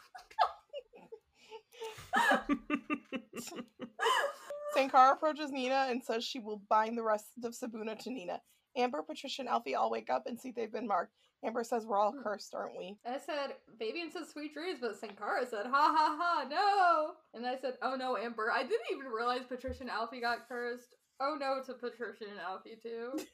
Senkhara 4.78 5.14
approaches 5.14 5.52
Nina 5.52 5.88
and 5.90 6.04
says 6.04 6.24
she 6.24 6.40
will 6.40 6.62
bind 6.70 6.98
the 6.98 7.04
rest 7.04 7.28
of 7.44 7.54
Sibuna 7.54 7.98
to 8.04 8.10
Nina. 8.12 8.42
Amber, 8.76 9.02
Patricia, 9.02 9.42
and 9.42 9.50
Alfie 9.50 9.76
all 9.76 9.90
wake 9.92 10.10
up 10.10 10.24
and 10.28 10.40
see 10.40 10.52
they've 10.52 10.72
been 10.72 10.88
marked. 10.88 11.14
Amber 11.44 11.64
says 11.64 11.86
we're 11.86 11.98
all 11.98 12.12
Hmm. 12.12 12.22
cursed, 12.22 12.54
aren't 12.54 12.78
we? 12.78 12.98
I 13.06 13.18
said, 13.18 13.56
Fabian 13.78 14.12
said 14.12 14.28
sweet 14.28 14.54
dreams, 14.54 14.80
but 14.82 15.00
Senkhara 15.00 15.48
said, 15.50 15.66
ha 15.66 15.94
ha 15.96 16.18
ha, 16.20 16.48
no. 16.50 17.14
And 17.34 17.46
I 17.48 17.58
said, 17.58 17.78
oh 17.82 17.96
no, 17.96 18.18
Amber. 18.18 18.52
I 18.52 18.64
didn't 18.64 18.88
even 18.92 19.08
realize 19.08 19.46
Patricia 19.48 19.82
and 19.82 19.90
Alfie 19.90 20.20
got 20.22 20.48
cursed. 20.48 20.96
Oh 21.22 21.36
no 21.40 21.62
to 21.66 21.74
Patricia 21.74 22.26
and 22.30 22.40
Alfie 22.40 22.78
too. 22.82 23.20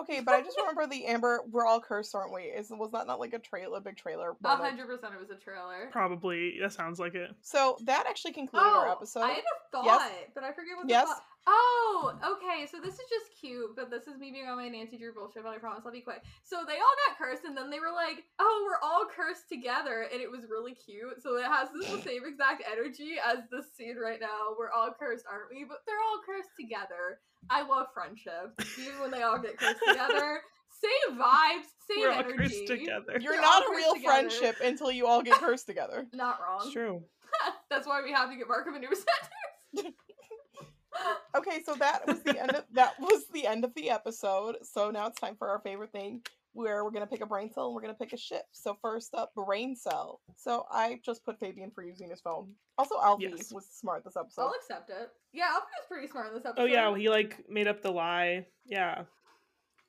Okay, 0.00 0.20
but 0.20 0.32
I 0.36 0.42
just 0.42 0.56
remember 0.56 0.86
the 0.86 1.06
Amber, 1.06 1.40
we're 1.50 1.66
all 1.66 1.80
cursed, 1.80 2.14
aren't 2.14 2.32
we? 2.32 2.42
Is 2.42 2.70
was 2.70 2.92
that 2.92 3.08
not 3.08 3.18
like 3.18 3.32
a 3.32 3.38
trailer, 3.40 3.78
a 3.78 3.80
big 3.80 3.96
trailer? 3.96 4.30
A 4.30 4.36
moment? 4.48 4.70
hundred 4.70 4.86
percent 4.86 5.12
it 5.12 5.18
was 5.18 5.30
a 5.30 5.34
trailer. 5.34 5.88
Probably. 5.90 6.56
That 6.60 6.72
sounds 6.72 7.00
like 7.00 7.16
it. 7.16 7.32
So 7.42 7.76
that 7.82 8.04
actually 8.08 8.32
concluded 8.32 8.68
our 8.68 8.86
Oh, 8.86 8.92
episode. 8.92 9.22
I 9.22 9.30
had 9.30 9.38
a 9.38 9.70
thought, 9.72 9.84
Yes? 9.86 10.12
but 10.36 10.44
I 10.44 10.52
forget 10.52 10.76
what 10.76 10.88
Yes? 10.88 11.08
the 11.08 11.14
thought. 11.14 11.22
Oh, 11.50 12.12
okay. 12.20 12.66
So 12.70 12.76
this 12.78 12.94
is 12.94 13.08
just 13.08 13.32
cute, 13.40 13.72
but 13.74 13.88
this 13.88 14.06
is 14.06 14.18
me 14.20 14.30
being 14.30 14.46
on 14.48 14.58
my 14.58 14.68
Nancy 14.68 14.98
Drew 14.98 15.14
bullshit. 15.14 15.42
But 15.44 15.56
I 15.56 15.58
promise 15.58 15.82
I'll 15.86 15.92
be 15.92 16.02
quick. 16.04 16.20
So 16.44 16.60
they 16.66 16.76
all 16.76 16.96
got 17.08 17.16
cursed, 17.16 17.44
and 17.44 17.56
then 17.56 17.70
they 17.70 17.80
were 17.80 17.92
like, 17.94 18.24
"Oh, 18.38 18.66
we're 18.68 18.86
all 18.86 19.06
cursed 19.08 19.48
together," 19.48 20.06
and 20.12 20.20
it 20.20 20.30
was 20.30 20.44
really 20.50 20.74
cute. 20.74 21.22
So 21.22 21.36
it 21.36 21.46
has 21.46 21.68
this 21.72 21.88
the 21.88 22.02
same 22.08 22.22
exact 22.26 22.62
energy 22.70 23.16
as 23.24 23.38
this 23.50 23.72
scene 23.74 23.96
right 23.96 24.20
now. 24.20 24.52
We're 24.58 24.70
all 24.70 24.92
cursed, 24.92 25.24
aren't 25.30 25.48
we? 25.50 25.64
But 25.64 25.78
they're 25.86 25.96
all 26.04 26.20
cursed 26.26 26.52
together. 26.58 27.20
I 27.48 27.62
love 27.64 27.86
friendship, 27.94 28.52
even 28.78 29.00
when 29.00 29.10
they 29.10 29.22
all 29.22 29.38
get 29.40 29.56
cursed 29.58 29.80
together. 29.88 30.40
Same 30.68 31.18
vibes, 31.18 31.66
same 31.88 32.00
We're 32.02 32.12
all 32.12 32.18
energy. 32.20 32.36
cursed 32.36 32.66
together. 32.68 33.18
You're 33.20 33.34
We're 33.34 33.40
not 33.40 33.64
all 33.64 33.72
a 33.72 33.76
real 33.76 33.94
together. 33.94 34.12
friendship 34.30 34.56
until 34.62 34.92
you 34.92 35.06
all 35.06 35.22
get 35.22 35.34
cursed 35.40 35.66
together. 35.66 36.06
Not 36.12 36.38
wrong. 36.40 36.60
It's 36.62 36.72
true. 36.72 37.02
That's 37.70 37.86
why 37.86 38.02
we 38.02 38.12
have 38.12 38.30
to 38.30 38.36
get 38.36 38.46
Markham 38.46 38.74
a 38.74 38.78
new 38.78 38.94
center. 38.94 39.92
Okay, 41.36 41.62
so 41.64 41.74
that 41.74 42.06
was 42.06 42.20
the 42.22 42.40
end 42.40 42.50
of 42.52 42.64
that 42.72 42.98
was 42.98 43.24
the 43.32 43.46
end 43.46 43.64
of 43.64 43.74
the 43.74 43.90
episode. 43.90 44.56
So 44.62 44.90
now 44.90 45.06
it's 45.06 45.20
time 45.20 45.36
for 45.38 45.48
our 45.48 45.60
favorite 45.60 45.92
thing 45.92 46.22
where 46.54 46.82
we're 46.84 46.90
gonna 46.90 47.06
pick 47.06 47.20
a 47.20 47.26
brain 47.26 47.50
cell 47.52 47.66
and 47.66 47.74
we're 47.74 47.82
gonna 47.82 47.94
pick 47.94 48.12
a 48.12 48.16
ship. 48.16 48.42
So 48.52 48.76
first 48.82 49.14
up, 49.14 49.32
brain 49.34 49.76
cell. 49.76 50.20
So 50.36 50.64
I 50.70 51.00
just 51.04 51.24
put 51.24 51.38
Fabian 51.38 51.70
for 51.70 51.84
using 51.84 52.10
his 52.10 52.20
phone. 52.20 52.52
Also 52.78 52.96
Alfie 53.02 53.28
Yes. 53.36 53.52
was 53.52 53.66
smart 53.66 54.04
this 54.04 54.16
episode. 54.16 54.42
I'll 54.42 54.54
accept 54.60 54.90
it. 54.90 55.10
Yeah, 55.32 55.44
Alfie 55.50 55.66
was 55.80 55.86
pretty 55.88 56.08
smart 56.08 56.28
in 56.28 56.34
this 56.34 56.46
episode. 56.46 56.62
Oh 56.62 56.66
yeah, 56.66 56.96
he 56.96 57.08
like 57.08 57.48
made 57.48 57.68
up 57.68 57.82
the 57.82 57.90
lie. 57.92 58.46
Yeah. 58.64 59.02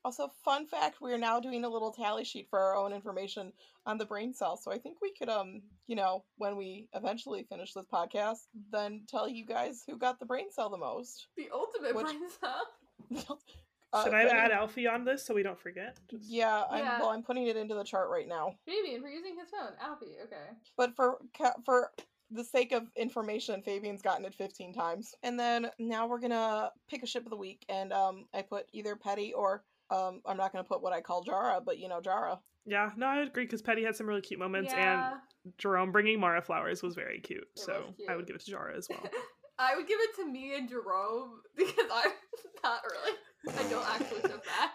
Also, 0.05 0.29
fun 0.45 0.65
fact, 0.65 1.01
we 1.01 1.11
are 1.11 1.17
now 1.17 1.39
doing 1.39 1.63
a 1.65 1.69
little 1.69 1.91
tally 1.91 2.23
sheet 2.23 2.47
for 2.49 2.59
our 2.59 2.75
own 2.75 2.93
information 2.93 3.51
on 3.85 3.97
the 3.97 4.05
brain 4.05 4.33
cell. 4.33 4.55
So 4.55 4.71
I 4.71 4.77
think 4.77 4.97
we 5.01 5.11
could 5.11 5.29
um, 5.29 5.61
you 5.87 5.95
know, 5.95 6.23
when 6.37 6.55
we 6.55 6.87
eventually 6.93 7.43
finish 7.43 7.73
this 7.73 7.85
podcast, 7.91 8.39
then 8.71 9.01
tell 9.07 9.27
you 9.27 9.45
guys 9.45 9.83
who 9.85 9.97
got 9.97 10.19
the 10.19 10.25
brain 10.25 10.51
cell 10.51 10.69
the 10.69 10.77
most. 10.77 11.27
the 11.35 11.49
ultimate 11.53 11.95
Which- 11.95 12.05
brain 12.05 12.29
cell. 12.39 13.37
Uh, 13.91 14.03
Should 14.03 14.13
I 14.13 14.25
if 14.25 14.31
add 14.31 14.51
Alfie 14.51 14.85
on 14.85 15.03
this 15.03 15.25
so 15.25 15.33
we 15.33 15.41
don't 15.41 15.59
forget? 15.59 15.97
Just- 16.11 16.29
Yeah, 16.29 16.63
I'm, 16.69 16.83
Yeah. 16.85 16.99
well, 16.99 17.09
I'm 17.09 17.23
putting 17.23 17.47
it 17.47 17.57
into 17.57 17.73
the 17.73 17.83
chart 17.83 18.09
right 18.11 18.27
now. 18.27 18.53
Fabian 18.67 19.01
for 19.01 19.09
using 19.09 19.35
his 19.35 19.49
phone. 19.49 19.71
Alfie, 19.81 20.15
okay. 20.25 20.55
But 20.77 20.95
for 20.95 21.17
for 21.65 21.91
the 22.29 22.43
sake 22.43 22.71
of 22.71 22.83
information, 22.95 23.63
Fabian's 23.63 24.03
gotten 24.03 24.25
it 24.25 24.35
15 24.35 24.73
times. 24.73 25.15
And 25.23 25.39
then 25.39 25.71
now 25.79 26.05
we're 26.05 26.19
gonna 26.19 26.71
pick 26.87 27.01
a 27.01 27.07
ship 27.07 27.23
of 27.25 27.31
the 27.31 27.35
week, 27.35 27.65
and 27.67 27.91
um, 27.91 28.25
I 28.31 28.43
put 28.43 28.67
either 28.73 28.95
Petty 28.95 29.33
or 29.33 29.63
um, 29.91 30.21
I'm 30.25 30.37
not 30.37 30.51
gonna 30.51 30.63
put 30.63 30.81
what 30.81 30.93
I 30.93 31.01
call 31.01 31.23
Jara, 31.23 31.61
but 31.63 31.77
you 31.77 31.87
know 31.87 32.01
Jara. 32.01 32.39
Yeah, 32.65 32.91
no, 32.97 33.07
I 33.07 33.21
agree 33.21 33.45
because 33.45 33.61
Peddie 33.61 33.83
had 33.83 33.95
some 33.95 34.07
really 34.07 34.21
cute 34.21 34.39
moments, 34.39 34.73
yeah. 34.73 35.11
and 35.11 35.55
Jerome 35.57 35.91
bringing 35.91 36.19
Mara 36.19 36.41
flowers 36.41 36.83
was 36.83 36.95
very 36.95 37.19
cute. 37.19 37.47
It 37.55 37.59
so 37.59 37.93
was 37.97 38.07
I 38.07 38.15
would 38.15 38.27
give 38.27 38.35
it 38.35 38.45
to 38.45 38.51
Jara 38.51 38.77
as 38.77 38.87
well. 38.89 39.03
I 39.59 39.75
would 39.75 39.87
give 39.87 39.99
it 39.99 40.15
to 40.17 40.25
me 40.25 40.55
and 40.55 40.69
Jerome 40.69 41.41
because 41.57 41.73
I'm 41.93 42.11
not 42.63 42.81
really. 42.89 43.17
I 43.47 43.69
don't 43.69 43.89
actually 43.89 44.21
feel 44.21 44.41
that. 44.45 44.71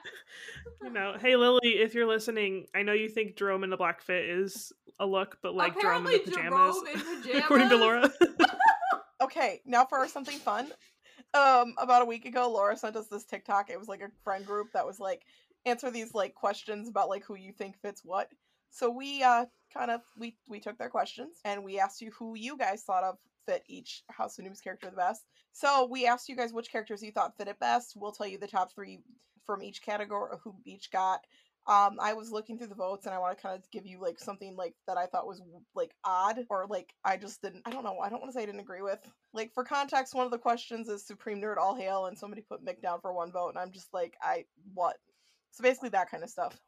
you 0.83 0.91
know, 0.91 1.17
hey 1.21 1.37
Lily, 1.37 1.77
if 1.81 1.95
you're 1.95 2.07
listening, 2.07 2.67
I 2.75 2.83
know 2.83 2.93
you 2.93 3.09
think 3.09 3.37
Jerome 3.37 3.65
in 3.65 3.71
the 3.71 3.77
black 3.77 4.03
fit 4.03 4.25
is 4.25 4.73
a 4.99 5.07
look, 5.07 5.39
but 5.43 5.55
like 5.55 5.81
Jerome 5.81 6.07
in 6.07 6.13
the 6.13 6.19
pajamas, 6.19 6.77
Jerome 6.77 6.87
in 6.87 7.23
pajamas. 7.23 7.45
according 7.45 7.69
to 7.71 7.77
Laura. 7.77 8.13
Okay, 9.23 9.63
now 9.65 9.87
for 9.87 10.07
something 10.09 10.39
fun. 10.39 10.71
Um, 11.35 11.75
about 11.79 12.03
a 12.03 12.07
week 12.07 12.27
ago, 12.27 12.51
Laura 12.51 12.77
sent 12.77 12.97
us 12.97 13.09
this 13.09 13.25
TikTok. 13.25 13.69
It 13.69 13.79
was 13.79 13.89
like 13.89 14.01
a 14.01 14.11
friend 14.23 14.47
group 14.47 14.69
that 14.73 14.87
was 14.87 15.01
like 15.01 15.23
answer 15.67 15.91
these 15.91 16.15
like 16.15 16.35
questions 16.35 16.89
about 16.89 17.09
like 17.09 17.25
who 17.25 17.35
you 17.35 17.53
think 17.53 17.77
fits 17.83 18.03
what. 18.05 18.29
So 18.71 18.91
we 18.91 19.23
uh 19.23 19.47
kind 19.73 19.91
of 19.91 20.01
we 20.17 20.37
we 20.49 20.61
took 20.61 20.79
their 20.79 20.89
questions 20.89 21.39
and 21.45 21.65
we 21.65 21.79
asked 21.81 22.01
you 22.01 22.13
who 22.19 22.35
you 22.37 22.57
guys 22.57 22.83
thought 22.83 23.05
of 23.05 23.17
fit 23.47 23.63
each 23.69 24.03
House 24.11 24.39
of 24.39 24.43
Anubis 24.43 24.61
character 24.61 24.91
the 24.91 24.97
best. 24.97 25.25
So 25.53 25.89
we 25.91 26.07
asked 26.07 26.29
you 26.29 26.37
guys 26.37 26.53
which 26.53 26.71
characters 26.71 27.03
you 27.03 27.13
thought 27.13 27.37
fit 27.37 27.49
it 27.49 27.59
best. 27.59 27.95
We'll 27.97 28.13
tell 28.13 28.27
you 28.27 28.39
the 28.39 28.47
top 28.47 28.73
three 28.73 29.01
from 29.45 29.63
each 29.63 29.83
category 29.83 30.37
who 30.43 30.55
each 30.65 30.91
got. 30.91 31.21
Um, 31.67 31.97
I 31.99 32.13
was 32.13 32.31
looking 32.31 32.59
through 32.59 32.67
the 32.67 32.75
votes 32.75 33.07
and 33.07 33.15
I 33.15 33.19
want 33.19 33.37
to 33.37 33.43
kind 33.43 33.59
of 33.59 33.71
give 33.71 33.87
you 33.87 33.99
like 33.99 34.19
something 34.19 34.55
like 34.55 34.75
that 34.87 34.99
I 34.99 35.07
thought 35.07 35.27
was 35.27 35.41
like 35.75 35.93
odd 36.05 36.41
or 36.51 36.67
like 36.69 36.93
I 37.05 37.17
just 37.17 37.41
didn't 37.41 37.63
I 37.65 37.71
don't 37.71 37.85
know 37.85 37.99
I 38.01 38.11
don't 38.11 38.21
want 38.21 38.31
to 38.33 38.39
say 38.39 38.43
I 38.43 38.47
didn't 38.47 38.61
agree 38.61 38.83
with. 38.83 38.99
Like 39.33 39.53
for 39.55 39.65
context, 39.65 40.15
one 40.15 40.27
of 40.27 40.31
the 40.31 40.39
questions 40.39 40.89
is 40.89 41.07
Supreme 41.07 41.41
Nerd 41.41 41.57
All 41.57 41.75
Hail 41.75 42.07
and 42.07 42.19
somebody 42.19 42.43
put 42.43 42.65
Mick 42.65 42.83
down 42.83 43.01
for 43.01 43.15
one 43.15 43.33
vote 43.33 43.51
and 43.51 43.59
I'm 43.59 43.73
just 43.73 43.89
like 43.95 44.15
I 44.23 44.45
what? 44.75 44.97
So 45.53 45.63
basically 45.63 45.89
that 45.91 46.11
kind 46.11 46.23
of 46.23 46.31
stuff. 46.31 46.59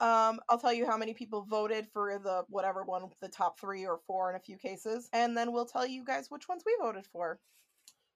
Um, 0.00 0.40
I'll 0.48 0.58
tell 0.58 0.72
you 0.72 0.86
how 0.86 0.96
many 0.96 1.14
people 1.14 1.46
voted 1.48 1.86
for 1.92 2.18
the 2.22 2.44
whatever 2.48 2.82
one, 2.82 3.08
the 3.20 3.28
top 3.28 3.60
three 3.60 3.86
or 3.86 4.00
four 4.06 4.28
in 4.30 4.36
a 4.36 4.40
few 4.40 4.56
cases, 4.56 5.08
and 5.12 5.36
then 5.36 5.52
we'll 5.52 5.66
tell 5.66 5.86
you 5.86 6.04
guys 6.04 6.26
which 6.30 6.48
ones 6.48 6.62
we 6.66 6.76
voted 6.80 7.06
for. 7.06 7.38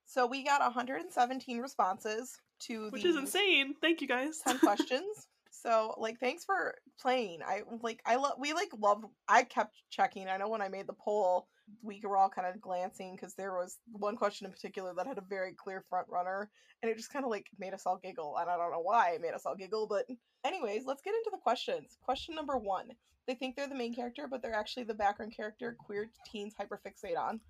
So 0.05 0.27
we 0.27 0.43
got 0.43 0.61
117 0.61 1.59
responses 1.59 2.37
to 2.63 2.89
Which 2.91 3.05
is 3.05 3.17
insane. 3.17 3.75
Thank 3.81 4.01
you 4.01 4.09
guys. 4.09 4.41
10 4.45 4.59
questions. 4.59 5.28
So 5.63 5.95
like 5.99 6.21
thanks 6.21 6.45
for 6.45 6.75
playing. 7.01 7.41
I 7.47 7.63
like 7.83 8.01
I 8.07 8.17
love 8.17 8.35
we 8.39 8.53
like 8.53 8.71
love 8.79 9.05
I 9.29 9.43
kept 9.43 9.75
checking. 9.91 10.29
I 10.29 10.37
know 10.37 10.49
when 10.49 10.63
I 10.63 10.69
made 10.69 10.87
the 10.87 10.95
poll, 10.95 11.49
we 11.83 12.01
were 12.03 12.17
all 12.17 12.31
kind 12.31 12.47
of 12.47 12.61
glancing 12.61 13.17
because 13.17 13.35
there 13.35 13.53
was 13.53 13.79
one 13.93 14.17
question 14.17 14.47
in 14.47 14.53
particular 14.53 14.93
that 14.97 15.07
had 15.07 15.19
a 15.19 15.25
very 15.29 15.55
clear 15.55 15.85
front 15.89 16.07
runner 16.09 16.51
and 16.83 16.91
it 16.91 16.97
just 16.97 17.13
kind 17.13 17.25
of 17.25 17.31
like 17.31 17.47
made 17.59 17.75
us 17.75 17.83
all 17.87 17.99
giggle. 18.03 18.37
And 18.41 18.49
I 18.49 18.57
don't 18.57 18.71
know 18.71 18.81
why 18.81 19.13
it 19.15 19.21
made 19.21 19.35
us 19.35 19.47
all 19.47 19.57
giggle, 19.57 19.87
but 19.89 20.07
anyways, 20.45 20.85
let's 20.87 21.03
get 21.03 21.15
into 21.15 21.31
the 21.33 21.39
questions. 21.39 21.99
Question 22.05 22.35
number 22.35 22.57
1. 22.57 22.89
They 23.27 23.35
think 23.35 23.57
they're 23.57 23.69
the 23.69 23.75
main 23.75 23.95
character, 23.95 24.27
but 24.31 24.43
they're 24.43 24.55
actually 24.55 24.85
the 24.85 24.95
background 24.95 25.35
character 25.37 25.77
queer 25.79 26.09
teens 26.31 26.55
hyperfixate 26.59 27.19
on. 27.19 27.41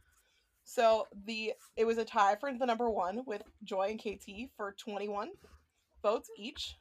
So 0.64 1.06
the 1.26 1.52
it 1.76 1.86
was 1.86 1.98
a 1.98 2.04
tie 2.04 2.36
for 2.36 2.50
the 2.52 2.66
number 2.66 2.90
1 2.90 3.22
with 3.26 3.42
Joy 3.64 3.88
and 3.90 4.00
KT 4.00 4.50
for 4.56 4.74
21 4.78 5.30
votes 6.02 6.30
each. 6.38 6.74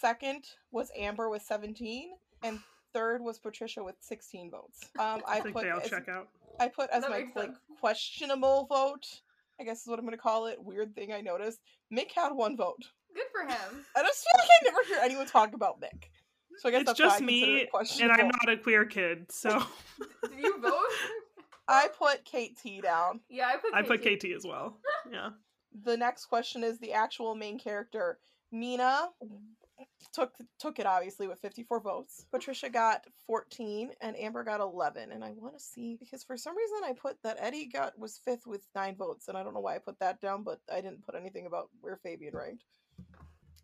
Second 0.00 0.44
was 0.70 0.90
Amber 0.96 1.28
with 1.28 1.42
17, 1.42 2.10
and 2.42 2.60
third 2.92 3.22
was 3.22 3.38
Patricia 3.38 3.82
with 3.82 3.96
16 4.00 4.50
votes. 4.50 4.80
Um, 4.98 5.22
I, 5.26 5.38
I 5.38 5.40
think 5.40 5.54
put 5.54 5.64
they 5.64 5.70
all 5.70 5.80
as, 5.80 5.88
check 5.88 6.08
out. 6.08 6.28
I 6.60 6.68
put 6.68 6.90
as 6.90 7.02
That 7.02 7.10
my 7.10 7.24
like 7.34 7.52
questionable 7.80 8.66
vote. 8.68 9.06
I 9.60 9.64
guess 9.64 9.82
is 9.82 9.88
what 9.88 9.98
I'm 9.98 10.04
gonna 10.04 10.16
call 10.16 10.46
it. 10.46 10.62
Weird 10.62 10.94
thing 10.94 11.12
I 11.12 11.20
noticed. 11.20 11.58
Mick 11.92 12.12
had 12.12 12.30
one 12.32 12.56
vote. 12.56 12.82
Good 13.14 13.26
for 13.32 13.42
him. 13.42 13.84
I 13.96 14.02
just 14.02 14.24
feel 14.24 14.40
like 14.40 14.48
I 14.60 14.64
never 14.64 14.78
hear 14.86 14.98
anyone 15.02 15.26
talk 15.26 15.54
about 15.54 15.80
Mick. 15.80 16.04
So 16.58 16.68
I 16.68 16.72
guess 16.72 16.80
It's 16.82 16.90
that's 16.90 17.00
I 17.00 17.04
just 17.04 17.20
me, 17.22 17.56
it 17.58 17.68
and. 18.00 18.12
I'm 18.12 18.28
not 18.28 18.48
a 18.48 18.56
queer 18.56 18.84
kid, 18.84 19.30
so 19.30 19.50
Did 20.28 20.38
you 20.38 20.60
vote? 20.60 20.72
I 21.68 21.88
put 21.98 22.24
KT 22.24 22.82
down. 22.82 23.20
yeah, 23.28 23.48
I 23.48 23.56
put. 23.56 23.74
I 23.74 23.82
put 23.82 24.00
KT. 24.00 24.20
KT 24.20 24.32
as 24.36 24.44
well. 24.46 24.78
Yeah. 25.10 25.30
The 25.84 25.96
next 25.96 26.26
question 26.26 26.64
is 26.64 26.78
the 26.78 26.92
actual 26.94 27.34
main 27.34 27.58
character. 27.58 28.18
Nina 28.50 29.10
took 30.12 30.34
took 30.58 30.78
it 30.78 30.86
obviously 30.86 31.26
with 31.26 31.40
54 31.40 31.80
votes. 31.80 32.26
Patricia 32.30 32.68
got 32.68 33.04
14 33.26 33.90
and 34.00 34.16
Amber 34.16 34.44
got 34.44 34.60
11. 34.60 35.12
And 35.12 35.24
I 35.24 35.32
want 35.36 35.56
to 35.56 35.62
see 35.62 35.96
because 35.98 36.24
for 36.24 36.36
some 36.36 36.56
reason 36.56 36.78
I 36.84 36.92
put 36.92 37.16
that 37.22 37.36
Eddie 37.40 37.66
got 37.66 37.98
was 37.98 38.20
fifth 38.24 38.46
with 38.46 38.66
9 38.74 38.96
votes 38.96 39.28
and 39.28 39.36
I 39.36 39.42
don't 39.42 39.54
know 39.54 39.60
why 39.60 39.76
I 39.76 39.78
put 39.78 39.98
that 40.00 40.20
down, 40.20 40.42
but 40.42 40.60
I 40.72 40.80
didn't 40.80 41.04
put 41.04 41.14
anything 41.14 41.46
about 41.46 41.68
where 41.80 41.96
Fabian 41.96 42.34
ranked. 42.34 42.64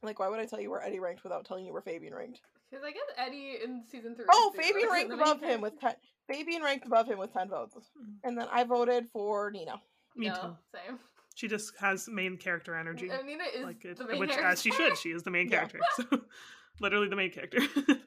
Like 0.02 0.18
why 0.18 0.28
would 0.28 0.40
I 0.40 0.46
tell 0.46 0.60
you 0.60 0.70
where 0.70 0.82
Eddie 0.82 1.00
ranked 1.00 1.24
without 1.24 1.44
telling 1.44 1.66
you 1.66 1.72
where 1.72 1.82
Fabian 1.82 2.14
ranked? 2.14 2.40
Because 2.70 2.84
I 2.84 2.90
guess 2.90 3.02
Eddie 3.16 3.58
in 3.64 3.84
season 3.90 4.14
three. 4.14 4.26
Oh, 4.30 4.52
Fabian 4.56 4.88
ranked 4.90 5.12
above 5.12 5.40
him 5.40 5.60
with 5.60 5.78
10 5.80 5.94
Fabian 6.28 6.62
ranked 6.62 6.86
above 6.86 7.06
him 7.06 7.18
with 7.18 7.32
10 7.32 7.48
votes. 7.48 7.74
Hmm. 7.96 8.12
And 8.24 8.38
then 8.38 8.48
I 8.52 8.64
voted 8.64 9.06
for 9.12 9.50
Nina. 9.50 9.80
Me 10.16 10.28
no, 10.28 10.34
too. 10.34 10.56
Same. 10.72 10.98
She 11.34 11.48
just 11.48 11.72
has 11.80 12.08
main 12.08 12.36
character 12.36 12.74
energy. 12.76 13.08
And 13.10 13.26
Nina 13.26 13.44
is 13.56 13.64
like 13.64 13.84
it, 13.84 13.98
the 13.98 14.06
main 14.06 14.20
which 14.20 14.30
character. 14.30 14.48
as 14.52 14.62
she 14.62 14.70
should. 14.70 14.96
She 14.96 15.10
is 15.10 15.22
the 15.22 15.30
main 15.30 15.48
Yeah. 15.50 15.66
character. 15.66 15.80
So 15.96 16.20
literally 16.80 17.08
the 17.08 17.16
main 17.16 17.30
character. 17.32 17.58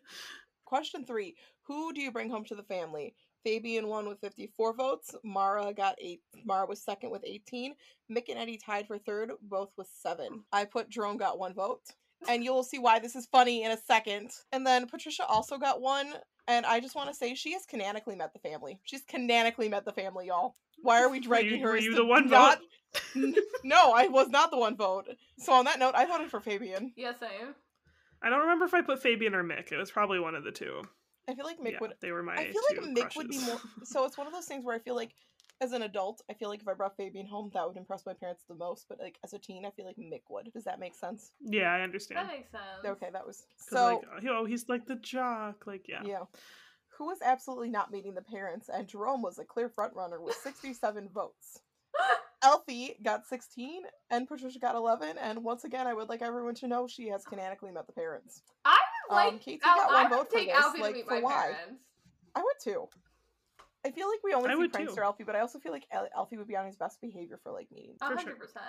Question 0.65 1.05
three 1.05 1.35
Who 1.67 1.93
do 1.93 2.01
you 2.01 2.11
bring 2.11 2.29
home 2.29 2.45
to 2.45 2.55
the 2.55 2.63
family? 2.63 3.15
Fabian 3.43 3.87
won 3.87 4.07
with 4.07 4.19
54 4.19 4.73
votes. 4.75 5.15
Mara 5.23 5.73
got 5.73 5.95
eight. 6.01 6.21
Mara 6.43 6.65
was 6.65 6.83
second 6.83 7.11
with 7.11 7.23
18. 7.25 7.75
Mick 8.11 8.29
and 8.29 8.37
Eddie 8.37 8.57
tied 8.57 8.87
for 8.87 8.97
third, 8.97 9.31
both 9.41 9.69
with 9.77 9.87
seven. 9.93 10.43
I 10.51 10.65
put 10.65 10.89
Jerome 10.89 11.17
got 11.17 11.39
one 11.39 11.53
vote. 11.53 11.81
And 12.27 12.43
you'll 12.43 12.63
see 12.63 12.79
why 12.79 12.99
this 12.99 13.15
is 13.15 13.27
funny 13.27 13.63
in 13.63 13.71
a 13.71 13.77
second. 13.77 14.31
And 14.51 14.65
then 14.65 14.87
Patricia 14.87 15.25
also 15.25 15.57
got 15.57 15.79
one. 15.81 16.13
And 16.47 16.65
I 16.65 16.79
just 16.79 16.95
want 16.95 17.09
to 17.09 17.15
say 17.15 17.35
she 17.35 17.53
has 17.53 17.65
canonically 17.65 18.15
met 18.15 18.31
the 18.33 18.39
family. 18.39 18.79
She's 18.83 19.03
canonically 19.03 19.67
met 19.69 19.85
the 19.85 19.91
family, 19.91 20.27
y'all. 20.27 20.55
Why 20.81 21.01
are 21.01 21.09
we 21.09 21.19
dragging 21.19 21.59
you- 21.59 21.63
her? 21.65 21.71
were 21.71 21.77
you 21.77 21.91
the 21.91 21.97
the 21.97 22.05
one 22.05 22.29
not- 22.29 22.59
vote? 22.59 23.35
No, 23.63 23.91
I 23.93 24.07
was 24.07 24.29
not 24.29 24.49
the 24.49 24.57
one 24.57 24.77
vote. 24.77 25.07
So 25.39 25.51
on 25.51 25.65
that 25.65 25.77
note, 25.77 25.93
I 25.95 26.05
voted 26.05 26.31
for 26.31 26.39
Fabian. 26.39 26.93
Yes, 26.95 27.15
I 27.21 27.43
am. 27.43 27.53
I 28.21 28.29
don't 28.29 28.39
remember 28.41 28.65
if 28.65 28.73
I 28.73 28.81
put 28.81 29.01
Fabian 29.01 29.35
or 29.35 29.43
Mick. 29.43 29.71
It 29.71 29.77
was 29.77 29.91
probably 29.91 30.19
one 30.19 30.35
of 30.35 30.43
the 30.43 30.51
two. 30.51 30.81
I 31.29 31.35
feel 31.35 31.45
like 31.45 31.59
Mick 31.59 31.73
yeah, 31.73 31.77
would 31.81 31.93
they 32.01 32.11
were 32.11 32.23
my 32.23 32.35
I 32.35 32.51
feel 32.51 32.61
like 32.69 32.81
two 32.81 32.93
Mick 32.93 33.15
would 33.17 33.27
be 33.27 33.39
more. 33.39 33.59
So 33.83 34.05
it's 34.05 34.17
one 34.17 34.25
of 34.25 34.33
those 34.33 34.45
things 34.45 34.63
where 34.63 34.75
I 34.75 34.79
feel 34.79 34.95
like, 34.95 35.11
as 35.61 35.71
an 35.71 35.81
adult, 35.81 36.21
I 36.29 36.33
feel 36.33 36.49
like 36.49 36.61
if 36.61 36.67
I 36.67 36.73
brought 36.73 36.95
Fabian 36.97 37.25
home, 37.25 37.49
that 37.53 37.67
would 37.67 37.77
impress 37.77 38.05
my 38.05 38.13
parents 38.13 38.43
the 38.47 38.55
most. 38.55 38.85
But 38.87 38.99
like 38.99 39.17
as 39.23 39.33
a 39.33 39.39
teen, 39.39 39.65
I 39.65 39.71
feel 39.71 39.85
like 39.85 39.97
Mick 39.97 40.21
would. 40.29 40.51
Does 40.53 40.65
that 40.65 40.79
make 40.79 40.95
sense? 40.95 41.31
yeah, 41.41 41.73
I 41.73 41.81
understand. 41.81 42.27
That 42.27 42.35
makes 42.35 42.51
sense. 42.51 42.85
Okay, 42.85 43.07
that 43.11 43.25
was 43.25 43.45
so. 43.57 43.85
like, 43.85 44.25
uh, 44.25 44.29
oh, 44.31 44.45
he's 44.45 44.69
like 44.69 44.85
the 44.85 44.95
jock. 44.95 45.65
Like, 45.65 45.87
yeah. 45.87 46.01
yeah. 46.05 46.23
Who 46.97 47.05
was 47.05 47.19
absolutely 47.23 47.69
not 47.69 47.91
meeting 47.91 48.15
the 48.15 48.21
parents, 48.21 48.69
and 48.73 48.87
Jerome 48.87 49.21
was 49.21 49.37
a 49.37 49.45
clear 49.45 49.69
front 49.69 49.93
runner 49.93 50.19
with 50.21 50.35
67 50.35 51.09
votes. 51.13 51.59
Alfie 52.43 52.95
got 53.03 53.25
16, 53.25 53.81
and 54.11 54.27
Patricia 54.27 54.59
got 54.59 54.75
11. 54.75 55.17
And 55.17 55.43
once 55.43 55.63
again, 55.63 55.87
I 55.87 55.93
would 55.93 56.09
like 56.09 56.21
everyone 56.21 56.55
to 56.55 56.67
know 56.67 56.87
she 56.87 57.07
has 57.09 57.23
canonically 57.23 57.71
met 57.71 57.87
the 57.87 57.93
parents. 57.93 58.41
I 58.63 58.77
would 59.09 59.15
like. 59.15 59.33
Um, 59.33 59.39
KT 59.39 59.61
got 59.61 59.91
I 59.91 60.03
one 60.03 60.11
would 60.11 60.17
vote 60.17 60.31
for 60.31 60.37
take 60.37 60.47
this, 60.49 60.57
Alfie 60.57 60.81
like, 60.81 60.95
meet 60.95 61.05
for 61.05 61.15
my 61.15 61.21
why? 61.21 61.51
parents. 61.55 61.83
I 62.35 62.41
would 62.41 62.55
too. 62.63 62.87
I 63.85 63.91
feel 63.91 64.07
like 64.09 64.19
we 64.23 64.33
only 64.33 64.49
I 64.49 64.53
see 64.53 64.57
would 64.57 64.73
prankster 64.73 64.95
too. 64.95 65.01
Alfie, 65.01 65.23
but 65.23 65.35
I 65.35 65.39
also 65.39 65.59
feel 65.59 65.71
like 65.71 65.85
El- 65.91 66.09
Alfie 66.15 66.37
would 66.37 66.47
be 66.47 66.55
on 66.55 66.65
his 66.65 66.75
best 66.75 66.99
behavior 67.01 67.39
for 67.41 67.51
like 67.51 67.67
meetings. 67.71 67.97
A 68.01 68.05
hundred 68.05 68.21
sure. 68.21 68.35
percent. 68.35 68.65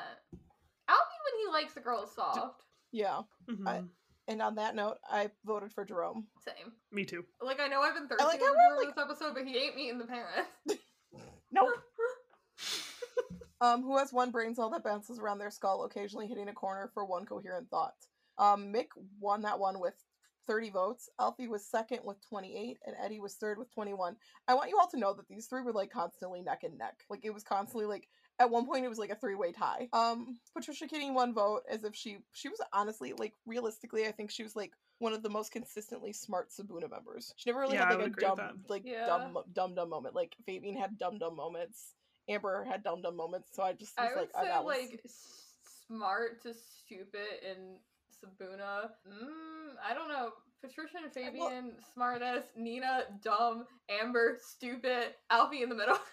Alfie 0.89 1.19
when 1.25 1.47
he 1.47 1.53
likes 1.53 1.75
the 1.75 1.81
girl 1.81 2.03
is 2.05 2.11
soft. 2.13 2.63
Yeah. 2.93 3.23
Mhm. 3.49 3.89
And 4.29 4.43
on 4.43 4.57
that 4.57 4.75
note, 4.75 4.99
I 5.11 5.31
voted 5.47 5.73
for 5.73 5.85
Jerome. 5.87 6.27
Same. 6.45 6.73
Me 6.93 7.05
too. 7.05 7.25
Like 7.41 7.61
I 7.61 7.69
know 7.69 7.81
I've 7.81 7.95
been 7.95 8.09
thirsty 8.09 8.25
like 8.25 8.41
how 8.41 8.47
over 8.47 8.55
we're, 8.55 8.85
Jerome 8.85 8.95
this 8.95 9.03
episode, 9.03 9.35
but 9.35 9.47
he 9.47 9.57
ain't 9.57 9.77
meeting 9.77 9.99
the 9.99 10.07
parents. 10.07 10.51
Nope. 11.51 11.71
um, 13.61 13.83
who 13.83 13.97
has 13.97 14.13
one 14.13 14.31
brain 14.31 14.55
cell 14.55 14.71
that 14.71 14.85
bounces 14.85 15.19
around 15.19 15.39
their 15.39 15.51
skull, 15.51 15.85
occasionally 15.85 16.27
hitting 16.27 16.49
a 16.49 16.53
corner 16.53 16.91
for 16.93 17.05
one 17.05 17.25
coherent 17.25 17.71
thought. 17.71 17.95
Um, 18.37 18.73
Mick 18.73 18.89
won 19.19 19.43
that 19.43 19.59
one 19.59 19.81
with 19.81 19.95
30 20.49 20.71
votes. 20.71 21.09
Alfie 21.21 21.47
was 21.47 21.65
second 21.65 22.01
with 22.05 22.17
28, 22.29 22.79
and 22.87 22.97
Eddie 23.01 23.21
was 23.21 23.35
third 23.35 23.59
with 23.59 23.73
21. 23.73 24.17
I 24.49 24.55
want 24.55 24.71
you 24.71 24.79
all 24.81 24.89
to 24.89 24.99
know 24.99 25.13
that 25.15 25.29
these 25.29 25.47
three 25.47 25.63
were 25.63 25.73
like 25.73 25.91
constantly 25.91 26.43
neck 26.43 26.65
and 26.65 26.77
neck. 26.79 27.05
Like 27.09 27.25
it 27.25 27.35
was 27.35 27.45
constantly 27.45 27.87
like 27.87 28.09
at 28.41 28.51
one 28.51 28.67
point 28.67 28.85
it 28.85 28.89
was 28.89 28.99
like 28.99 29.11
a 29.11 29.15
three-way 29.15 29.53
tie. 29.53 29.89
Um, 29.93 30.39
Patricia 30.57 30.87
getting 30.87 31.15
one 31.15 31.35
vote 31.35 31.63
as 31.71 31.85
if 31.85 31.95
she 31.95 32.19
she 32.33 32.49
was 32.49 32.61
honestly 32.73 33.13
like 33.13 33.35
realistically, 33.47 34.07
I 34.07 34.13
think 34.13 34.31
she 34.31 34.43
was 34.43 34.57
like 34.57 34.73
one 34.99 35.13
of 35.13 35.23
the 35.23 35.31
most 35.31 35.53
consistently 35.53 36.13
smart 36.13 36.49
Sibuna 36.51 36.91
members. 36.91 37.33
She 37.37 37.51
never 37.51 37.61
really 37.61 37.75
Yeah, 37.75 37.89
had 37.89 37.99
like 37.99 38.17
a 38.17 38.21
dumb 38.21 38.61
like 38.69 38.83
Yeah. 38.85 39.07
dumb 39.07 39.39
dumb 39.53 39.75
dumb 39.75 39.91
moment. 39.91 40.15
Like 40.15 40.35
Fabian 40.47 40.77
had 40.77 40.99
dumb 40.99 41.19
dumb 41.19 41.37
moments. 41.37 41.95
Amber 42.29 42.65
had 42.65 42.83
dumb 42.83 43.03
dumb 43.03 43.17
moments. 43.17 43.51
So 43.55 43.63
I 43.63 43.73
just 43.75 43.99
was 43.99 44.09
I 44.09 44.15
would 44.15 44.21
like, 44.21 44.31
oh, 44.35 44.43
say 44.43 44.49
that 44.49 44.65
was 44.65 44.77
like 44.77 45.01
smart 45.89 46.43
to 46.43 46.55
stupid 46.55 47.43
in 47.43 47.79
Sibuna. 48.25 48.91
Mm, 49.09 49.75
I 49.89 49.95
don't 49.95 50.09
know. 50.09 50.31
Patricia 50.61 50.97
and 50.97 51.07
well- 51.39 51.49
Fabian, 51.49 51.73
smartest. 51.95 52.49
Nina, 52.57 53.05
dumb. 53.23 53.65
Amber, 53.89 54.39
stupid. 54.41 55.15
Alfie 55.31 55.63
in 55.63 55.69
the 55.69 55.75
middle. 55.77 55.99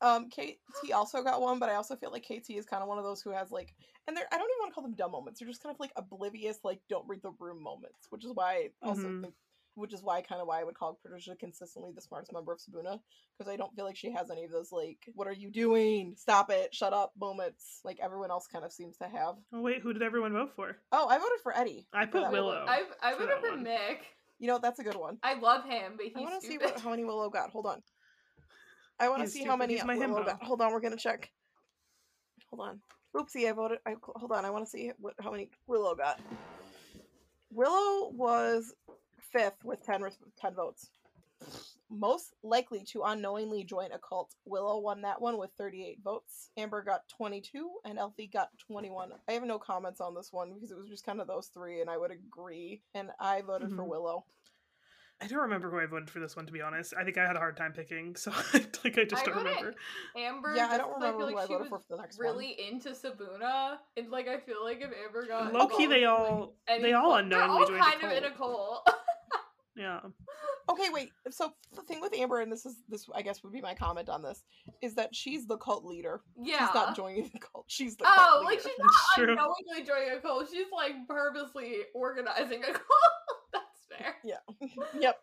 Um, 0.00 0.30
KT 0.30 0.92
also 0.94 1.22
got 1.22 1.40
one, 1.42 1.58
but 1.58 1.68
I 1.68 1.74
also 1.74 1.96
feel 1.96 2.12
like 2.12 2.22
KT 2.24 2.50
is 2.50 2.64
kind 2.64 2.80
of 2.80 2.88
one 2.88 2.96
of 2.96 3.04
those 3.04 3.20
who 3.20 3.30
has 3.30 3.50
like, 3.50 3.74
and 4.06 4.16
they're 4.16 4.24
I 4.32 4.38
don't 4.38 4.46
even 4.48 4.60
want 4.60 4.70
to 4.70 4.74
call 4.74 4.84
them 4.84 4.94
dumb 4.94 5.10
moments. 5.10 5.40
They're 5.40 5.48
just 5.48 5.60
kind 5.62 5.74
of 5.74 5.80
like 5.80 5.90
oblivious, 5.96 6.60
like 6.62 6.80
don't 6.88 7.06
read 7.08 7.20
the 7.22 7.32
room 7.40 7.60
moments, 7.62 8.06
which 8.10 8.24
is 8.24 8.30
why 8.32 8.70
I 8.82 8.86
also 8.88 9.08
Mhm. 9.08 9.22
think, 9.22 9.34
which 9.78 9.94
is 9.94 10.02
why 10.02 10.20
kind 10.20 10.40
of 10.40 10.46
why 10.46 10.60
I 10.60 10.64
would 10.64 10.74
call 10.74 10.98
Patricia 11.02 11.36
consistently 11.36 11.92
the 11.94 12.00
smartest 12.00 12.32
member 12.32 12.52
of 12.52 12.58
Sibuna 12.58 13.00
because 13.36 13.52
I 13.52 13.56
don't 13.56 13.74
feel 13.74 13.84
like 13.84 13.96
she 13.96 14.10
has 14.12 14.30
any 14.30 14.44
of 14.44 14.50
those 14.50 14.72
like, 14.72 14.98
what 15.14 15.28
are 15.28 15.32
you 15.32 15.50
doing? 15.50 16.14
Stop 16.16 16.50
it! 16.50 16.74
Shut 16.74 16.92
up! 16.92 17.12
moments 17.18 17.80
like 17.84 17.98
everyone 18.02 18.30
else 18.30 18.46
kind 18.46 18.64
of 18.64 18.72
seems 18.72 18.96
to 18.98 19.04
have. 19.04 19.36
Oh 19.52 19.60
wait, 19.60 19.82
who 19.82 19.92
did 19.92 20.02
everyone 20.02 20.32
vote 20.32 20.52
for? 20.54 20.76
Oh, 20.92 21.08
I 21.08 21.18
voted 21.18 21.40
for 21.42 21.56
Eddie. 21.56 21.86
I 21.92 22.06
put 22.06 22.22
that. 22.22 22.32
Willow. 22.32 22.64
I 22.68 22.82
I 23.02 23.12
for 23.12 23.20
voted 23.20 23.36
that 23.36 23.40
for 23.40 23.50
one. 23.50 23.64
Mick. 23.64 23.98
You 24.38 24.48
know 24.48 24.58
that's 24.58 24.78
a 24.78 24.84
good 24.84 24.96
one. 24.96 25.18
I 25.22 25.34
love 25.34 25.64
him, 25.64 25.94
but 25.96 26.06
he's 26.06 26.16
I 26.16 26.20
want 26.20 26.40
to 26.40 26.46
see 26.46 26.58
what, 26.58 26.78
how 26.80 26.90
many 26.90 27.04
Willow 27.04 27.28
got. 27.30 27.50
Hold 27.50 27.66
on. 27.66 27.82
I 29.00 29.08
want 29.08 29.20
to 29.20 29.24
He's 29.24 29.32
see 29.32 29.44
how 29.44 29.56
many 29.56 29.74
He's 29.74 29.84
my 29.84 29.96
Willow 29.96 30.22
himbo. 30.22 30.26
got. 30.26 30.42
Hold 30.42 30.60
on, 30.60 30.72
we're 30.72 30.80
gonna 30.80 30.96
check. 30.96 31.30
Hold 32.50 32.68
on. 32.68 32.80
Oopsie, 33.16 33.48
I 33.48 33.52
voted. 33.52 33.78
I 33.86 33.94
hold 34.02 34.32
on. 34.32 34.44
I 34.44 34.50
want 34.50 34.64
to 34.64 34.70
see 34.70 34.92
what 34.98 35.14
how 35.20 35.30
many 35.30 35.50
Willow 35.66 35.94
got. 35.94 36.20
Willow 37.50 38.10
was 38.10 38.74
fifth 39.32 39.64
with 39.64 39.84
10, 39.84 40.04
10 40.40 40.54
votes. 40.54 40.90
Most 41.90 42.34
likely 42.42 42.84
to 42.92 43.02
unknowingly 43.04 43.64
join 43.64 43.92
a 43.92 43.98
cult. 43.98 44.34
Willow 44.44 44.78
won 44.80 45.02
that 45.02 45.20
one 45.22 45.38
with 45.38 45.50
38 45.56 46.00
votes. 46.04 46.50
Amber 46.56 46.82
got 46.82 47.08
22, 47.08 47.70
and 47.84 47.98
Alfie 47.98 48.26
got 48.26 48.50
21. 48.58 49.12
I 49.28 49.32
have 49.32 49.44
no 49.44 49.58
comments 49.58 50.00
on 50.00 50.14
this 50.14 50.32
one 50.32 50.52
because 50.52 50.70
it 50.70 50.76
was 50.76 50.88
just 50.88 51.06
kind 51.06 51.20
of 51.20 51.26
those 51.28 51.46
three, 51.54 51.80
and 51.80 51.88
I 51.88 51.96
would 51.96 52.10
agree. 52.10 52.82
And 52.94 53.10
I 53.20 53.40
voted 53.40 53.70
for 53.70 53.84
Mhm. 53.84 53.88
Willow. 53.88 54.24
I 55.20 55.26
don't 55.26 55.40
remember 55.40 55.68
who 55.70 55.80
I 55.80 55.86
voted 55.86 56.10
for 56.10 56.20
this 56.20 56.36
one 56.36 56.46
to 56.46 56.52
be 56.52 56.60
honest. 56.60 56.94
I 56.96 57.02
think 57.04 57.18
I 57.18 57.26
had 57.26 57.34
a 57.34 57.40
hard 57.40 57.56
time 57.56 57.72
picking, 57.72 58.14
so 58.16 58.30
like 58.84 58.98
I 58.98 59.04
just 59.04 59.22
I 59.22 59.24
don't 59.26 59.38
remember. 59.38 59.74
Amber. 60.16 60.54
Yeah, 60.54 60.68
I 60.70 60.76
don't 60.78 60.92
'cause 60.92 61.00
remember 61.00 61.18
feel 61.20 61.28
who 61.28 61.34
like 61.34 61.44
I 61.44 61.52
voted 61.52 61.68
for 61.70 61.78
for 61.80 61.96
the 61.96 62.02
next 62.02 62.18
one. 62.18 62.26
really 62.28 62.60
into 62.68 62.90
Sibuna, 62.90 63.78
and 63.96 64.10
like 64.10 64.28
I 64.28 64.38
feel 64.38 64.62
like 64.62 64.80
if 64.80 64.90
Amber 65.04 65.26
got 65.26 65.52
Low 65.52 65.66
key, 65.68 65.86
they 65.86 66.04
all 66.04 66.54
like, 66.68 66.82
they 66.82 66.92
all 66.92 67.02
cult- 67.16 67.30
they're 67.30 67.40
unknowingly 67.40 67.60
all 67.62 67.66
joined 67.66 67.80
a 67.80 67.84
kind 67.84 68.02
of 68.04 68.12
in 68.12 68.24
a 68.24 68.30
cult. 68.36 68.88
cult. 69.78 70.02
Yeah. 70.04 70.10
Okay, 70.70 70.88
wait. 70.92 71.10
So 71.30 71.52
the 71.74 71.82
thing 71.82 72.00
with 72.00 72.14
Amber, 72.14 72.40
and 72.40 72.52
this 72.52 72.66
is 72.66 72.76
this, 72.88 73.06
I 73.14 73.22
guess 73.22 73.42
would 73.42 73.52
be 73.52 73.60
my 73.62 73.74
comment 73.74 74.08
on 74.08 74.22
this, 74.22 74.44
is 74.82 74.94
that 74.96 75.14
she's 75.14 75.46
the 75.46 75.56
cult 75.56 75.84
leader. 75.84 76.20
yeah. 76.40 76.66
She's 76.66 76.74
not 76.74 76.96
joining 76.96 77.30
the 77.32 77.38
cult. 77.38 77.64
She's 77.68 77.96
the 77.96 78.04
Oh, 78.06 78.14
cult 78.16 78.44
like 78.44 78.58
leader. 78.58 78.68
she's 78.68 78.78
not 78.78 78.90
true. 79.14 79.30
unknowingly 79.30 79.86
joining 79.86 80.18
a 80.18 80.20
cult. 80.20 80.48
She's 80.50 80.66
like 80.72 80.92
purposely 81.08 81.76
organizing 81.94 82.62
a 82.64 82.66
cult. 82.72 82.84
That's 83.52 83.86
fair. 83.98 84.16
Yeah. 84.24 84.68
yep. 85.00 85.18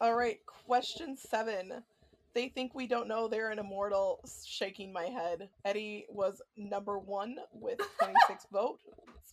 All 0.00 0.14
right, 0.14 0.38
question 0.46 1.16
seven. 1.16 1.72
They 2.32 2.48
think 2.48 2.74
we 2.74 2.86
don't 2.86 3.08
know 3.08 3.26
they're 3.26 3.50
an 3.50 3.58
immortal. 3.58 4.20
Shaking 4.46 4.92
my 4.92 5.04
head. 5.06 5.48
Eddie 5.64 6.06
was 6.08 6.40
number 6.56 6.98
one 6.98 7.36
with 7.52 7.80
26 7.98 8.46
votes. 8.52 8.84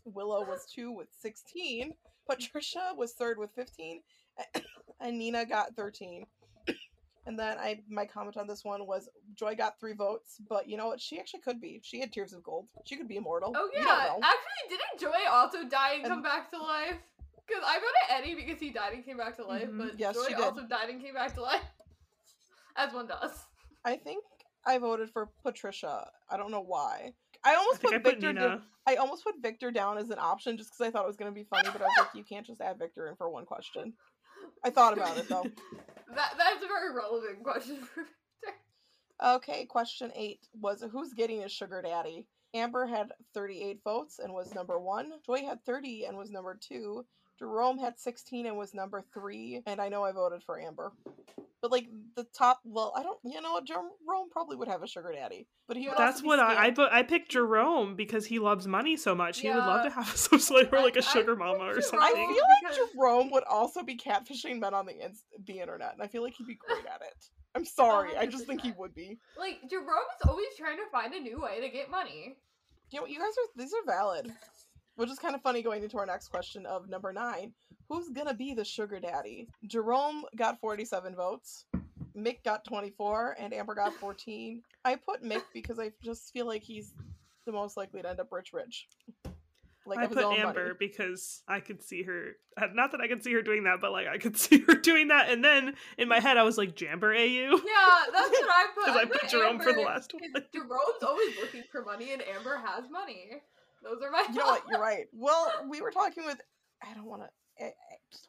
Willow 0.06 0.44
was 0.46 0.66
two 0.66 0.92
with 0.92 1.08
16. 1.22 1.94
Patricia 2.30 2.92
was 2.96 3.14
third 3.14 3.38
with 3.38 3.52
15, 3.56 4.02
and 5.02 5.18
Nina 5.18 5.46
got 5.46 5.76
13. 5.76 6.26
And 7.26 7.38
then 7.38 7.58
I 7.60 7.82
my 7.90 8.06
comment 8.06 8.38
on 8.38 8.48
this 8.48 8.64
one 8.64 8.88
was 8.88 9.10
Joy 9.36 9.54
got 9.56 9.78
three 9.82 9.92
votes, 9.94 10.38
but 10.48 10.66
you 10.70 10.78
know 10.78 10.88
what? 10.88 11.02
She 11.02 11.20
actually 11.20 11.42
could 11.42 11.60
be. 11.60 11.82
She 11.84 12.00
had 12.00 12.14
tears 12.14 12.32
of 12.32 12.42
gold. 12.42 12.68
She 12.86 12.96
could 12.96 13.10
be 13.10 13.18
immortal. 13.18 13.52
Oh 13.54 13.70
yeah. 13.74 14.14
Actually, 14.16 14.70
didn't 14.70 14.98
Joy 15.00 15.30
also 15.30 15.68
die 15.68 15.96
and 15.96 16.06
And- 16.06 16.14
come 16.14 16.24
back 16.24 16.50
to 16.52 16.58
life? 16.58 16.96
Because 17.46 17.64
I 17.68 17.76
voted 17.76 17.94
Eddie 18.10 18.36
because 18.36 18.60
he 18.62 18.70
died 18.72 18.94
and 18.94 19.04
came 19.06 19.18
back 19.18 19.36
to 19.38 19.46
life, 19.46 19.68
Mhm. 19.70 19.78
but 19.78 20.00
Yes, 20.00 20.16
Joy 20.16 20.28
she 20.30 20.34
also 20.36 20.66
died 20.68 20.90
and 20.90 21.02
came 21.02 21.14
back 21.16 21.34
to 21.36 21.42
life. 21.42 21.64
As 22.78 22.94
one 22.94 23.08
does. 23.08 23.46
I 23.84 23.98
think 23.98 24.24
I 24.68 24.78
voted 24.78 25.10
for 25.10 25.30
Patricia. 25.44 26.10
I 26.30 26.38
don't 26.38 26.52
know 26.52 26.62
why. 26.62 27.14
I 27.44 27.56
almost 27.56 27.80
I 27.86 27.88
put 27.88 27.94
I 27.94 27.98
Victor. 28.00 28.34
Nina. 28.34 28.48
down- 28.48 28.64
I 28.86 28.96
almost 28.96 29.24
put 29.24 29.36
Victor 29.42 29.72
down 29.72 29.98
as 29.98 30.10
an 30.12 30.20
option 30.20 30.58
just 30.58 30.72
because 30.72 30.88
I 30.88 30.92
thought 30.92 31.04
it 31.04 31.08
was 31.08 31.18
going 31.18 31.32
to 31.32 31.36
be 31.36 31.44
funny, 31.46 31.70
but 31.72 31.82
I 31.82 31.86
was 31.86 31.94
like, 31.98 32.08
you 32.14 32.24
can't 32.24 32.46
just 32.46 32.62
add 32.62 32.78
Victor 32.80 33.08
in 33.08 33.16
for 33.16 33.30
one 33.30 33.46
question. 33.46 33.94
I 34.64 34.70
thought 34.70 34.94
about 34.94 35.18
it 35.18 35.28
though. 35.30 35.46
That 36.16 36.36
that's 36.38 36.64
a 36.64 36.68
very 36.68 36.96
relevant 36.96 37.44
question 37.44 37.82
for 37.82 38.02
Victor. 38.02 38.56
Okay, 39.22 39.66
question 39.66 40.10
eight 40.16 40.40
was 40.54 40.82
who's 40.90 41.14
getting 41.14 41.44
a 41.44 41.50
sugar 41.50 41.82
daddy? 41.82 42.28
Amber 42.54 42.86
had 42.88 43.12
38 43.34 43.82
votes 43.84 44.20
and 44.20 44.32
was 44.34 44.54
number 44.56 44.80
one. 44.80 45.12
Joy 45.26 45.42
had 45.46 45.64
30 45.66 46.06
and 46.06 46.18
was 46.18 46.32
number 46.32 46.58
two. 46.60 47.06
Jerome 47.40 47.78
had 47.78 48.00
16 48.00 48.46
and 48.46 48.58
was 48.58 48.74
number 48.74 49.04
three. 49.14 49.62
And 49.66 49.80
I 49.80 49.90
know 49.90 50.04
I 50.04 50.12
voted 50.12 50.44
for 50.44 50.60
Amber. 50.60 50.92
But 51.60 51.72
like 51.72 51.88
the 52.16 52.24
top, 52.38 52.60
well, 52.64 52.94
I 52.96 53.02
don't, 53.02 53.18
you 53.24 53.42
know 53.42 53.54
what? 53.54 53.66
Jerome 53.66 53.90
probably 54.32 54.56
would 54.56 54.68
have 54.68 54.84
a 54.84 54.88
sugar 54.88 55.12
daddy, 55.12 55.48
but 55.68 55.76
he 55.76 55.88
would. 55.88 55.98
That's 55.98 56.18
also 56.18 56.22
be 56.22 56.28
what 56.28 56.40
I 56.40 56.66
I, 56.68 56.72
scammed. 56.72 56.90
I 56.92 57.02
picked 57.02 57.32
Jerome 57.32 57.96
because 57.96 58.28
he 58.28 58.38
loves 58.38 58.68
money 58.68 58.96
so 58.96 59.16
much. 59.16 59.40
He 59.40 59.50
would 59.50 59.58
love 59.58 59.84
to 59.86 59.90
have 59.90 60.08
some 60.16 60.38
slave 60.38 60.72
or 60.72 60.82
like 60.82 60.96
a 60.98 61.00
I 61.00 61.02
sugar 61.02 61.36
picked 61.36 61.40
mama 61.40 61.64
or 61.64 61.82
something. 61.82 62.00
I 62.00 62.10
something. 62.10 62.28
feel 62.28 62.44
like 62.44 62.74
because- 62.78 62.94
Jerome 62.94 63.32
would 63.32 63.44
also 63.50 63.82
be 63.82 63.98
catfishing 63.98 64.60
men 64.60 64.76
on 64.76 64.86
the 64.86 65.04
ins- 65.04 65.24
the 65.48 65.60
internet, 65.60 65.94
and 65.94 66.02
I 66.04 66.08
feel 66.08 66.22
like 66.22 66.36
he'd 66.36 66.46
be 66.46 66.54
great 66.56 66.86
at 66.86 67.02
it. 67.02 67.26
I'm 67.56 67.66
sorry, 67.66 68.16
I 68.16 68.28
just 68.28 68.46
think 68.46 68.62
he 68.62 68.74
would 68.78 68.94
be. 68.94 69.18
Like 69.36 69.58
Jerome 69.68 69.88
is 69.88 70.30
always 70.30 70.48
trying 70.60 70.78
to 70.78 70.84
find 70.92 71.12
a 71.16 71.20
new 71.20 71.42
way 71.42 71.60
to 71.62 71.70
get 71.70 71.90
money. 71.90 72.38
You 72.92 73.00
know, 73.02 73.08
you 73.08 73.18
guys 73.18 73.30
are 73.30 73.50
these 73.64 73.74
are 73.74 73.84
valid, 73.92 74.32
which 74.98 75.10
is 75.10 75.18
kind 75.20 75.34
of 75.36 75.42
funny 75.42 75.62
going 75.62 75.82
into 75.84 75.98
our 75.98 76.06
next 76.06 76.28
question 76.28 76.66
of 76.66 76.90
number 76.90 77.14
nine. 77.14 77.54
Who's 77.90 78.10
gonna 78.10 78.34
be 78.34 78.54
the 78.54 78.66
sugar 78.66 79.00
daddy? 79.00 79.48
Jerome 79.66 80.26
got 80.36 80.60
47 80.60 81.16
votes. 81.16 81.66
Mick 82.18 82.44
got 82.44 82.66
24 82.66 83.38
and 83.40 83.54
Amber 83.54 83.76
got 83.76 83.94
14. 83.94 84.62
I 84.84 84.96
put 84.96 85.24
Mick 85.24 85.44
because 85.54 85.80
I 85.80 85.92
just 86.04 86.34
feel 86.34 86.46
like 86.48 86.64
he's 86.64 86.94
the 87.46 87.52
most 87.54 87.78
likely 87.78 88.02
to 88.02 88.10
end 88.10 88.20
up 88.20 88.32
rich, 88.32 88.52
rich. 88.54 88.88
Like 89.86 90.00
I 90.00 90.04
of 90.06 90.12
put 90.12 90.26
Amber 90.26 90.64
money. 90.66 90.76
because 90.80 91.44
I 91.48 91.62
could 91.62 91.82
see 91.82 92.04
her. 92.04 92.32
uh, 92.62 92.68
Not 92.74 92.92
that 92.92 93.00
I 93.00 93.08
could 93.08 93.24
see 93.24 93.32
her 93.34 93.42
doing 93.42 93.64
that, 93.64 93.80
but 93.80 93.94
like 93.94 94.08
I 94.08 94.18
could 94.18 94.36
see 94.46 94.60
her 94.68 94.74
doing 94.74 95.08
that. 95.10 95.30
And 95.30 95.46
then 95.46 95.76
in 95.98 96.10
my 96.10 96.20
head, 96.20 96.36
I 96.38 96.44
was 96.44 96.58
like, 96.58 96.76
Jamber 96.76 97.16
AU. 97.16 97.56
Yeah, 97.56 98.12
that's 98.12 98.30
what 98.32 98.50
I 98.50 98.66
put. 98.76 98.86
Because 98.86 98.98
I 99.02 99.06
put 99.06 99.30
Jerome 99.30 99.60
for 99.60 99.72
the 99.72 99.82
last 99.82 100.14
one. 100.14 100.24
Jerome's 100.54 101.04
always 101.06 101.38
looking 101.38 101.64
for 101.72 101.86
money, 101.86 102.12
and 102.12 102.22
Amber 102.36 102.58
has 102.66 102.90
money. 102.92 103.32
Those 103.90 104.02
are 104.04 104.12
my. 104.12 104.26
You 104.30 104.40
know 104.40 104.46
what? 104.46 104.64
You're 104.70 104.82
right. 104.82 105.06
Well, 105.14 105.52
we 105.70 105.82
were 105.82 105.92
talking 105.92 106.26
with. 106.26 106.40
I 106.84 106.94
don't 106.94 107.06
want 107.06 107.24
to. 107.24 107.30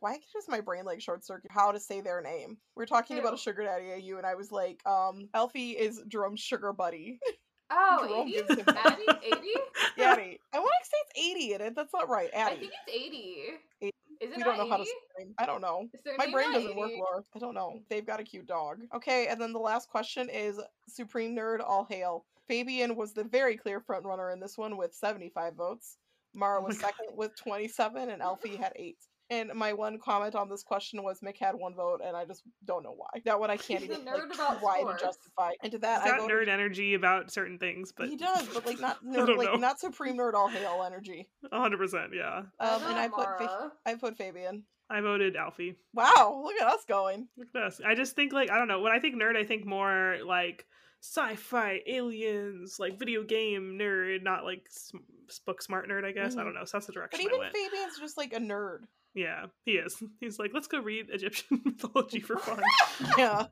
Why 0.00 0.18
does 0.34 0.48
my 0.48 0.60
brain 0.60 0.84
like 0.84 1.00
short 1.02 1.24
circuit? 1.24 1.50
How 1.50 1.70
to 1.72 1.80
say 1.80 2.00
their 2.00 2.22
name? 2.22 2.56
We 2.76 2.82
were 2.82 2.86
talking 2.86 3.18
about 3.18 3.34
a 3.34 3.36
sugar 3.36 3.62
daddy 3.64 3.92
AU, 3.92 4.16
and 4.16 4.26
I 4.26 4.34
was 4.34 4.50
like, 4.50 4.80
um, 4.86 5.28
Alfie 5.34 5.72
is 5.72 6.00
Jerome's 6.08 6.40
sugar 6.40 6.72
buddy. 6.72 7.20
Oh, 7.70 8.06
Jerome 8.08 8.28
80? 8.28 8.32
gives 8.32 8.54
him 8.54 8.76
Addie? 8.82 9.02
80? 9.24 9.38
Daddy. 9.98 10.40
I 10.54 10.58
want 10.58 10.70
to 10.82 10.88
say 10.88 10.96
it's 11.06 11.36
80 11.36 11.52
in 11.52 11.60
it. 11.60 11.76
That's 11.76 11.92
not 11.92 12.08
right. 12.08 12.30
I 12.34 12.50
think 12.50 12.62
it's 12.62 12.76
80. 12.88 13.36
80. 13.82 13.92
Is 14.20 14.30
it 14.30 14.36
we 14.38 14.42
don't 14.42 14.56
know 14.56 14.68
how 14.70 14.78
to 14.78 14.82
80? 15.20 15.34
I 15.38 15.46
don't 15.46 15.60
know. 15.60 15.86
My 16.16 16.30
brain 16.30 16.52
doesn't 16.52 16.74
work, 16.74 16.90
80? 16.90 16.98
Laura. 16.98 17.22
I 17.36 17.38
don't 17.38 17.54
know. 17.54 17.80
They've 17.90 18.06
got 18.06 18.20
a 18.20 18.24
cute 18.24 18.46
dog. 18.46 18.78
Okay, 18.94 19.26
and 19.26 19.38
then 19.40 19.52
the 19.52 19.58
last 19.58 19.90
question 19.90 20.30
is 20.30 20.58
Supreme 20.88 21.36
Nerd 21.36 21.60
All 21.60 21.86
Hail. 21.88 22.24
Fabian 22.48 22.96
was 22.96 23.12
the 23.12 23.24
very 23.24 23.56
clear 23.56 23.80
front 23.80 24.04
runner 24.04 24.30
in 24.30 24.40
this 24.40 24.56
one 24.58 24.76
with 24.76 24.94
75 24.94 25.54
votes. 25.54 25.96
Mara 26.34 26.60
Oh 26.60 26.64
was 26.66 26.78
God. 26.78 26.88
second 26.98 27.16
with 27.16 27.36
27, 27.36 28.10
and 28.10 28.22
Alfie 28.22 28.56
had 28.56 28.72
eight. 28.76 28.98
And 29.30 29.50
my 29.54 29.74
one 29.74 29.98
comment 29.98 30.34
on 30.34 30.48
this 30.48 30.62
question 30.62 31.02
was 31.02 31.20
Mick 31.20 31.36
had 31.38 31.54
one 31.54 31.74
vote, 31.74 32.00
and 32.02 32.16
I 32.16 32.24
just 32.24 32.42
don't 32.64 32.82
know 32.82 32.94
why. 32.96 33.20
That 33.26 33.38
one 33.38 33.50
I 33.50 33.58
can't 33.58 33.82
He's 33.82 33.90
even 33.90 34.06
nerd 34.06 34.28
like, 34.30 34.34
about 34.34 34.60
try 34.60 34.78
sports. 34.80 35.00
to 35.02 35.06
justify. 35.06 35.50
And 35.62 35.72
to 35.72 35.78
that, 35.80 36.02
He's 36.02 36.12
I 36.12 36.16
got 36.16 36.30
nerd 36.30 36.48
energy 36.48 36.94
about 36.94 37.30
certain 37.30 37.58
things, 37.58 37.92
but 37.94 38.08
he 38.08 38.16
does, 38.16 38.46
but 38.54 38.64
like 38.64 38.80
not 38.80 39.04
nerd, 39.04 39.26
don't 39.26 39.36
like 39.36 39.48
know. 39.52 39.56
not 39.56 39.78
supreme 39.80 40.16
nerd 40.16 40.32
all 40.32 40.48
hail 40.48 40.82
energy. 40.86 41.28
hundred 41.52 41.76
percent, 41.76 42.12
yeah. 42.14 42.38
Um, 42.38 42.80
Why 42.82 42.88
and 42.90 42.98
I 42.98 43.06
not, 43.08 43.12
put 43.16 43.38
Fa- 43.38 43.72
I 43.84 43.94
put 43.96 44.16
Fabian. 44.16 44.62
I 44.88 45.02
voted 45.02 45.36
Alfie. 45.36 45.76
Wow, 45.92 46.40
look 46.42 46.54
at 46.58 46.66
us 46.66 46.84
going. 46.88 47.28
Look 47.36 47.48
at 47.54 47.62
us. 47.62 47.82
I 47.86 47.94
just 47.94 48.16
think 48.16 48.32
like 48.32 48.50
I 48.50 48.56
don't 48.56 48.68
know. 48.68 48.80
When 48.80 48.92
I 48.92 48.98
think 48.98 49.16
nerd, 49.16 49.36
I 49.36 49.44
think 49.44 49.66
more 49.66 50.16
like 50.24 50.64
sci-fi, 51.00 51.80
aliens, 51.86 52.78
like 52.78 52.98
video 52.98 53.22
game 53.22 53.78
nerd, 53.80 54.22
not 54.22 54.44
like 54.44 54.66
s- 54.68 54.92
book 55.46 55.62
smart 55.62 55.88
nerd. 55.88 56.04
I 56.04 56.12
guess 56.12 56.36
I 56.36 56.40
Mhm. 56.40 56.44
don't 56.44 56.54
know. 56.54 56.64
So 56.64 56.78
that's 56.78 56.86
the 56.86 56.92
But 56.92 57.00
direction 57.00 57.20
I 57.20 57.24
even 57.24 57.38
went. 57.38 57.54
Fabian's 57.56 57.98
just 57.98 58.16
like 58.16 58.32
a 58.32 58.38
nerd. 58.40 58.80
yeah, 59.14 59.46
he 59.64 59.72
is. 59.72 60.02
He's 60.20 60.38
like, 60.38 60.50
let's 60.54 60.66
go 60.66 60.80
read 60.80 61.06
Egyptian 61.10 61.60
mythology 61.64 62.20
for 62.20 62.38
fun. 62.38 62.62
Yeah. 63.18 63.46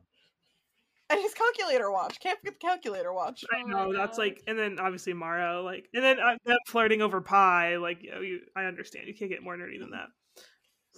And 1.09 1.21
his 1.21 1.33
calculator 1.33 1.89
watch. 1.89 2.19
Can't 2.19 2.37
forget 2.39 2.59
the 2.59 2.67
calculator 2.67 3.13
watch. 3.13 3.45
I 3.49 3.61
Oh 3.63 3.67
know 3.67 3.93
that's 3.93 4.17
God. 4.17 4.23
like, 4.23 4.43
and 4.45 4.59
then 4.59 4.77
obviously 4.77 5.13
Mara, 5.13 5.61
like, 5.61 5.87
and 5.93 6.03
then 6.03 6.19
uh, 6.19 6.35
them 6.43 6.57
flirting 6.67 7.01
over 7.01 7.21
pie. 7.21 7.77
Like, 7.77 8.03
you 8.03 8.11
know, 8.11 8.19
you, 8.19 8.41
I 8.57 8.65
understand. 8.65 9.07
You 9.07 9.15
can't 9.15 9.31
get 9.31 9.41
more 9.41 9.55
nerdy 9.55 9.79
than 9.79 9.91
that. 9.91 10.07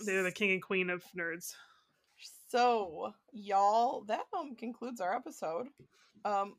They're 0.07 0.23
the 0.23 0.31
king 0.31 0.49
and 0.51 0.63
queen 0.63 0.89
of 0.89 1.03
nerds. 1.15 1.53
So, 2.49 3.13
y'all, 3.31 4.03
that 4.07 4.25
um 4.37 4.55
concludes 4.55 5.01
our 5.01 5.15
episode. 5.15 5.67
Um 6.25 6.55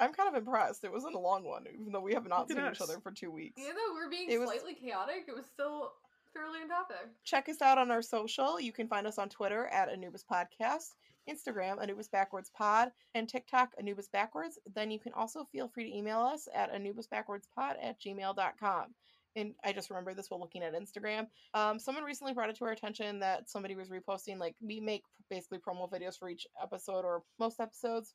I'm 0.00 0.12
kind 0.12 0.28
of 0.28 0.36
impressed. 0.36 0.84
It 0.84 0.92
wasn't 0.92 1.16
a 1.16 1.18
long 1.18 1.42
one, 1.44 1.64
even 1.72 1.92
though 1.92 2.00
we 2.00 2.14
have 2.14 2.26
not 2.26 2.48
Look 2.48 2.56
at 2.58 2.64
seen 2.64 2.72
each 2.72 2.80
other 2.80 3.00
for 3.00 3.10
two 3.10 3.30
weeks. 3.32 3.58
Even 3.60 3.74
though 3.74 3.94
we're 3.94 4.08
being 4.10 4.30
It 4.30 4.38
was- 4.38 4.48
slightly 4.48 4.74
chaotic, 4.74 5.24
it 5.26 5.34
was 5.34 5.46
still 5.46 5.92
fairly 6.32 6.60
on 6.60 6.68
topic. 6.68 7.08
Check 7.24 7.48
us 7.48 7.60
out 7.60 7.78
on 7.78 7.90
our 7.90 8.02
social. 8.02 8.60
You 8.60 8.72
can 8.72 8.86
find 8.86 9.06
us 9.08 9.18
on 9.18 9.28
Twitter 9.28 9.66
at 9.66 9.88
Anubis 9.88 10.24
Podcast, 10.30 10.94
Instagram 11.28 11.82
Anubis 11.82 12.06
Backwards 12.08 12.50
Pod, 12.50 12.92
and 13.14 13.28
TikTok 13.28 13.72
Anubis 13.78 14.08
Backwards. 14.08 14.58
Then 14.72 14.90
you 14.92 15.00
can 15.00 15.12
also 15.14 15.44
feel 15.50 15.66
free 15.68 15.90
to 15.90 15.96
email 15.96 16.20
us 16.20 16.46
at 16.54 16.72
anubisbackwardspod 16.72 17.74
at 17.82 18.00
gmail.com. 18.00 18.94
And 19.38 19.54
I 19.64 19.72
just 19.72 19.90
remember 19.90 20.14
this 20.14 20.30
while 20.30 20.40
looking 20.40 20.62
at 20.62 20.74
Instagram. 20.74 21.26
Um, 21.54 21.78
someone 21.78 22.04
recently 22.04 22.32
brought 22.32 22.50
it 22.50 22.56
to 22.56 22.64
our 22.64 22.72
attention 22.72 23.20
that 23.20 23.48
somebody 23.48 23.76
was 23.76 23.88
reposting, 23.88 24.38
like, 24.38 24.56
we 24.60 24.80
make 24.80 25.04
basically 25.30 25.58
promo 25.58 25.90
videos 25.90 26.18
for 26.18 26.28
each 26.28 26.46
episode 26.62 27.04
or 27.04 27.22
most 27.38 27.60
episodes. 27.60 28.10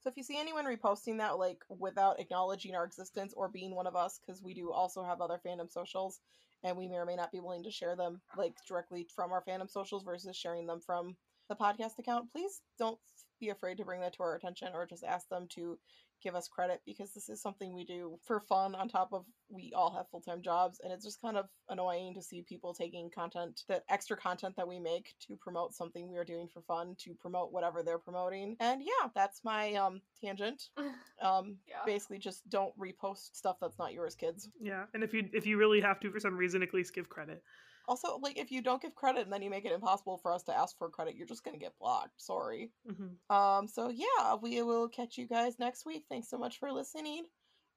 So 0.00 0.10
if 0.10 0.16
you 0.16 0.22
see 0.22 0.38
anyone 0.38 0.64
reposting 0.64 1.18
that, 1.18 1.38
like, 1.38 1.58
without 1.68 2.20
acknowledging 2.20 2.74
our 2.74 2.84
existence 2.84 3.32
or 3.36 3.48
being 3.48 3.74
one 3.74 3.86
of 3.86 3.96
us, 3.96 4.20
because 4.24 4.42
we 4.42 4.54
do 4.54 4.70
also 4.70 5.02
have 5.02 5.20
other 5.20 5.40
fandom 5.44 5.70
socials, 5.70 6.20
and 6.64 6.76
we 6.76 6.88
may 6.88 6.96
or 6.96 7.06
may 7.06 7.16
not 7.16 7.32
be 7.32 7.40
willing 7.40 7.62
to 7.62 7.70
share 7.70 7.96
them 7.96 8.20
like 8.36 8.54
directly 8.66 9.06
from 9.14 9.32
our 9.32 9.42
fandom 9.44 9.70
socials 9.70 10.02
versus 10.02 10.36
sharing 10.36 10.66
them 10.66 10.80
from 10.84 11.16
the 11.48 11.54
podcast 11.54 11.98
account 11.98 12.30
please 12.32 12.60
don't 12.78 12.98
be 13.40 13.50
afraid 13.50 13.76
to 13.76 13.84
bring 13.84 14.00
that 14.00 14.12
to 14.12 14.22
our 14.22 14.34
attention 14.34 14.68
or 14.74 14.86
just 14.86 15.04
ask 15.04 15.28
them 15.28 15.46
to 15.48 15.78
give 16.22 16.34
us 16.34 16.48
credit 16.48 16.80
because 16.84 17.12
this 17.12 17.28
is 17.28 17.40
something 17.40 17.74
we 17.74 17.84
do 17.84 18.18
for 18.24 18.40
fun 18.40 18.74
on 18.74 18.88
top 18.88 19.10
of 19.12 19.24
we 19.50 19.72
all 19.74 19.92
have 19.94 20.08
full-time 20.10 20.42
jobs 20.42 20.80
and 20.82 20.92
it's 20.92 21.04
just 21.04 21.20
kind 21.20 21.36
of 21.36 21.46
annoying 21.68 22.14
to 22.14 22.22
see 22.22 22.42
people 22.42 22.74
taking 22.74 23.10
content 23.10 23.62
that 23.68 23.84
extra 23.88 24.16
content 24.16 24.54
that 24.56 24.66
we 24.68 24.78
make 24.78 25.14
to 25.26 25.36
promote 25.36 25.74
something 25.74 26.10
we 26.10 26.16
are 26.18 26.24
doing 26.24 26.48
for 26.52 26.60
fun 26.62 26.94
to 26.98 27.14
promote 27.14 27.52
whatever 27.52 27.82
they're 27.82 27.98
promoting 27.98 28.56
and 28.60 28.82
yeah 28.82 29.08
that's 29.14 29.40
my 29.44 29.74
um 29.74 30.00
tangent 30.20 30.64
um 31.22 31.56
Yeah. 31.66 31.76
basically 31.86 32.18
just 32.18 32.48
don't 32.50 32.72
repost 32.78 33.34
stuff 33.34 33.56
that's 33.60 33.78
not 33.78 33.92
yours 33.92 34.14
kids 34.14 34.48
Yeah, 34.60 34.84
and 34.94 35.02
if 35.02 35.14
you 35.14 35.28
if 35.32 35.46
you 35.46 35.56
really 35.58 35.80
have 35.80 36.00
to 36.00 36.10
for 36.10 36.20
some 36.20 36.36
reason, 36.36 36.62
at 36.62 36.74
least 36.74 36.94
give 36.94 37.08
credit. 37.08 37.42
Also, 37.88 38.18
like 38.22 38.38
if 38.38 38.52
you 38.52 38.60
don't 38.62 38.80
give 38.82 38.94
credit 38.94 39.22
and 39.22 39.32
then 39.32 39.40
you 39.42 39.48
make 39.50 39.64
it 39.64 39.72
impossible 39.72 40.18
for 40.18 40.32
us 40.32 40.42
to 40.44 40.56
ask 40.56 40.76
for 40.78 40.88
credit, 40.90 41.16
you're 41.16 41.26
just 41.26 41.42
gonna 41.42 41.58
get 41.58 41.72
blocked. 41.80 42.20
Sorry. 42.20 42.70
hmm 42.86 43.34
Um. 43.34 43.66
So 43.66 43.88
yeah, 43.88 44.34
we 44.40 44.62
will 44.62 44.88
catch 44.88 45.16
you 45.18 45.26
guys 45.26 45.58
next 45.58 45.86
week. 45.86 46.04
Thanks 46.08 46.28
so 46.28 46.36
much 46.38 46.58
for 46.58 46.70
listening. 46.70 47.24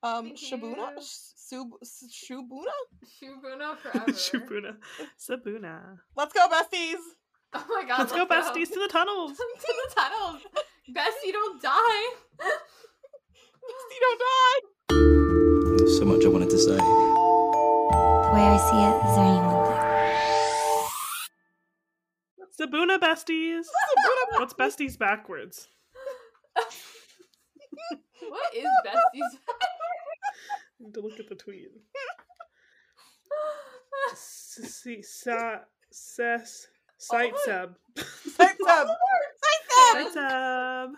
Um. 0.04 0.26
Thank 0.26 0.38
Shabuna. 0.40 0.92
you. 0.98 1.02
Sub- 1.02 1.78
S- 1.82 2.04
Shubuna. 2.12 2.74
Shubuna 3.22 3.78
forever. 3.82 4.12
Shubuna, 4.12 4.76
Sibuna. 5.18 5.98
Let's 6.16 6.34
go, 6.34 6.48
besties. 6.50 7.00
Oh 7.54 7.66
my 7.70 7.84
god. 7.88 8.00
Let's 8.00 8.12
go, 8.14 8.26
besties, 8.26 8.70
to 8.74 8.80
the 8.80 8.88
tunnels. 8.92 9.38
to 9.38 9.74
the 9.88 9.96
tunnels. 9.96 10.42
Bestie, 10.90 11.32
don't 11.32 11.62
die. 11.62 12.04
Bestie, 13.70 14.00
don't 14.02 14.20
die. 14.20 15.78
There's 15.78 15.98
so 16.00 16.06
much 16.06 16.26
I 16.26 16.28
wanted 16.30 16.50
to 16.50 16.58
say. 16.58 16.76
The 16.76 18.32
way 18.34 18.46
I 18.48 18.58
see 18.58 18.82
it, 18.82 18.96
is 19.10 19.16
there 19.16 19.26
anyone 19.26 19.41
Sibuna 22.62 23.00
besties. 23.00 23.66
Sibuna. 23.66 24.40
What's 24.40 24.54
besties 24.54 24.98
backwards? 24.98 25.68
What 28.30 28.56
is 28.56 28.68
besties? 28.86 29.40
I 29.50 29.66
need 30.80 30.94
to 30.94 31.02
look 31.02 31.20
at 31.20 31.28
the 31.28 31.36
tweet. 31.36 31.72
See, 34.14 35.02
sa, 35.02 35.62
ses, 35.92 36.68
sight 37.00 37.34
sub. 37.44 37.76
Sight 37.98 38.56
sub. 38.64 38.88
Sight 39.92 40.14
sub. 40.14 40.92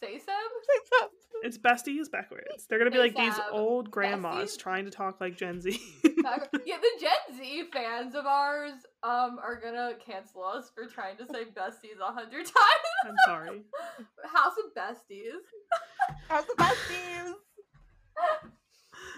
Sight 0.00 0.20
sub. 0.20 0.26
Say 0.66 0.78
Seb? 0.84 1.00
Sub. 1.00 1.10
It's 1.42 1.58
besties 1.58 2.10
backwards. 2.10 2.66
They're 2.68 2.78
gonna 2.78 2.90
be 2.90 2.96
Hey, 2.96 3.02
like 3.02 3.16
these 3.16 3.38
old 3.50 3.90
grandmas 3.90 4.54
Besties? 4.54 4.58
trying 4.58 4.84
to 4.86 4.90
talk 4.90 5.20
like 5.20 5.36
Gen 5.36 5.60
Z. 5.60 5.78
Yeah, 6.64 6.78
the 6.80 6.88
Gen 6.98 7.36
Z 7.38 7.64
fans 7.70 8.14
of 8.14 8.24
ours 8.24 8.72
um 9.02 9.38
are 9.42 9.60
gonna 9.62 9.92
cancel 10.04 10.42
us 10.42 10.70
for 10.74 10.86
trying 10.86 11.18
to 11.18 11.26
say 11.26 11.44
besties 11.44 12.00
a 12.00 12.10
hundred 12.12 12.46
times. 12.46 12.54
I'm 13.06 13.14
sorry. 13.26 13.62
House 14.24 14.54
of 14.64 14.74
Besties. 14.74 15.42
House 16.28 16.44
of 16.48 16.56
besties? 16.56 17.32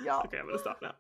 Y'all. 0.05 0.23
Okay, 0.25 0.39
I'm 0.39 0.47
gonna 0.47 0.59
stop 0.59 0.79
now. 0.83 0.95